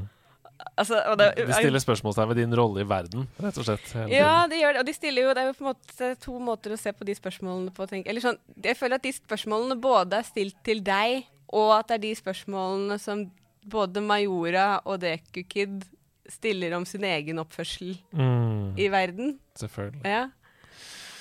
Altså, 0.76 0.98
det, 1.20 1.26
De 1.36 1.52
stiller 1.52 1.80
spørsmålstegn 1.80 2.28
ved 2.30 2.38
din 2.40 2.54
rolle 2.56 2.80
i 2.80 2.86
verden, 2.88 3.26
rett 3.40 3.58
og 3.60 3.66
slett. 3.66 3.90
Ja, 4.08 4.46
de 4.48 4.56
gjør 4.56 4.72
det. 4.72 4.80
Og 4.82 4.88
de 4.88 4.94
stiller 4.96 5.26
jo 5.26 5.34
Det 5.36 5.42
er 5.42 5.50
jo 5.50 5.56
på 5.56 5.64
en 5.64 5.68
måte 5.68 6.08
to 6.20 6.36
måter 6.42 6.72
å 6.72 6.78
se 6.80 6.92
på 6.96 7.06
de 7.06 7.14
spørsmålene 7.16 7.72
på. 7.76 7.86
Tenk. 7.90 8.08
Eller 8.08 8.24
sånn, 8.24 8.38
jeg 8.64 8.78
føler 8.78 8.96
at 8.96 9.04
de 9.04 9.12
spørsmålene 9.16 9.76
både 9.80 10.20
er 10.20 10.28
stilt 10.28 10.56
til 10.66 10.80
deg, 10.84 11.28
og 11.52 11.74
at 11.78 11.90
det 11.90 11.98
er 11.98 12.02
de 12.06 12.14
spørsmålene 12.18 12.98
som 13.00 13.26
både 13.68 14.02
Majora 14.04 14.66
og 14.84 15.00
Deku 15.04 15.42
Kid 15.48 15.84
stiller 16.30 16.74
om 16.78 16.86
sin 16.88 17.04
egen 17.06 17.38
oppførsel. 17.42 17.94
Mm, 18.16 18.74
i 18.80 18.88
verden. 18.92 19.36
selvfølgelig. 19.60 20.02
Ja. 20.04 20.26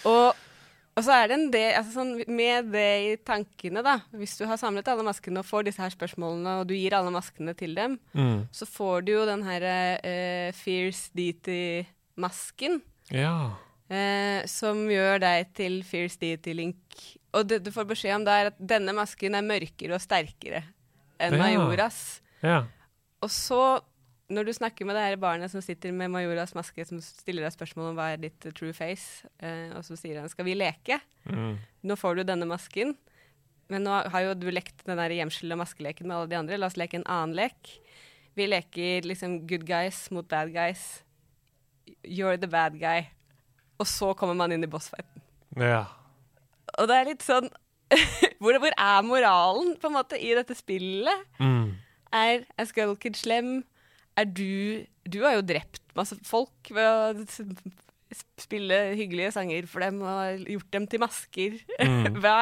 Og, 0.06 0.45
og 0.96 1.04
så 1.04 1.12
er 1.12 1.28
det 1.28 1.36
en 1.36 1.50
del 1.52 1.74
altså 1.76 1.92
sånn, 2.00 2.12
Med 2.32 2.70
det 2.72 2.86
i 3.04 3.16
tankene, 3.28 3.82
da 3.84 3.98
Hvis 4.16 4.38
du 4.40 4.46
har 4.48 4.56
samlet 4.58 4.88
alle 4.88 5.04
maskene 5.04 5.40
og 5.42 5.46
får 5.46 5.66
disse 5.68 5.82
her 5.84 5.92
spørsmålene, 5.92 6.54
og 6.62 6.68
du 6.70 6.74
gir 6.74 6.96
alle 6.96 7.12
maskene 7.12 7.54
til 7.60 7.76
dem, 7.76 7.98
Mm. 8.16 8.48
så 8.52 8.66
får 8.66 9.06
du 9.06 9.12
jo 9.12 9.26
den 9.28 9.44
her 9.44 9.62
uh, 10.00 10.52
Fierce 10.56 11.10
Deity-masken. 11.16 12.82
Ja. 13.14 13.56
Uh, 13.92 14.42
som 14.50 14.86
gjør 14.90 15.20
deg 15.22 15.52
til 15.58 15.82
Fierce 15.86 16.18
Deity 16.22 16.54
Link. 16.58 16.78
Og 17.36 17.46
det 17.50 17.60
du 17.66 17.72
får 17.76 17.86
beskjed 17.92 18.16
om, 18.16 18.24
det 18.26 18.34
er 18.34 18.50
at 18.54 18.58
denne 18.60 18.94
masken 18.96 19.36
er 19.38 19.44
mørkere 19.46 19.98
og 19.98 20.02
sterkere 20.02 20.64
enn 21.20 21.36
Ja. 21.36 21.44
Majoras. 21.44 22.22
ja. 22.44 22.64
Og 23.24 23.30
så, 23.32 23.80
når 24.32 24.48
du 24.48 24.54
snakker 24.58 24.88
med 24.88 24.98
det 24.98 25.04
her 25.06 25.20
barnet 25.22 25.52
som 25.54 25.62
sitter 25.62 25.94
med 25.94 26.10
Majoras 26.14 26.56
maske, 26.58 26.86
som 26.88 27.02
stiller 27.04 27.46
deg 27.46 27.54
spørsmål 27.54 27.92
om 27.92 28.00
hva 28.00 28.12
er 28.14 28.24
ditt 28.24 28.48
eh, 28.48 28.54
true 28.58 28.74
face, 28.74 29.28
eh, 29.38 29.70
og 29.78 29.86
så 29.86 29.98
sier 30.00 30.20
han 30.20 30.30
'skal 30.30 30.48
vi 30.48 30.56
leke'? 30.58 31.00
Mm. 31.30 31.58
Nå 31.84 31.96
får 31.96 32.16
du 32.16 32.24
denne 32.24 32.48
masken. 32.50 32.96
Men 33.70 33.84
nå 33.84 34.10
har 34.10 34.22
jo 34.22 34.34
du 34.34 34.50
lekt 34.52 34.86
den 34.86 34.98
der 34.98 35.10
gjemsel- 35.10 35.52
og 35.52 35.58
maskeleken 35.58 36.08
med 36.08 36.16
alle 36.16 36.30
de 36.30 36.38
andre. 36.38 36.58
La 36.58 36.68
oss 36.68 36.78
leke 36.78 36.96
en 36.96 37.08
annen 37.10 37.36
lek. 37.36 37.80
Vi 38.36 38.46
leker 38.46 39.02
liksom 39.06 39.48
good 39.48 39.66
guys 39.66 40.12
mot 40.12 40.28
bad 40.28 40.54
guys. 40.54 41.04
You're 42.04 42.38
the 42.38 42.48
bad 42.48 42.80
guy. 42.80 43.08
Og 43.80 43.88
så 43.88 44.14
kommer 44.14 44.36
man 44.36 44.52
inn 44.52 44.64
i 44.64 44.68
bossfighten. 44.68 45.22
ja. 45.58 45.86
Og 46.78 46.90
det 46.90 46.96
er 46.96 47.06
litt 47.06 47.24
sånn 47.24 47.46
hvor, 48.42 48.58
hvor 48.60 48.74
er 48.76 49.02
moralen 49.06 49.76
på 49.80 49.88
en 49.88 49.94
måte 49.94 50.18
i 50.20 50.34
dette 50.36 50.56
spillet? 50.58 51.22
Mm. 51.40 51.78
Er, 52.12 52.44
er 52.58 52.66
Skull 52.66 52.98
Kid 52.98 53.16
slem? 53.16 53.64
Er 54.18 54.26
du 54.26 54.86
Du 55.08 55.20
har 55.24 55.36
jo 55.38 55.42
drept 55.46 55.82
masse 55.96 56.16
folk 56.26 56.72
ved 56.72 56.86
å 56.88 57.26
spille 58.40 58.78
hyggelige 58.96 59.32
sanger 59.36 59.68
for 59.70 59.84
dem 59.84 60.02
og 60.06 60.46
gjort 60.50 60.72
dem 60.74 60.86
til 60.90 61.02
masker. 61.04 61.58
Mm. 61.82 62.16
hva, 62.24 62.34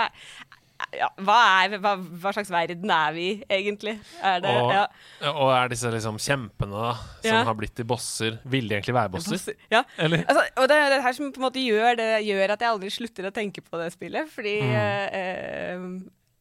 ja, 0.96 1.08
hva, 1.24 1.38
er, 1.64 1.76
hva, 1.82 1.94
hva 1.98 2.34
slags 2.36 2.52
verden 2.54 2.92
er 2.94 3.14
vi 3.16 3.28
egentlig? 3.52 3.96
Er 4.22 4.40
det 4.44 4.52
Og- 4.60 4.72
ja. 4.76 4.86
Og 5.34 5.52
er 5.56 5.72
disse 5.74 5.92
liksom 5.94 6.20
kjempene 6.22 6.72
da, 6.78 6.94
som 7.24 7.30
Ja. 7.40 7.44
har 7.48 7.56
blitt 7.58 7.76
til 7.76 7.86
bosser, 7.90 8.40
vil 8.46 8.68
de 8.70 8.76
egentlig 8.78 8.96
være 8.98 9.14
bosser? 9.16 9.56
Ja. 9.72 9.84
Eller? 9.98 10.26
Altså, 10.28 10.44
og 10.62 10.68
det 10.70 10.78
er 10.78 10.90
det 10.96 11.02
her 11.04 11.14
som 11.20 11.32
på 11.32 11.42
en 11.42 11.48
måte 11.50 11.64
gjør, 11.64 11.96
det, 11.98 12.10
gjør 12.28 12.54
at 12.58 12.60
jeg 12.68 12.70
aldri 12.74 12.90
slutter 12.94 13.30
å 13.30 13.34
tenke 13.34 13.64
på 13.66 13.80
det 13.82 13.92
spillet. 13.96 14.30
Fordi 14.34 14.58
Mm. 14.62 14.76
eh, 14.76 15.08
eh, 15.22 15.88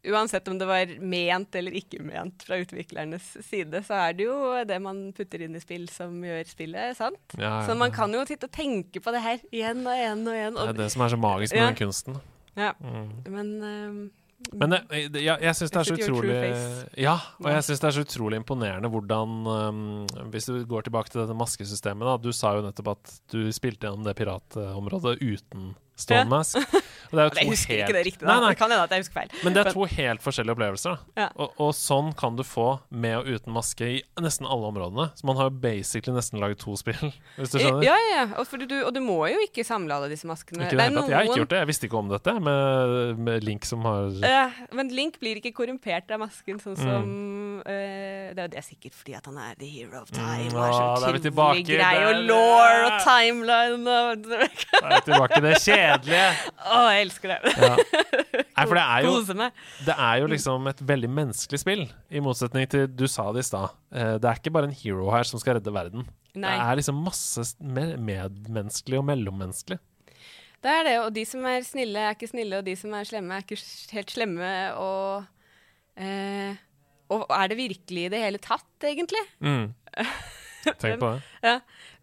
uansett 0.04 0.48
om 0.50 0.56
det 0.58 0.66
var 0.66 0.86
ment 0.98 1.54
eller 1.54 1.74
ikke 1.78 2.00
ment 2.02 2.42
fra 2.42 2.56
utviklernes 2.62 3.36
side, 3.46 3.82
så 3.86 3.94
er 4.08 4.16
det 4.18 4.24
jo 4.26 4.38
det 4.66 4.80
man 4.82 5.12
putter 5.14 5.44
inn 5.46 5.54
i 5.54 5.60
spill 5.62 5.84
som 5.92 6.16
gjør 6.26 6.42
spillet 6.50 6.96
sant. 6.98 7.20
Ja, 7.38 7.60
ja, 7.60 7.66
Så 7.68 7.76
man 7.78 7.92
kan 7.94 8.12
jo 8.12 8.24
sitte 8.26 8.48
og 8.50 8.52
tenke 8.56 9.00
på 9.04 9.12
det 9.14 9.22
her 9.22 9.38
igjen 9.52 9.84
og 9.86 9.94
igjen 9.94 10.26
og 10.26 10.34
igjen. 10.34 10.58
Det 10.58 10.68
er 10.74 10.80
det 10.82 10.90
som 10.96 11.02
er 11.06 11.14
så 11.14 11.20
magisk 11.22 11.54
med 11.54 11.62
Ja. 11.62 11.70
den 11.70 11.80
kunsten. 11.84 12.20
ja, 12.56 12.72
Mm. 12.82 13.30
men 13.30 13.54
eh, 13.62 14.10
Men 14.58 14.70
det, 14.70 15.12
det, 15.14 15.20
ja, 15.22 15.36
jeg 15.38 15.54
syns 15.54 15.70
det 15.70 15.78
er 15.78 15.84
så 15.86 15.94
utrolig? 15.94 16.98
Ja, 16.98 17.12
og 17.38 17.46
jeg 17.46 17.62
syns 17.62 17.78
det 17.78 17.86
er 17.86 17.94
så 17.94 18.02
utrolig 18.02 18.40
imponerende 18.42 18.90
hvordan 18.90 19.46
um, 19.46 20.06
Hvis 20.32 20.46
du 20.50 20.64
går 20.66 20.82
tilbake 20.82 21.10
til 21.12 21.20
dette 21.22 21.36
maskesystemet, 21.38 22.02
da. 22.02 22.16
Du 22.18 22.32
sa 22.32 22.56
jo 22.56 22.62
nettopp 22.66 22.88
at 22.96 23.20
du 23.30 23.52
spilte 23.54 23.86
gjennom 23.86 24.02
det 24.02 24.16
piratområdet 24.18 25.22
uten 25.22 25.76
Stone 25.96 26.24
Mask. 26.30 26.56
Og 27.12 27.18
det 27.18 27.24
er 27.24 27.36
Jeg 27.42 27.50
husker 27.52 27.74
helt 27.74 27.82
ikke 27.88 27.96
det 27.98 28.04
riktig, 28.06 28.24
da. 28.26 28.32
Nei, 28.32 28.40
nei, 28.40 28.50
Det 28.52 28.58
kan 28.58 28.70
hende 28.72 28.84
at 28.86 28.92
jeg 28.94 29.02
husker 29.04 29.18
feil. 29.20 29.32
men 29.44 29.54
det 29.56 29.62
er 29.66 29.72
to 29.76 29.84
helt 29.92 30.22
forskjellige 30.24 30.56
opplevelser. 30.56 31.00
Ja. 31.20 31.28
Og, 31.36 31.52
og 31.60 31.72
sånn 31.76 32.12
kan 32.18 32.36
du 32.38 32.42
få 32.46 32.66
med 32.90 33.16
og 33.20 33.28
uten 33.28 33.52
maske 33.54 33.88
i 33.88 33.98
nesten 34.24 34.48
alle 34.48 34.70
områdene. 34.72 35.08
Så 35.18 35.28
man 35.28 35.36
har 35.40 35.50
jo 35.50 35.56
basically 35.62 36.16
nesten 36.16 36.40
laget 36.42 36.62
to 36.64 36.76
spill, 36.80 37.12
hvis 37.38 37.52
du 37.54 37.58
skjønner. 37.60 37.84
Ja, 37.86 37.96
ja. 38.12 38.24
Og, 38.40 38.48
du, 38.64 38.76
og 38.86 38.92
du 38.96 39.00
må 39.04 39.18
jo 39.32 39.42
ikke 39.44 39.64
samle 39.68 39.94
alle 39.96 40.10
disse 40.12 40.28
maskene. 40.28 40.64
Ikke 40.66 40.76
det, 40.76 40.80
det 40.80 40.86
er 40.88 40.96
noen... 40.96 41.10
Jeg 41.12 41.18
har 41.18 41.28
ikke 41.28 41.40
gjort 41.44 41.54
det. 41.54 41.60
Jeg 41.62 41.70
visste 41.72 41.88
ikke 41.90 42.00
om 42.00 42.12
dette 42.12 42.36
med, 42.48 42.96
med 43.28 43.46
Link 43.46 43.68
som 43.68 43.84
har 43.88 44.08
Ja, 44.24 44.44
men 44.72 44.90
Link 44.92 45.20
blir 45.22 45.38
ikke 45.42 45.52
korrumpert 45.56 46.10
av 46.12 46.22
masken, 46.24 46.60
sånn 46.62 46.72
Mm. 46.72 46.88
som 46.88 47.62
eh, 47.68 48.32
Det 48.34 48.40
er 48.42 48.48
det 48.50 48.58
er 48.58 48.64
sikkert 48.64 48.94
fordi 48.96 49.12
at 49.14 49.26
han 49.28 49.36
er 49.38 49.54
the 49.60 49.68
hero 49.68 50.00
of 50.00 50.08
time. 50.10 50.48
Mm, 50.48 50.56
og 50.56 50.62
er 50.64 50.72
sånn 50.72 51.02
tydelig 51.04 51.22
tilbake 51.26 51.64
grei, 51.68 51.92
og 52.08 52.22
law 52.26 52.86
og 52.88 52.96
timeline 53.04 53.96
og 53.98 54.24
Det 54.24 54.40
er 54.80 55.04
tilbake 55.06 55.40
det 55.44 55.52
det 55.52 55.60
kjedelige. 55.82 56.24
Å, 56.62 56.80
jeg 56.94 57.04
elsker 57.06 57.32
det. 57.34 57.52
Ja. 57.62 57.76
Nei, 58.52 58.64
for 58.68 58.78
det 58.78 58.82
er 58.84 59.06
jo 59.06 59.12
Det 59.86 59.94
er 59.96 60.16
jo 60.22 60.26
liksom 60.32 60.66
et 60.70 60.82
veldig 60.92 61.10
menneskelig 61.18 61.60
spill, 61.62 61.84
i 62.10 62.22
motsetning 62.24 62.68
til 62.70 62.86
du 62.88 63.06
sa 63.10 63.28
det 63.34 63.42
i 63.44 63.48
stad. 63.50 63.74
Eh, 63.92 64.14
Det 64.22 64.28
er 64.30 64.40
ikke 64.40 64.52
bare 64.54 64.70
en 64.70 64.76
hero 64.82 65.10
her 65.14 65.24
som 65.28 65.40
skal 65.42 65.58
redde 65.58 65.72
verden. 65.74 66.06
Nei. 66.34 66.52
Det 66.56 66.66
er 66.68 66.78
liksom 66.80 67.00
masse 67.04 67.46
medmenneskelig 67.60 69.00
og 69.02 69.08
mellommenneskelig. 69.10 69.78
Det 70.62 70.70
er 70.70 70.84
det, 70.86 70.96
og 71.02 71.08
de 71.16 71.24
som 71.26 71.44
er 71.50 71.64
snille, 71.66 71.98
er 72.06 72.14
ikke 72.14 72.30
snille, 72.30 72.60
og 72.60 72.66
de 72.68 72.76
som 72.78 72.92
er 72.94 73.08
slemme, 73.08 73.34
er 73.34 73.42
ikke 73.42 73.58
helt 73.96 74.12
slemme, 74.14 74.50
og 74.78 75.24
eh, 75.98 76.54
Og 77.12 77.26
er 77.34 77.48
det 77.50 77.58
virkelig 77.58 78.04
i 78.06 78.12
det 78.14 78.20
hele 78.22 78.38
tatt, 78.40 78.70
egentlig? 78.88 79.24
Mm. 79.42 79.72
Tenk 80.64 80.98
på 81.00 81.12
det. 81.14 81.22
Ja. 81.44 81.54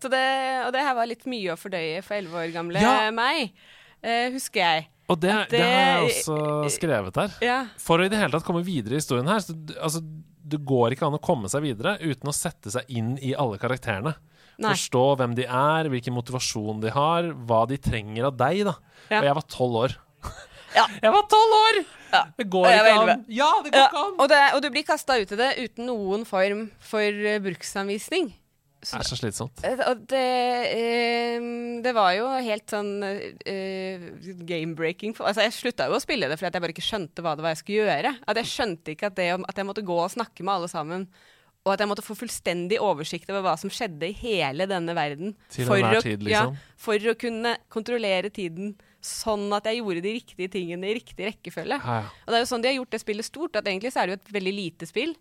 Så 0.02 0.12
det, 0.12 0.24
og 0.66 0.72
det 0.76 0.86
her 0.86 0.96
var 0.98 1.10
litt 1.10 1.26
mye 1.30 1.54
å 1.54 1.60
fordøye 1.60 2.00
for 2.06 2.20
elleve 2.20 2.46
år 2.46 2.54
gamle 2.56 2.82
Ja. 2.84 2.96
meg, 3.16 3.54
uh, 4.04 4.30
husker 4.36 4.64
jeg. 4.64 4.88
Og 5.10 5.18
det, 5.18 5.32
det, 5.50 5.58
det 5.58 5.62
har 5.66 6.04
jeg 6.04 6.10
også 6.12 6.74
skrevet 6.76 7.16
her. 7.18 7.38
Ja. 7.42 7.60
For 7.82 7.98
å 8.02 8.06
i 8.06 8.12
det 8.12 8.20
hele 8.22 8.34
tatt 8.36 8.46
komme 8.46 8.62
videre 8.66 8.94
i 8.98 9.02
historien 9.02 9.30
her, 9.32 9.42
så 9.42 9.56
altså, 9.82 10.04
det 10.50 10.60
går 10.70 10.94
ikke 10.94 11.08
an 11.08 11.18
å 11.18 11.22
komme 11.24 11.50
seg 11.50 11.66
videre 11.66 11.96
uten 12.02 12.30
å 12.30 12.36
sette 12.36 12.70
seg 12.74 12.90
inn 12.94 13.16
i 13.26 13.34
alle 13.38 13.58
karakterene. 13.62 14.14
Nei. 14.60 14.74
Forstå 14.76 15.04
hvem 15.22 15.34
de 15.38 15.46
er, 15.48 15.88
hvilken 15.90 16.14
motivasjon 16.14 16.82
de 16.84 16.92
har, 16.94 17.32
hva 17.48 17.64
de 17.70 17.80
trenger 17.82 18.28
av 18.28 18.38
deg. 18.38 18.66
da. 18.68 18.76
Ja. 19.10 19.22
Og 19.22 19.30
jeg 19.30 19.38
var 19.40 19.50
tolv 19.58 19.82
år. 19.86 19.98
Ja. 20.70 20.84
Jeg 21.02 21.10
var 21.10 21.24
tolv 21.26 21.54
år! 21.58 21.78
Ja. 22.12 22.20
Det 22.38 22.46
går 22.54 22.68
ikke 22.70 22.92
an. 22.94 23.24
Ja, 23.34 23.48
det 23.66 23.72
går 23.74 23.88
ikke 23.88 24.02
an! 24.04 24.12
og, 24.22 24.28
det, 24.30 24.42
og 24.54 24.60
du 24.62 24.68
blir 24.70 24.84
kasta 24.86 25.16
ut 25.18 25.32
i 25.34 25.38
det 25.40 25.48
uten 25.64 25.88
noen 25.90 26.28
form 26.30 26.68
for 26.92 27.02
eh, 27.02 27.40
bruksanvisning. 28.80 29.00
Det 29.00 29.00
er 29.00 29.10
så 29.10 29.20
slitsomt. 29.20 29.64
Eh, 29.64 29.84
Og 29.90 30.04
det, 30.08 30.24
eh, 30.80 31.40
det 31.84 31.94
var 31.96 32.14
jo 32.16 32.28
helt 32.28 32.68
sånn 32.68 33.04
eh, 33.04 34.00
game-breaking. 34.46 35.16
Altså, 35.20 35.42
jeg 35.46 35.54
slutta 35.56 35.88
jo 35.90 35.98
å 35.98 36.02
spille 36.04 36.28
det 36.30 36.38
fordi 36.40 36.52
jeg 36.58 36.62
bare 36.66 36.76
ikke 36.76 36.88
skjønte 36.90 37.22
hva 37.26 37.36
det 37.36 37.44
var 37.46 37.54
jeg 37.56 37.64
skulle 37.64 37.88
gjøre. 37.90 38.16
At 38.28 38.36
Jeg 38.40 38.46
skjønte 38.46 38.96
ikke 38.96 39.08
at, 39.12 39.16
det, 39.20 39.30
at 39.50 39.56
jeg 39.58 39.66
måtte 39.70 39.86
gå 39.86 39.98
og 40.00 40.12
snakke 40.12 40.44
med 40.44 40.54
alle 40.56 40.68
sammen. 40.72 41.08
Og 41.68 41.74
at 41.74 41.80
jeg 41.84 41.90
måtte 41.92 42.06
få 42.06 42.16
fullstendig 42.16 42.80
oversikt 42.80 43.30
over 43.30 43.44
hva 43.44 43.58
som 43.60 43.70
skjedde 43.70 44.08
i 44.08 44.14
hele 44.16 44.66
denne 44.66 44.94
verden. 44.96 45.36
Til 45.52 45.66
for 45.68 45.76
å- 45.78 46.02
tid, 46.02 46.24
Ja, 46.24 46.46
liksom. 46.48 46.58
for 46.78 46.94
å 46.96 47.16
kunne 47.20 47.58
kontrollere 47.70 48.32
tiden 48.32 48.78
sånn 49.02 49.52
at 49.56 49.64
jeg 49.66 49.80
gjorde 49.82 50.02
de 50.02 50.14
riktige 50.20 50.50
tingene 50.52 50.88
i 50.90 50.96
riktig 50.96 51.28
rekkefølge. 51.28 51.78
Ja, 51.84 52.00
ja. 52.02 52.08
Og 52.26 52.28
det 52.32 52.36
er 52.36 52.44
jo 52.46 52.50
sånn 52.56 52.62
de 52.64 52.68
har 52.70 52.80
gjort 52.80 52.90
det 52.92 53.02
spillet 53.02 53.26
stort, 53.26 53.56
at 53.56 53.66
egentlig 53.66 53.92
så 53.94 54.02
er 54.02 54.08
det 54.08 54.16
jo 54.16 54.22
et 54.24 54.34
veldig 54.42 54.54
lite 54.56 54.88
spill. 54.88 55.16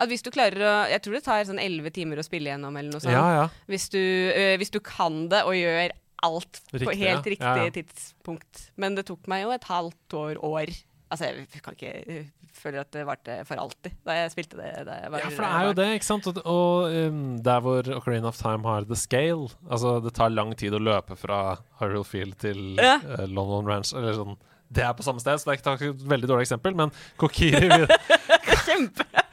At 0.00 0.10
hvis 0.10 0.24
du 0.24 0.30
klarer 0.34 0.58
å 0.58 0.74
Jeg 0.90 1.02
tror 1.04 1.18
det 1.18 1.24
tar 1.26 1.44
sånn 1.48 1.60
elleve 1.62 1.92
timer 1.94 2.18
å 2.18 2.26
spille 2.26 2.50
gjennom, 2.50 2.76
eller 2.76 2.96
noe 2.96 3.02
sånt. 3.02 3.14
ja, 3.14 3.26
ja. 3.42 3.44
Hvis, 3.70 3.88
du, 3.94 4.00
øh, 4.00 4.54
hvis 4.60 4.72
du 4.74 4.80
kan 4.84 5.26
det 5.32 5.44
og 5.46 5.56
gjør 5.58 5.94
alt 6.24 6.62
på 6.72 6.94
helt 6.96 7.26
ja. 7.28 7.34
riktig 7.34 7.82
tidspunkt. 7.82 8.68
Men 8.80 8.96
det 8.96 9.06
tok 9.10 9.28
meg 9.30 9.44
jo 9.44 9.52
et 9.54 9.66
halvt 9.68 10.16
år, 10.16 10.40
år. 10.44 10.72
Altså, 11.12 11.30
jeg 11.30 11.62
kan 11.62 11.76
ikke 11.76 12.24
føler 12.54 12.84
at 12.84 12.90
det 12.94 13.04
varte 13.06 13.36
for 13.48 13.60
alltid 13.60 13.96
da 14.06 14.16
jeg 14.16 14.32
spilte 14.34 14.58
det. 14.58 14.70
Jeg 14.70 15.10
var, 15.12 15.24
Ja, 15.24 15.28
for 15.28 15.44
det 15.44 15.50
er 15.50 15.66
jo 15.68 15.76
det, 15.80 15.88
ikke 15.98 16.08
sant? 16.08 16.28
Og, 16.30 16.40
og 16.46 16.94
um, 16.94 17.20
der 17.44 17.62
hvor 17.64 17.90
Ocarina 17.98 18.30
of 18.30 18.38
Time 18.38 18.66
har 18.68 18.86
the 18.88 18.98
scale 18.98 19.50
Altså, 19.68 19.98
det 20.04 20.14
tar 20.16 20.32
lang 20.34 20.54
tid 20.58 20.76
å 20.76 20.82
løpe 20.82 21.18
fra 21.18 21.58
Hyrule 21.80 22.06
Field 22.08 22.38
til 22.44 22.78
Ja. 22.80 22.98
uh, 23.02 23.26
London 23.26 23.68
Ranch, 23.68 23.94
eller 23.96 24.16
sånn 24.16 24.38
Det 24.74 24.86
er 24.86 24.94
på 24.96 25.06
samme 25.06 25.22
sted, 25.22 25.38
så 25.40 25.50
det 25.50 25.56
er 25.58 25.76
ikke 25.76 25.92
et 25.92 26.08
veldig 26.14 26.30
dårlig 26.30 26.48
eksempel, 26.48 26.78
men 26.78 26.94
Kokiri, 27.20 27.84
Kjempe! 28.64 29.23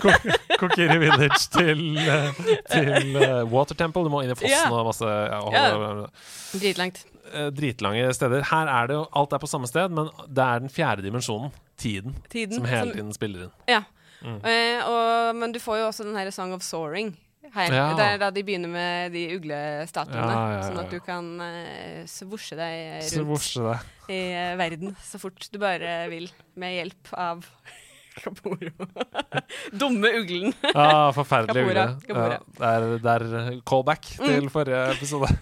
Ko- 0.00 0.34
Kokiri 0.60 0.98
Village 1.02 1.40
til, 1.54 1.80
eh, 1.98 2.42
til 2.72 3.16
eh, 3.20 3.42
Water 3.52 3.78
Temple. 3.78 4.04
Du 4.06 4.12
må 4.12 4.22
inn 4.24 4.32
i 4.34 4.38
fossen 4.38 4.52
yeah. 4.56 4.74
og 4.74 4.90
masse 4.90 5.06
ja, 5.06 5.40
og, 5.40 5.54
Ja. 5.54 6.58
Dritlangt. 6.60 7.04
eh, 7.32 7.48
dritlange 7.54 8.10
steder. 8.16 8.44
Her 8.50 8.66
er 8.74 8.90
det 8.90 8.98
jo 8.98 9.06
Alt 9.16 9.32
er 9.36 9.42
på 9.42 9.50
samme 9.50 9.70
sted, 9.70 9.90
men 9.94 10.10
det 10.28 10.44
er 10.44 10.62
den 10.66 10.72
fjerde 10.72 11.02
dimensjonen, 11.06 11.52
tiden, 11.80 12.14
Tiden. 12.32 12.58
som 12.58 12.68
hele 12.68 12.92
tiden 12.92 13.12
spiller 13.16 13.48
inn. 13.48 13.56
Ja. 13.70 13.82
Mm. 14.20 14.36
Uh, 14.44 14.78
og, 14.84 15.36
men 15.40 15.52
du 15.54 15.58
får 15.64 15.78
jo 15.80 15.84
også 15.88 16.04
den 16.04 16.16
her 16.18 16.28
Song 16.34 16.52
of 16.52 16.60
Soaring 16.60 17.14
her. 17.54 17.72
Ja. 17.72 17.86
Det 17.96 18.04
er 18.04 18.18
da 18.20 18.28
de 18.30 18.42
begynner 18.44 18.68
med 18.68 19.14
de 19.14 19.22
uglestatuene. 19.38 20.26
Ja, 20.28 20.42
ja, 20.52 20.58
Sånn 20.68 20.80
at 20.82 20.92
du 20.92 20.98
kan 21.02 21.30
uh, 21.40 22.02
svosje 22.10 22.58
deg 22.58 23.00
rundt 23.16 23.30
morsomt 23.30 23.70
deg. 23.70 24.12
i 24.12 24.20
uh, 24.36 24.52
verden 24.60 24.92
så 25.08 25.18
fort 25.22 25.48
du 25.50 25.56
bare 25.62 25.94
vil, 26.12 26.28
med 26.60 26.76
hjelp 26.76 27.14
av 27.16 27.48
Kaporo. 28.16 28.70
Dumme 29.80 30.10
uglen. 30.20 30.54
Ah, 30.74 31.10
forferdelig 31.14 31.64
ugle. 31.68 31.84
Ja, 32.10 32.28
det, 32.58 33.14
er, 33.14 33.60
callback 33.68 34.08
til 34.18 34.48
forrige 34.52 34.84
episode. 34.96 35.30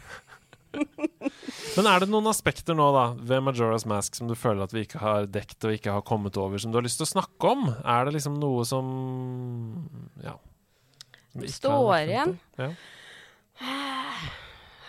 Men 1.79 1.87
er 1.89 2.03
det 2.03 2.11
noen 2.12 2.29
aspekter 2.29 2.77
nå 2.77 2.89
da 2.93 3.05
ved 3.16 3.41
Majora's 3.47 3.87
Mask 3.89 4.19
som 4.19 4.29
du 4.29 4.35
føler 4.39 4.66
at 4.66 4.75
vi 4.75 4.85
ikke 4.85 5.01
har 5.01 5.29
dekt 5.33 5.64
og 5.64 5.73
ikke 5.75 5.95
har 5.97 6.05
kommet 6.07 6.37
over, 6.41 6.61
som 6.61 6.73
du 6.73 6.79
har 6.79 6.87
lyst 6.87 7.01
til 7.01 7.09
å 7.09 7.12
snakke 7.14 7.55
om? 7.55 7.71
Er 7.85 8.09
det 8.09 8.19
liksom 8.19 8.37
noe 8.41 8.66
som 8.69 8.87
Ja. 10.25 10.37
som 11.33 11.41
har 11.41 11.55
Står 11.57 11.95
igjen? 12.05 12.39
Ja. 12.61 12.73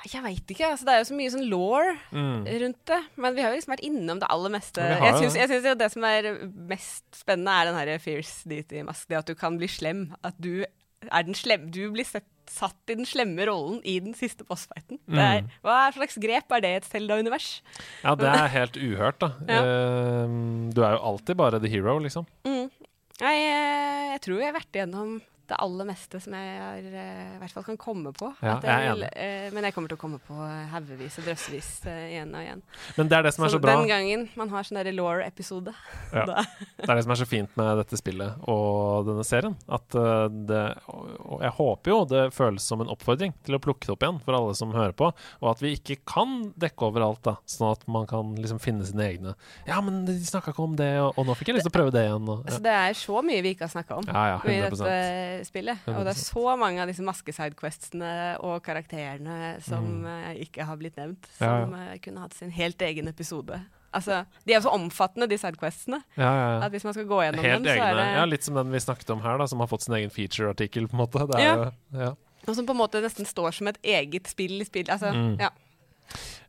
Jeg 0.08 0.24
veit 0.24 0.48
ikke. 0.54 0.70
Altså, 0.72 0.86
det 0.88 0.94
er 0.94 1.00
jo 1.04 1.08
så 1.10 1.16
mye 1.20 1.32
sånn 1.34 1.50
law 1.50 1.90
Mm. 2.16 2.46
rundt 2.64 2.86
det. 2.86 3.00
Men 3.18 3.36
vi 3.36 3.42
har 3.42 3.52
jo 3.52 3.58
liksom 3.60 3.74
vært 3.76 3.84
innom 3.90 4.20
det 4.20 4.30
aller 4.30 4.50
meste. 4.50 4.78
Jeg 4.80 5.14
syns, 5.20 5.36
jeg 5.36 5.50
syns 5.50 5.66
jo 5.66 5.76
det 5.76 5.92
som 5.92 6.04
er 6.08 6.48
mest 6.70 7.04
spennende, 7.20 7.52
er 7.52 7.66
den 7.66 7.76
her 7.76 8.00
fierce 8.00 8.48
deity 8.48 8.82
mask. 8.84 9.08
Det 9.10 9.18
at 9.18 9.26
du 9.26 9.36
kan 9.36 9.58
bli 9.58 9.68
slem. 9.68 10.16
At 10.24 10.40
du 10.40 10.64
er 11.12 11.24
den 11.24 11.34
slem. 11.36 11.70
Du 11.72 11.92
blir 11.92 12.06
sett, 12.06 12.24
satt 12.50 12.74
i 12.90 12.96
den 12.96 13.06
slemme 13.06 13.46
rollen 13.46 13.82
i 13.86 14.00
den 14.00 14.14
siste 14.18 14.44
bossfighten. 14.44 14.98
Det 15.08 15.44
Mm. 15.44 15.50
hva 15.64 15.92
slags 15.94 16.18
grep 16.18 16.50
er 16.52 16.62
det 16.62 16.70
i 16.72 16.76
et 16.80 16.86
Selda-univers? 16.90 17.62
ja, 18.04 18.16
det 18.16 18.26
er 18.26 18.48
helt 18.48 18.74
uhørt, 18.78 19.20
da. 19.20 19.34
Ja. 19.48 19.62
Eh, 19.62 20.28
du 20.74 20.82
er 20.82 20.96
jo 20.98 21.04
alltid 21.04 21.38
bare 21.38 21.60
the 21.62 21.68
hero, 21.70 22.00
liksom. 22.00 22.26
Mm. 22.46 22.72
Jeg, 23.20 23.36
eh, 23.38 24.12
jeg 24.16 24.22
tror 24.22 24.40
jeg 24.40 24.52
har 24.54 24.60
vært 24.60 24.74
igjennom 24.74 25.22
det 25.50 25.58
aller 25.60 25.88
meste 25.90 26.20
som 26.22 26.36
jeg 26.38 26.60
har, 26.62 26.90
uh, 26.94 27.36
i 27.36 27.40
hvert 27.42 27.56
fall 27.58 27.66
kan 27.68 27.80
komme 27.82 28.14
på. 28.16 28.32
Ja, 28.46 28.58
jeg 28.64 28.94
vil, 28.94 29.06
uh, 29.10 29.48
men 29.56 29.68
jeg 29.68 29.76
kommer 29.76 29.92
til 29.92 30.00
å 30.00 30.02
komme 30.02 30.20
på 30.24 30.38
haugevis 30.74 31.20
og 31.22 31.28
drøssevis 31.30 31.70
uh, 31.88 31.94
igjen 32.10 32.34
og 32.36 32.44
igjen. 32.46 32.64
Men 32.98 33.10
det 33.12 33.18
er 33.20 33.28
det 33.28 33.34
som 33.36 33.46
er 33.48 33.54
Så 33.54 33.58
så 33.58 33.64
bra. 33.64 33.76
den 33.80 33.90
gangen 33.90 34.28
man 34.40 34.54
har 34.54 34.68
sånn 34.68 34.82
law-episode 34.96 35.74
Ja. 36.16 36.26
Det 36.26 36.88
er 36.88 36.96
det 36.96 37.04
som 37.06 37.14
er 37.14 37.20
så 37.20 37.28
fint 37.30 37.56
med 37.60 37.70
dette 37.82 37.98
spillet 38.00 38.48
og 38.50 39.08
denne 39.08 39.26
serien. 39.28 39.56
At 39.70 39.94
eh, 39.98 40.26
det 40.50 40.62
Og 40.88 41.44
jeg 41.44 41.54
håper 41.58 41.92
jo 41.92 41.98
det 42.10 42.24
føles 42.36 42.66
som 42.66 42.82
en 42.84 42.90
oppfordring 42.92 43.34
til 43.46 43.58
å 43.58 43.62
plukke 43.64 43.86
det 43.88 43.94
opp 43.94 44.06
igjen 44.06 44.20
for 44.26 44.38
alle 44.38 44.56
som 44.58 44.74
hører 44.74 44.96
på, 44.98 45.10
og 45.12 45.48
at 45.52 45.62
vi 45.64 45.74
ikke 45.78 46.00
kan 46.10 46.50
dekke 46.60 46.88
over 46.90 47.06
alt, 47.06 47.22
da, 47.26 47.36
sånn 47.50 47.72
at 47.74 47.86
man 47.92 48.08
kan 48.10 48.34
liksom 48.40 48.62
finne 48.64 48.86
sine 48.88 49.06
egne 49.06 49.36
Ja, 49.68 49.80
men 49.86 50.04
de 50.08 50.16
snakka 50.26 50.54
ikke 50.54 50.66
om 50.66 50.76
det, 50.80 50.90
og, 51.04 51.14
og 51.20 51.28
nå 51.30 51.36
fikk 51.40 51.52
jeg 51.52 51.60
lyst 51.60 51.68
til 51.70 51.74
å 51.74 51.78
prøve 51.78 51.94
det 51.96 52.06
igjen. 52.08 52.26
Og, 52.30 52.46
Altså, 52.50 52.62
det 52.66 52.76
er 52.76 52.98
så 52.98 53.22
mye 53.26 53.44
vi 53.46 53.54
ikke 53.56 53.68
har 53.68 53.74
snakka 53.76 54.00
om 54.02 54.10
ja, 54.10 54.24
ja, 54.34 54.40
100 54.42 54.70
dette 54.74 55.39
spillet. 55.46 55.78
Og 55.88 56.04
det 56.06 56.14
er 56.16 56.20
så 56.20 56.58
mange 56.60 56.82
av 56.82 56.88
disse 56.88 57.04
maske-sidequestene 57.06 58.40
og 58.44 58.62
karakterene 58.64 59.62
som 59.64 59.86
Mm. 60.04 60.06
eh, 60.06 60.46
ikke 60.46 60.66
har 60.66 60.78
blitt 60.78 60.96
nevnt, 60.98 61.28
Ja, 61.40 61.66
som 61.66 61.74
eh, 61.74 61.98
kunne 62.00 62.20
hatt 62.22 62.34
sin 62.34 62.52
helt 62.52 62.78
egen 62.82 63.08
episode. 63.08 63.62
Altså, 63.94 64.26
De 64.46 64.54
er 64.54 64.60
så 64.62 64.70
omfattende, 64.72 65.28
de 65.28 65.38
sidequestene, 65.38 66.04
Ja, 66.16 66.24
ja, 66.24 66.60
ja. 66.60 66.66
at 66.66 66.72
hvis 66.72 66.84
man 66.84 66.94
skal 66.94 67.06
gå 67.06 67.22
gjennom 67.24 67.42
Helt 67.44 67.64
dem, 67.64 67.66
så 67.66 67.82
egne. 67.82 67.90
er 67.90 67.96
det 67.96 68.16
Ja, 68.18 68.26
litt 68.26 68.44
som 68.44 68.56
den 68.56 68.72
vi 68.72 68.78
snakket 68.78 69.10
om 69.10 69.22
her, 69.22 69.38
da, 69.38 69.46
som 69.48 69.60
har 69.60 69.68
fått 69.68 69.82
sin 69.82 69.96
egen 69.96 70.10
feature-artikkel, 70.10 70.88
på 70.88 70.94
en 70.94 71.00
måte. 71.08 71.28
Det 71.28 71.40
Ja. 71.40 71.56
jo, 71.56 71.72
ja. 72.00 72.14
Noe 72.48 72.56
som 72.56 72.66
på 72.66 72.72
en 72.72 72.78
måte 72.78 73.02
nesten 73.02 73.26
står 73.26 73.52
som 73.54 73.68
et 73.68 73.78
eget 73.84 74.28
spill 74.28 74.62
i 74.62 74.64
spill. 74.66 74.86
Altså, 74.90 75.12
Mm. 75.14 75.40
ja. 75.40 75.50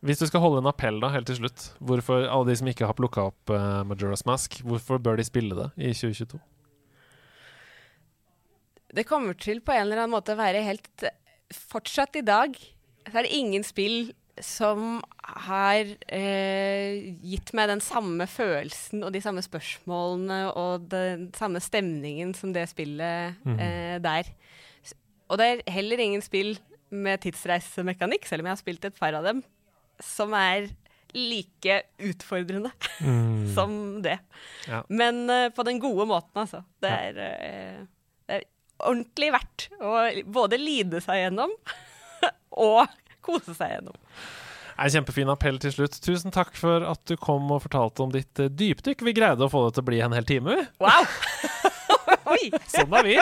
Hvis 0.03 0.19
du 0.19 0.27
skal 0.27 0.41
holde 0.41 0.59
en 0.59 0.67
appell 0.67 1.01
da, 1.01 1.09
helt 1.11 1.27
til 1.27 1.37
slutt, 1.37 1.73
hvorfor 1.83 2.27
alle 2.31 2.47
de 2.47 2.57
som 2.57 2.67
ikke 2.69 2.87
har 2.87 2.95
plukka 2.95 3.27
opp 3.27 3.51
uh, 3.51 3.85
Majora's 3.85 4.25
Mask, 4.25 4.63
hvorfor 4.63 4.99
bør 4.99 5.17
de 5.17 5.25
spille 5.25 5.55
det 5.55 5.73
i 5.77 5.93
2022? 5.93 6.41
Det 8.95 9.05
kommer 9.09 9.37
til 9.39 9.61
på 9.63 9.73
en 9.75 9.85
eller 9.87 10.03
annen 10.03 10.15
måte 10.17 10.35
å 10.35 10.41
være 10.41 10.63
helt 10.67 11.05
Fortsatt 11.51 12.15
i 12.19 12.23
dag 12.27 12.55
så 13.11 13.17
er 13.19 13.25
det 13.27 13.33
ingen 13.35 13.65
spill 13.67 14.13
som 14.41 15.01
har 15.43 15.89
eh, 16.15 17.11
gitt 17.27 17.51
meg 17.59 17.69
den 17.73 17.83
samme 17.83 18.25
følelsen 18.31 19.03
og 19.05 19.11
de 19.13 19.21
samme 19.25 19.43
spørsmålene 19.45 20.39
og 20.57 20.87
den 20.93 21.27
samme 21.37 21.59
stemningen 21.65 22.33
som 22.39 22.53
det 22.55 22.69
spillet 22.71 23.35
Mhm. 23.45 23.59
eh, 23.61 23.99
der. 24.05 24.31
Og 25.29 25.39
det 25.39 25.47
er 25.67 25.73
heller 25.75 25.99
ingen 26.01 26.23
spill 26.23 26.55
med 26.91 27.21
tidsreisemekanikk, 27.23 28.25
selv 28.27 28.41
om 28.43 28.47
jeg 28.47 28.57
har 28.57 28.63
spilt 28.63 28.85
et 28.89 28.97
par 28.99 29.15
av 29.15 29.25
dem, 29.27 29.43
som 30.03 30.33
er 30.35 30.71
like 31.15 31.83
utfordrende 31.99 32.71
Mm. 33.03 33.55
som 33.55 34.03
det. 34.03 34.19
Ja. 34.69 34.83
Men 34.89 35.29
eh, 35.31 35.49
på 35.51 35.65
den 35.67 35.81
gode 35.83 36.07
måten, 36.07 36.37
altså. 36.47 36.63
Det 36.81 36.91
er, 36.91 37.09
eh, 37.09 37.17
det 37.19 37.31
er 37.51 37.87
ordentlig 38.85 39.33
verdt 39.35 39.69
å 39.81 39.97
både 40.33 40.61
lide 40.61 41.03
seg 41.05 41.25
gjennom 41.25 41.53
og 42.69 42.87
kose 43.25 43.55
seg 43.57 43.77
gjennom. 43.77 43.99
En 44.81 44.93
kjempefin 44.93 45.29
appell 45.29 45.59
til 45.61 45.75
slutt. 45.75 45.99
Tusen 46.01 46.33
takk 46.33 46.55
for 46.57 46.87
at 46.89 47.03
du 47.11 47.19
kom 47.21 47.51
og 47.53 47.67
fortalte 47.67 48.01
om 48.05 48.15
ditt 48.15 48.41
eh, 48.41 48.49
dypdykk. 48.49 49.05
Vi 49.05 49.17
greide 49.17 49.45
å 49.45 49.53
få 49.53 49.67
det 49.67 49.77
til 49.77 49.85
å 49.85 49.91
bli 49.91 50.01
en 50.01 50.17
hel 50.17 50.29
time, 50.29 50.57
vi. 50.57 50.65
Wow! 50.81 51.05
Sånn 52.75 52.97
er 53.01 53.07
vi. 53.07 53.17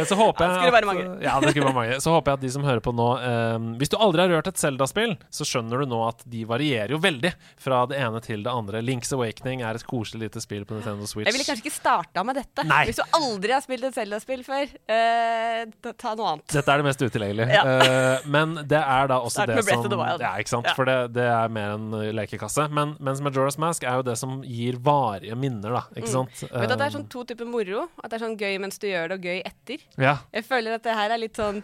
Eh, 0.00 0.08
Så 0.10 0.16
håper 0.18 0.44
jeg 0.46 0.56
skulle 0.56 0.74
være 0.74 0.90
at- 0.90 1.22
Ja, 1.22 1.34
det 1.40 1.50
skulle 1.54 1.66
være 1.70 1.74
mange. 1.78 1.96
Så 2.00 2.10
håper 2.14 2.32
jeg 2.32 2.38
at 2.40 2.44
de 2.46 2.50
som 2.54 2.64
hører 2.64 2.80
på 2.84 2.92
nå 2.96 3.08
um, 3.56 3.68
Hvis 3.80 3.90
du 3.92 3.96
aldri 3.96 4.24
har 4.24 4.28
rørt 4.34 4.48
et 4.50 4.58
Zelda-spill, 4.60 5.16
så 5.30 5.44
skjønner 5.46 5.80
du 5.84 5.86
nå 5.92 6.00
at 6.08 6.22
de 6.28 6.44
varierer 6.48 6.90
jo 6.94 6.98
veldig 6.98 7.32
fra 7.60 7.84
det 7.90 7.98
ene 8.00 8.20
til 8.24 8.42
det 8.42 8.50
andre. 8.52 8.82
Links 8.82 9.12
Awakening 9.12 9.62
er 9.62 9.74
et 9.78 9.86
koselig 9.86 10.26
lite 10.28 10.40
spill 10.42 10.64
på 10.64 10.74
Nintendo 10.78 11.06
Switch. 11.06 11.26
Jeg 11.28 11.36
ville 11.36 11.46
kanskje 11.48 11.64
ikke 11.66 11.76
starta 11.78 12.24
med 12.24 12.36
dette. 12.40 12.64
Nei. 12.66 12.84
Hvis 12.90 12.96
du 13.00 13.04
aldri 13.16 13.52
har 13.52 13.60
spilt 13.64 13.84
et 13.84 13.94
Zelda-spill 13.94 14.44
før, 14.46 14.66
uh, 14.90 15.92
ta- 15.98 16.14
noe 16.18 16.32
annet. 16.34 16.46
Dette 16.52 16.68
er 16.74 16.82
det 16.82 16.86
mest 16.88 17.02
utilgjengelige. 17.04 17.48
Ja. 17.54 17.62
Uh, 17.64 18.28
men 18.30 18.54
det 18.66 18.80
er 18.80 19.08
da 19.10 19.20
også 19.20 19.40
Start 19.40 19.54
det 19.54 19.64
som. 19.64 19.90
Ja, 20.20 20.34
ikke 20.40 20.48
sant? 20.52 20.66
Ja. 20.66 20.74
For 20.76 20.84
det, 20.88 20.98
det 21.16 21.24
er 21.26 21.48
mer 21.52 21.74
en 21.76 21.90
lekekasse. 22.16 22.68
Men, 22.70 22.96
mens 23.00 23.20
Majora's 23.24 23.58
Mask 23.60 23.84
er 23.84 24.00
jo 24.00 24.02
det 24.06 24.16
som 24.20 24.40
gir 24.46 24.78
varige 24.82 25.36
minner, 25.38 25.72
da. 25.78 25.82
Ikke 25.96 26.08
sant? 26.10 26.30
Mm. 26.44 26.60
Vet 26.60 26.68
du 26.68 26.74
at 26.74 26.78
det 26.78 26.86
er 26.86 26.90
Eh, 26.90 26.94
sånn 26.98 27.08
to 27.12 27.22
typer 27.24 27.46
moro? 27.46 27.84
At 28.02 28.10
det 28.10 28.18
er 28.20 28.24
sånn 28.26 28.36
gøy 28.40 28.58
mens 28.60 28.78
du 28.82 28.86
gjør 28.88 29.08
det, 29.12 29.18
og 29.20 29.22
gøy 29.28 29.42
etter? 29.46 29.78
Ja. 29.98 30.16
Jeg 30.34 30.44
føler 30.44 30.74
at 30.78 30.84
det 30.84 30.94
her 30.94 31.10
er 31.14 31.20
litt 31.22 31.36
sånn 31.38 31.62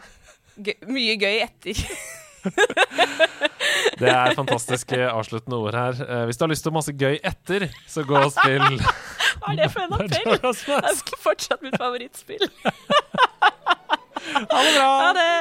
gøy, 0.56 0.76
mye 0.90 1.16
gøy 1.20 1.42
etter. 1.46 1.82
Det 3.96 4.08
er 4.12 4.34
fantastiske 4.36 4.98
avsluttende 5.08 5.56
ord 5.56 5.74
her. 5.74 5.96
Eh, 6.04 6.24
hvis 6.28 6.36
du 6.38 6.44
har 6.44 6.50
lyst 6.52 6.62
til 6.66 6.74
masse 6.76 6.92
gøy 6.94 7.16
etter, 7.24 7.68
så 7.90 8.04
gå 8.06 8.18
og 8.20 8.32
spill 8.34 8.76
Hva 9.40 9.52
er 9.52 9.56
det 9.62 9.70
for 9.72 9.82
en 9.86 9.96
appell? 9.96 10.36
Det 10.36 10.76
er 10.76 11.16
fortsatt 11.24 11.64
mitt 11.64 11.78
favorittspill. 11.80 12.46
Ha 14.26 14.42
det 14.42 14.72
bra! 14.74 14.88
Ha 15.00 15.10
det! 15.14 15.32